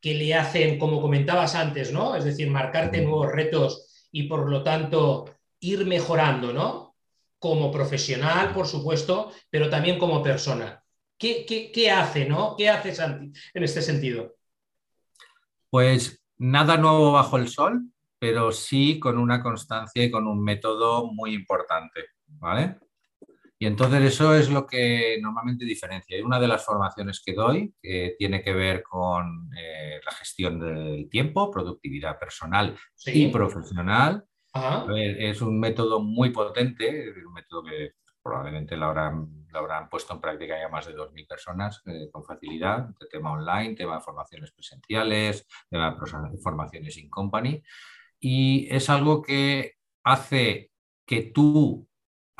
que 0.00 0.14
le 0.14 0.34
hacen, 0.34 0.78
como 0.78 1.00
comentabas 1.00 1.54
antes, 1.54 1.92
¿no? 1.92 2.16
Es 2.16 2.24
decir, 2.24 2.50
marcarte 2.50 3.00
nuevos 3.02 3.30
retos 3.30 4.08
y 4.10 4.24
por 4.24 4.50
lo 4.50 4.62
tanto 4.64 5.36
ir 5.60 5.86
mejorando, 5.86 6.52
¿no? 6.52 6.96
Como 7.38 7.70
profesional, 7.70 8.52
por 8.52 8.66
supuesto, 8.66 9.32
pero 9.48 9.70
también 9.70 9.98
como 9.98 10.22
persona. 10.22 10.82
¿Qué, 11.16 11.90
hace, 11.90 12.28
¿no? 12.28 12.56
¿Qué 12.58 12.68
hace 12.68 12.92
Santi 12.92 13.32
en 13.54 13.62
este 13.62 13.80
sentido? 13.80 14.34
Pues 15.70 16.20
nada 16.38 16.76
nuevo 16.76 17.12
bajo 17.12 17.36
el 17.36 17.48
sol, 17.48 17.84
pero 18.18 18.50
sí 18.50 18.98
con 18.98 19.18
una 19.18 19.40
constancia 19.40 20.02
y 20.02 20.10
con 20.10 20.26
un 20.26 20.42
método 20.42 21.06
muy 21.12 21.32
importante, 21.32 22.06
¿vale? 22.26 22.76
Y 23.62 23.66
entonces 23.66 24.02
eso 24.02 24.34
es 24.34 24.50
lo 24.50 24.66
que 24.66 25.20
normalmente 25.22 25.64
diferencia. 25.64 26.18
Y 26.18 26.20
una 26.20 26.40
de 26.40 26.48
las 26.48 26.64
formaciones 26.64 27.22
que 27.24 27.32
doy 27.32 27.72
que 27.80 28.16
tiene 28.18 28.42
que 28.42 28.52
ver 28.52 28.82
con 28.82 29.48
eh, 29.56 30.00
la 30.04 30.10
gestión 30.10 30.58
del 30.58 31.08
tiempo, 31.08 31.48
productividad 31.48 32.18
personal 32.18 32.76
y 33.06 33.28
profesional. 33.28 34.24
es 34.96 35.40
un 35.40 35.60
método 35.60 36.00
muy 36.00 36.30
potente, 36.30 37.14
un 37.24 37.32
método 37.32 37.62
que 37.62 37.92
probablemente 38.20 38.76
lo 38.76 38.86
habrán, 38.86 39.46
lo 39.52 39.58
habrán 39.60 39.88
puesto 39.88 40.12
en 40.12 40.20
práctica 40.20 40.58
ya 40.58 40.68
más 40.68 40.86
de 40.86 40.96
2.000 40.96 41.28
personas 41.28 41.82
eh, 41.86 42.08
con 42.10 42.24
facilidad, 42.24 42.88
de 42.98 43.06
tema 43.06 43.30
online, 43.30 43.76
tema 43.76 43.94
de 43.94 44.00
formaciones 44.00 44.50
presenciales, 44.50 45.46
tema 45.70 45.96
de 45.96 46.38
formaciones 46.38 46.98
in 46.98 47.08
company. 47.08 47.62
Y 48.18 48.66
es 48.74 48.90
algo 48.90 49.22
que 49.22 49.74
hace 50.02 50.72
que 51.06 51.22
tú 51.22 51.88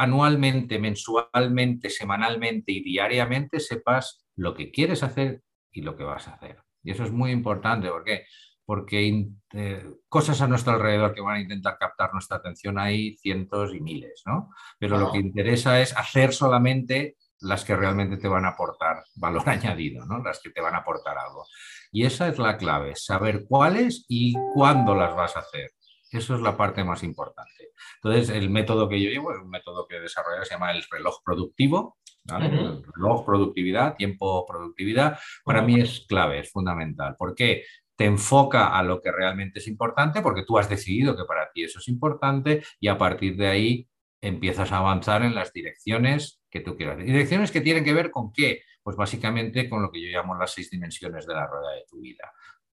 anualmente, 0.03 0.81
mensualmente, 0.81 1.89
semanalmente 1.89 2.73
y 2.73 2.83
diariamente 2.83 3.61
sepas 3.61 4.27
lo 4.35 4.53
que 4.55 4.73
quieres 4.73 5.05
hacer 5.05 5.43
y 5.71 5.83
lo 5.83 5.97
que 5.97 6.03
vas 6.03 6.27
a 6.27 6.35
hacer. 6.35 6.59
Y 6.83 6.91
eso 6.91 7.05
es 7.05 7.13
muy 7.13 7.31
importante. 7.31 7.89
¿Por 7.89 8.03
qué? 8.03 8.25
Porque 8.65 9.29
eh, 9.53 9.85
cosas 10.09 10.41
a 10.41 10.49
nuestro 10.49 10.73
alrededor 10.73 11.15
que 11.15 11.21
van 11.21 11.37
a 11.37 11.41
intentar 11.41 11.79
captar 11.79 12.13
nuestra 12.13 12.39
atención 12.39 12.79
hay 12.79 13.17
cientos 13.19 13.75
y 13.75 13.81
miles, 13.81 14.23
¿no? 14.27 14.51
Pero 14.79 14.99
lo 14.99 15.13
que 15.13 15.19
interesa 15.19 15.81
es 15.81 15.97
hacer 15.97 16.33
solamente 16.33 17.17
las 17.41 17.65
que 17.65 17.77
realmente 17.77 18.17
te 18.17 18.29
van 18.29 18.45
a 18.45 18.51
aportar 18.51 19.05
valor 19.15 19.43
añadido, 19.49 20.05
¿no? 20.05 20.19
Las 20.19 20.41
que 20.41 20.51
te 20.51 20.61
van 20.61 20.75
a 20.75 20.79
aportar 20.79 21.17
algo. 21.17 21.47
Y 21.93 22.07
esa 22.07 22.27
es 22.27 22.39
la 22.39 22.57
clave, 22.57 22.97
saber 22.97 23.45
cuáles 23.49 24.05
y 24.09 24.35
cuándo 24.55 24.97
las 24.97 25.15
vas 25.15 25.37
a 25.37 25.41
hacer. 25.41 25.71
Eso 26.13 26.35
es 26.35 26.41
la 26.41 26.57
parte 26.57 26.85
más 26.85 27.03
importante. 27.03 27.71
Entonces, 27.97 28.31
el 28.31 28.51
método 28.51 28.89
que 28.89 29.01
yo 29.01 29.11
llevo 29.11 29.33
es 29.33 29.39
un 29.41 29.51
método 29.51 29.87
que 29.89 29.99
desarrollado 29.99 30.45
se 30.45 30.55
llama 30.55 30.73
el 30.73 30.85
reloj 30.91 31.23
productivo. 31.25 31.99
El 32.29 32.85
reloj, 32.95 33.25
productividad, 33.27 33.97
tiempo, 33.97 34.47
productividad, 34.47 35.19
para 35.45 35.61
mí 35.61 35.81
es 35.81 36.07
clave, 36.07 36.39
es 36.39 36.53
fundamental. 36.53 37.17
¿Por 37.19 37.35
qué? 37.35 37.65
te 37.97 38.07
enfoca 38.07 38.77
a 38.77 38.83
lo 38.83 39.01
que 39.01 39.13
realmente 39.13 39.59
es 39.59 39.69
importante 39.69 40.23
porque 40.23 40.45
tú 40.45 40.59
has 40.59 40.69
decidido 40.69 41.17
que 41.17 41.25
para 41.25 41.53
ti 41.53 41.65
eso 41.65 41.79
es 41.79 41.89
importante 41.89 42.63
y 42.81 42.89
a 42.89 42.99
partir 42.99 43.37
de 43.37 43.47
ahí 43.47 43.89
empiezas 44.21 44.73
a 44.73 44.79
avanzar 44.79 45.23
en 45.23 45.35
las 45.35 45.53
direcciones 45.53 46.41
que 46.49 46.61
tú 46.61 46.77
quieras. 46.77 46.99
Direcciones 46.99 47.51
que 47.51 47.61
tienen 47.61 47.85
que 47.85 47.93
ver 47.93 48.11
con 48.11 48.33
qué? 48.33 48.63
Pues 48.83 48.97
básicamente 48.97 49.69
con 49.69 49.83
lo 49.83 49.91
que 49.91 50.01
yo 50.01 50.09
llamo 50.09 50.35
las 50.35 50.53
seis 50.53 50.71
dimensiones 50.71 51.27
de 51.27 51.35
la 51.35 51.47
rueda 51.47 51.73
de 51.73 51.85
tu 51.89 52.01
vida. 52.01 52.33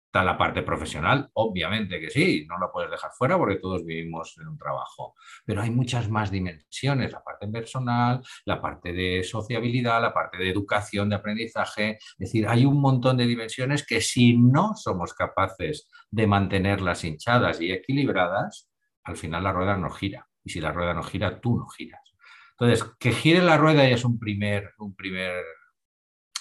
Está 0.10 0.24
la 0.24 0.40
parte 0.40 0.64
profesional, 0.64 1.30
obviamente 1.34 2.00
que 2.00 2.10
sí, 2.10 2.44
no 2.50 2.58
lo 2.58 2.72
puedes 2.72 2.90
dejar 2.90 3.12
fuera 3.16 3.38
porque 3.38 3.58
todos 3.58 3.86
vivimos 3.86 4.36
en 4.42 4.48
un 4.48 4.58
trabajo, 4.58 5.14
pero 5.46 5.62
hay 5.62 5.70
muchas 5.70 6.10
más 6.10 6.32
dimensiones, 6.32 7.12
la 7.12 7.24
parte 7.24 7.48
personal, 7.48 8.20
la 8.46 8.60
parte 8.60 8.92
de 8.92 9.24
sociabilidad, 9.24 10.02
la 10.02 10.12
parte 10.12 10.40
de 10.40 10.50
educación, 10.50 11.10
de 11.10 11.16
aprendizaje, 11.16 12.00
es 12.00 12.18
decir, 12.18 12.48
hay 12.48 12.66
un 12.66 12.82
montón 12.82 13.18
de 13.18 13.28
dimensiones 13.28 13.86
que 13.86 14.02
si 14.02 14.36
no 14.36 14.74
somos 14.76 15.14
capaces 15.14 15.88
de 16.10 16.26
mantenerlas 16.26 17.04
hinchadas 17.04 17.62
y 17.62 17.72
equilibradas, 17.72 18.68
al 19.04 19.16
final 19.16 19.44
la 19.44 19.52
rueda 19.52 19.78
no 19.78 19.92
gira, 19.92 20.28
y 20.44 20.50
si 20.50 20.60
la 20.60 20.72
rueda 20.72 20.96
no 20.96 21.04
gira, 21.04 21.40
tú 21.40 21.56
no 21.56 21.68
giras. 21.68 22.02
Entonces, 22.60 22.84
que 23.00 23.12
gire 23.12 23.44
la 23.44 23.58
rueda 23.58 23.88
ya 23.88 23.94
es 23.94 24.04
un 24.04 24.18
primer, 24.18 24.74
un 24.80 24.96
primer 24.96 25.36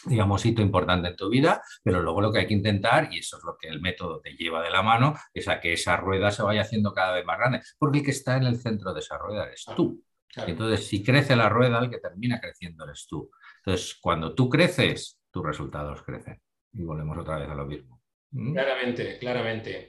digamos, 0.09 0.44
hito 0.44 0.62
importante 0.62 1.09
en 1.09 1.16
tu 1.16 1.28
vida, 1.28 1.62
pero 1.82 2.02
luego 2.02 2.20
lo 2.20 2.32
que 2.32 2.40
hay 2.40 2.46
que 2.46 2.54
intentar, 2.54 3.09
y 3.12 3.18
eso 3.18 3.36
es 3.36 3.44
lo 3.44 3.56
que 3.56 3.68
el 3.68 3.80
método 3.80 4.20
te 4.20 4.30
lleva 4.32 4.62
de 4.62 4.70
la 4.70 4.82
mano, 4.82 5.14
es 5.32 5.48
a 5.48 5.61
que 5.61 5.72
esa 5.72 5.96
rueda 5.96 6.30
se 6.30 6.42
vaya 6.42 6.62
haciendo 6.62 6.92
cada 6.92 7.14
vez 7.14 7.24
más 7.24 7.38
grande, 7.38 7.61
porque 7.78 7.98
el 7.98 8.04
que 8.04 8.11
está 8.11 8.36
en 8.36 8.44
el 8.44 8.56
centro 8.61 8.92
de 8.92 9.00
esa 9.00 9.18
rueda 9.18 9.44
eres 9.44 9.64
tú. 9.76 10.02
Entonces, 10.36 10.86
si 10.86 11.02
crece 11.02 11.34
la 11.36 11.48
rueda, 11.48 11.80
el 11.80 11.90
que 11.90 11.98
termina 11.98 12.40
creciendo 12.40 12.84
eres 12.84 13.06
tú. 13.09 13.30
Entonces, 13.64 13.96
cuando 14.00 14.34
tú 14.34 14.48
creces, 14.48 15.18
tus 15.30 15.44
resultados 15.44 16.02
crecen. 16.02 16.40
Y 16.72 16.82
volvemos 16.82 17.18
otra 17.18 17.38
vez 17.38 17.48
a 17.48 17.54
lo 17.54 17.66
mismo. 17.66 18.02
¿Mm? 18.30 18.52
Claramente, 18.52 19.18
claramente. 19.18 19.88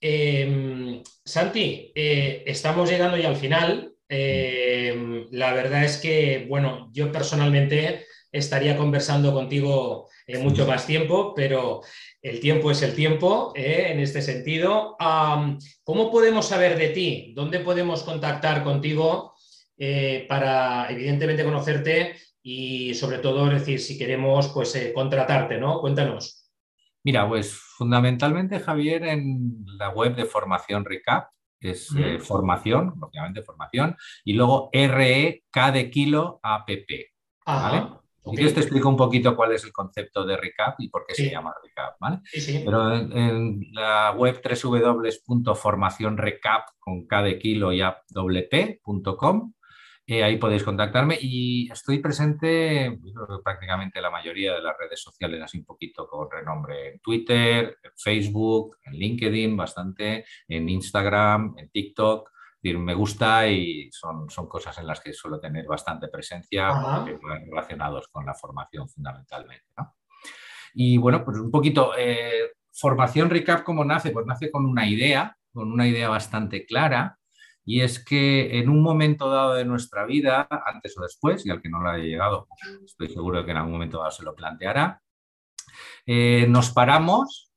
Em, 0.00 1.02
Santi, 1.24 1.92
eh, 1.94 2.42
estamos 2.46 2.90
llegando 2.90 3.16
ya 3.16 3.28
al 3.28 3.36
final. 3.36 3.94
Em, 4.08 5.26
la 5.32 5.52
verdad 5.52 5.84
es 5.84 5.98
que, 5.98 6.46
bueno, 6.48 6.90
yo 6.92 7.12
personalmente 7.12 8.06
estaría 8.38 8.76
conversando 8.76 9.32
contigo 9.32 10.08
eh, 10.26 10.38
mucho 10.38 10.66
más 10.66 10.86
tiempo, 10.86 11.34
pero 11.34 11.80
el 12.20 12.40
tiempo 12.40 12.70
es 12.70 12.82
el 12.82 12.94
tiempo 12.94 13.52
eh, 13.54 13.88
en 13.90 14.00
este 14.00 14.22
sentido. 14.22 14.96
¿Cómo 15.84 16.10
podemos 16.10 16.46
saber 16.46 16.76
de 16.78 16.88
ti? 16.90 17.32
¿Dónde 17.34 17.60
podemos 17.60 18.02
contactar 18.02 18.62
contigo 18.62 19.34
eh, 19.76 20.26
para, 20.28 20.90
evidentemente, 20.90 21.44
conocerte 21.44 22.16
y, 22.42 22.94
sobre 22.94 23.18
todo, 23.18 23.48
decir, 23.48 23.80
si 23.80 23.96
queremos 23.98 24.48
pues, 24.48 24.92
contratarte, 24.94 25.58
¿no? 25.58 25.80
Cuéntanos. 25.80 26.50
Mira, 27.04 27.28
pues 27.28 27.52
fundamentalmente, 27.52 28.60
Javier, 28.60 29.04
en 29.04 29.64
la 29.78 29.90
web 29.90 30.14
de 30.14 30.24
Formación 30.24 30.84
Recap, 30.84 31.30
es 31.60 31.88
formación, 32.20 32.94
obviamente 33.00 33.42
formación, 33.42 33.96
y 34.24 34.34
luego 34.34 34.70
REK 34.72 35.42
de 35.72 35.90
kilo 35.90 36.38
APP. 36.42 36.90
¿vale? 37.44 37.98
Yo 38.24 38.52
te 38.52 38.60
explico 38.60 38.88
un 38.88 38.96
poquito 38.96 39.36
cuál 39.36 39.52
es 39.52 39.62
el 39.64 39.72
concepto 39.72 40.24
de 40.24 40.36
recap 40.36 40.80
y 40.80 40.88
por 40.88 41.06
qué 41.06 41.14
se 41.14 41.30
llama 41.30 41.54
recap, 41.62 41.94
¿vale? 42.00 42.18
Pero 42.64 42.92
en, 42.94 43.60
la 43.72 44.12
web 44.16 44.40
www.formacionrecap 44.42 46.70
con 46.78 47.06
K 47.06 47.22
de 47.22 47.38
kilo 47.38 47.72
y 47.72 47.82
eh, 50.10 50.24
ahí 50.24 50.38
podéis 50.38 50.62
contactarme 50.62 51.18
y 51.20 51.70
estoy 51.70 51.98
presente 51.98 52.98
prácticamente 53.44 54.00
la 54.00 54.10
mayoría 54.10 54.54
de 54.54 54.62
las 54.62 54.74
redes 54.78 55.02
sociales, 55.02 55.42
así 55.42 55.58
un 55.58 55.66
poquito 55.66 56.08
con 56.08 56.30
renombre 56.30 56.94
en 56.94 57.00
Twitter, 57.00 57.76
en 57.82 57.90
Facebook, 57.94 58.78
en 58.84 58.94
LinkedIn, 58.94 59.54
bastante, 59.54 60.24
en 60.48 60.68
Instagram, 60.68 61.54
en 61.58 61.68
TikTok 61.68 62.30
me 62.62 62.94
gusta 62.94 63.46
y 63.48 63.90
son, 63.92 64.28
son 64.28 64.48
cosas 64.48 64.76
en 64.78 64.86
las 64.86 65.00
que 65.00 65.12
suelo 65.12 65.40
tener 65.40 65.66
bastante 65.66 66.08
presencia 66.08 67.04
relacionados 67.46 68.08
con 68.08 68.26
la 68.26 68.34
formación 68.34 68.88
fundamentalmente. 68.88 69.66
Y 70.74 70.98
bueno, 70.98 71.24
pues 71.24 71.38
un 71.38 71.50
poquito, 71.50 71.92
eh, 71.96 72.52
formación 72.72 73.30
recap, 73.30 73.64
¿cómo 73.64 73.84
nace? 73.84 74.10
Pues 74.10 74.26
nace 74.26 74.50
con 74.50 74.66
una 74.66 74.88
idea, 74.88 75.36
con 75.52 75.72
una 75.72 75.86
idea 75.86 76.08
bastante 76.08 76.66
clara, 76.66 77.18
y 77.64 77.80
es 77.82 78.02
que 78.02 78.58
en 78.58 78.68
un 78.68 78.82
momento 78.82 79.28
dado 79.28 79.54
de 79.54 79.64
nuestra 79.64 80.04
vida, 80.06 80.48
antes 80.64 80.96
o 80.96 81.02
después, 81.02 81.44
y 81.44 81.50
al 81.50 81.60
que 81.60 81.68
no 81.68 81.80
lo 81.80 81.90
haya 81.90 82.04
llegado, 82.04 82.48
estoy 82.84 83.08
seguro 83.08 83.38
de 83.38 83.44
que 83.44 83.50
en 83.50 83.58
algún 83.58 83.72
momento 83.72 83.98
dado 83.98 84.10
se 84.10 84.22
lo 84.22 84.34
planteará, 84.34 85.02
eh, 86.06 86.46
nos 86.48 86.70
paramos 86.70 87.47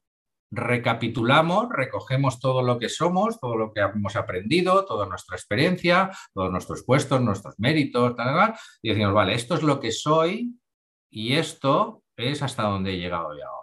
recapitulamos, 0.52 1.70
recogemos 1.70 2.39
todo 2.39 2.62
lo 2.62 2.78
que 2.78 2.89
somos, 2.89 3.39
todo 3.39 3.56
lo 3.56 3.74
que 3.74 3.82
hemos 3.82 4.16
aprendido, 4.16 4.86
toda 4.86 5.08
nuestra 5.08 5.38
experiencia, 5.38 6.12
todos 6.34 6.52
nuestros 6.52 6.84
puestos, 6.84 7.22
nuestros 7.22 7.56
méritos, 7.58 8.16
y 8.82 8.89
decimos, 8.89 9.14
vale, 9.14 9.34
esto 9.34 9.56
es 9.56 9.64
lo 9.64 9.80
que 9.80 9.91
soy 9.91 10.60
y 11.10 11.34
esto 11.34 12.04
es 12.18 12.43
hasta 12.43 12.64
donde 12.64 12.93
he 12.93 12.97
llegado 12.97 13.36
y 13.36 13.41
ahora. 13.41 13.62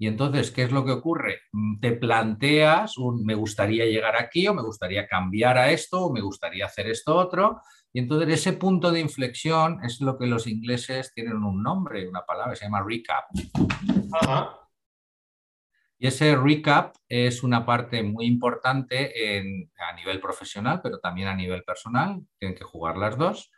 Y 0.00 0.06
entonces, 0.06 0.52
¿qué 0.52 0.62
es 0.62 0.70
lo 0.70 0.84
que 0.84 0.92
ocurre? 0.92 1.40
Mm, 1.52 1.80
te 1.80 1.92
planteas 1.92 2.98
un 2.98 3.24
me 3.24 3.34
gustaría 3.34 3.84
llegar 3.84 4.16
aquí 4.16 4.46
o 4.46 4.54
me 4.54 4.62
gustaría 4.62 5.08
cambiar 5.08 5.58
a 5.58 5.70
esto 5.72 6.04
o 6.04 6.12
me 6.12 6.20
gustaría 6.20 6.66
hacer 6.66 6.88
esto 6.88 7.16
otro. 7.16 7.60
Y 7.92 8.00
entonces 8.00 8.28
ese 8.28 8.52
punto 8.52 8.92
de 8.92 9.00
inflexión 9.00 9.82
es 9.82 10.00
lo 10.00 10.16
que 10.16 10.26
los 10.26 10.46
ingleses 10.46 11.12
tienen 11.14 11.42
un 11.42 11.62
nombre, 11.62 12.08
una 12.08 12.22
palabra, 12.22 12.54
se 12.54 12.66
llama 12.66 12.84
recap. 12.86 13.24
Y 15.98 16.06
ese 16.06 16.36
recap 16.36 16.94
es 17.08 17.42
una 17.42 17.66
parte 17.66 18.02
muy 18.02 18.26
importante 18.26 19.12
a 19.78 19.92
nivel 19.94 20.20
profesional, 20.20 20.80
pero 20.82 21.00
también 21.00 21.28
a 21.28 21.34
nivel 21.34 21.64
personal. 21.64 22.20
Tienen 22.38 22.56
que 22.56 22.64
jugar 22.64 22.96
las 22.96 23.18
dos. 23.18 23.50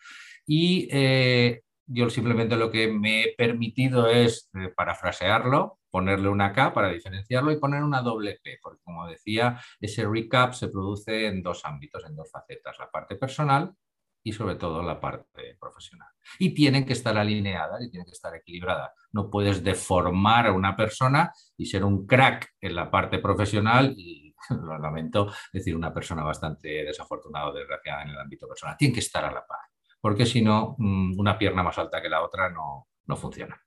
Y 0.47 0.88
eh, 0.91 1.61
yo 1.86 2.09
simplemente 2.09 2.57
lo 2.57 2.70
que 2.70 2.88
me 2.88 3.22
he 3.22 3.34
permitido 3.36 4.09
es, 4.09 4.49
eh, 4.55 4.72
parafrasearlo, 4.74 5.78
ponerle 5.91 6.28
una 6.28 6.53
K 6.53 6.72
para 6.72 6.91
diferenciarlo 6.91 7.53
y 7.53 7.59
poner 7.59 7.82
una 7.82 8.01
doble 8.01 8.38
P, 8.43 8.59
porque 8.62 8.80
como 8.84 9.07
decía, 9.09 9.61
ese 9.80 10.07
recap 10.07 10.55
se 10.55 10.68
produce 10.68 11.26
en 11.26 11.43
dos 11.43 11.64
ámbitos, 11.64 12.05
en 12.07 12.14
dos 12.14 12.30
facetas, 12.30 12.78
la 12.78 12.91
parte 12.91 13.16
personal 13.16 13.74
y 14.22 14.32
sobre 14.32 14.56
todo 14.56 14.82
la 14.82 15.00
parte 15.00 15.56
profesional. 15.60 16.08
Y 16.38 16.54
tienen 16.54 16.84
que 16.84 16.92
estar 16.92 17.16
alineadas 17.16 17.82
y 17.82 17.90
tienen 17.90 18.06
que 18.06 18.12
estar 18.12 18.34
equilibradas. 18.34 18.90
No 19.12 19.30
puedes 19.30 19.64
deformar 19.64 20.46
a 20.46 20.52
una 20.52 20.76
persona 20.76 21.32
y 21.56 21.66
ser 21.66 21.84
un 21.84 22.06
crack 22.06 22.54
en 22.60 22.74
la 22.74 22.90
parte 22.90 23.18
profesional 23.18 23.94
y, 23.96 24.34
lo 24.50 24.78
lamento, 24.78 25.32
decir 25.52 25.76
una 25.76 25.92
persona 25.92 26.22
bastante 26.22 26.84
desafortunada 26.84 27.48
o 27.48 27.52
desgraciada 27.52 28.02
en 28.02 28.10
el 28.10 28.18
ámbito 28.18 28.46
personal. 28.46 28.76
Tienen 28.76 28.94
que 28.94 29.00
estar 29.00 29.24
a 29.24 29.32
la 29.32 29.46
par, 29.46 29.60
porque 30.00 30.26
si 30.26 30.42
no, 30.42 30.76
mm, 30.78 31.18
una 31.18 31.38
pierna 31.38 31.62
más 31.62 31.78
alta 31.78 32.00
que 32.00 32.08
la 32.08 32.22
otra 32.22 32.50
no, 32.50 32.88
no 33.06 33.16
funciona. 33.16 33.60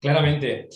Claramente. 0.00 0.68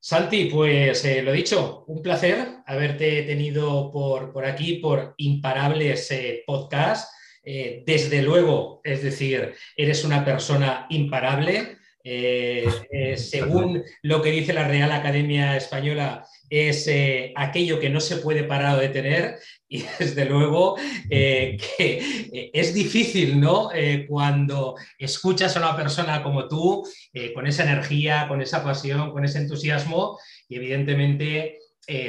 Santi, 0.00 0.46
pues 0.46 1.02
eh, 1.06 1.22
lo 1.22 1.32
dicho, 1.32 1.84
un 1.86 2.02
placer 2.02 2.58
haberte 2.66 3.22
tenido 3.22 3.90
por, 3.90 4.32
por 4.32 4.44
aquí, 4.44 4.74
por 4.74 5.14
Imparables 5.16 6.10
eh, 6.10 6.42
Podcast. 6.46 7.10
Eh, 7.44 7.82
desde 7.86 8.22
luego, 8.22 8.80
es 8.84 9.02
decir, 9.02 9.54
eres 9.76 10.04
una 10.04 10.24
persona 10.24 10.86
imparable. 10.88 11.76
Eh, 12.06 12.66
eh, 12.90 13.16
según 13.16 13.82
lo 14.02 14.20
que 14.20 14.30
dice 14.30 14.52
la 14.52 14.68
Real 14.68 14.92
Academia 14.92 15.56
Española, 15.56 16.26
es 16.50 16.88
aquello 17.34 17.80
que 17.80 17.88
no 17.88 18.00
se 18.00 18.18
puede 18.18 18.44
parar 18.44 18.78
de 18.78 18.90
tener 18.90 19.36
y 19.68 19.84
desde 19.98 20.26
luego 20.26 20.76
que 21.08 22.50
es 22.52 22.74
difícil, 22.74 23.40
¿no? 23.40 23.70
cuando 24.06 24.76
escuchas 24.98 25.56
a 25.56 25.60
una 25.60 25.76
persona 25.76 26.22
como 26.22 26.46
tú, 26.46 26.86
con 27.34 27.46
esa 27.46 27.64
energía, 27.64 28.28
con 28.28 28.40
esa 28.40 28.62
pasión, 28.62 29.10
con 29.10 29.24
ese 29.24 29.38
entusiasmo 29.38 30.18
y 30.48 30.56
evidentemente 30.56 31.58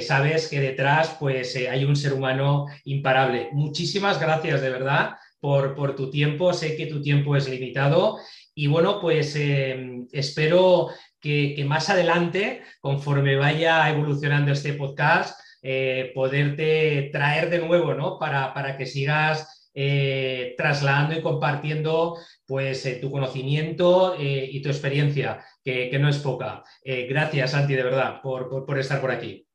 sabes 0.01 0.47
que 0.47 0.59
detrás 0.59 1.15
pues, 1.19 1.55
hay 1.55 1.85
un 1.85 1.95
ser 1.95 2.13
humano 2.13 2.67
imparable. 2.83 3.49
Muchísimas 3.53 4.19
gracias, 4.19 4.61
de 4.61 4.69
verdad 4.69 5.15
por, 5.39 5.95
tu 5.95 6.09
tiempo. 6.09 6.53
Sé 6.53 6.75
que 6.75 6.87
tu 6.87 7.01
tiempo 7.01 7.35
es 7.35 7.49
limitado 7.49 8.17
y 8.53 8.67
bueno, 8.67 9.01
pues 9.01 9.35
em, 9.35 10.07
espero 10.11 10.89
que, 11.19 11.63
más 11.67 11.89
adelante, 11.89 12.63
conforme 12.79 13.35
vaya 13.35 13.89
evolucionando 13.89 14.51
este 14.51 14.73
podcast, 14.73 15.39
eh, 15.61 16.11
poderte 16.13 17.09
traer 17.11 17.49
de 17.49 17.59
nuevo, 17.59 17.93
¿no? 17.93 18.19
Para, 18.19 18.53
para 18.53 18.77
que 18.77 18.85
sigas 18.85 19.71
eh, 19.73 20.53
trasladando 20.57 21.15
y 21.15 21.21
compartiendo 21.21 22.17
pues, 22.45 22.85
eh, 22.85 22.99
tu 23.01 23.11
conocimiento 23.11 24.15
y 24.17 24.61
tu 24.61 24.69
experiencia, 24.69 25.43
que, 25.63 25.97
no 25.99 26.09
es 26.09 26.19
poca. 26.19 26.63
gracias, 26.83 27.51
Santi, 27.51 27.73
de 27.73 27.83
verdad, 27.83 28.21
por, 28.21 28.65
por 28.65 28.79
estar 28.79 29.01
por 29.01 29.11
aquí. 29.11 29.45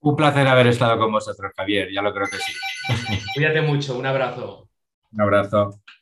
Un 0.00 0.16
placer 0.16 0.46
haber 0.46 0.66
estado 0.66 0.98
con 0.98 1.10
vosotros, 1.10 1.50
Javier, 1.56 1.88
ya 1.90 2.02
lo 2.02 2.12
creo 2.12 2.26
que 2.26 2.36
sí. 2.36 2.52
Cuídate 3.34 3.60
mucho, 3.62 3.96
un 3.98 4.06
abrazo. 4.06 4.68
Un 5.12 5.20
abrazo. 5.22 5.80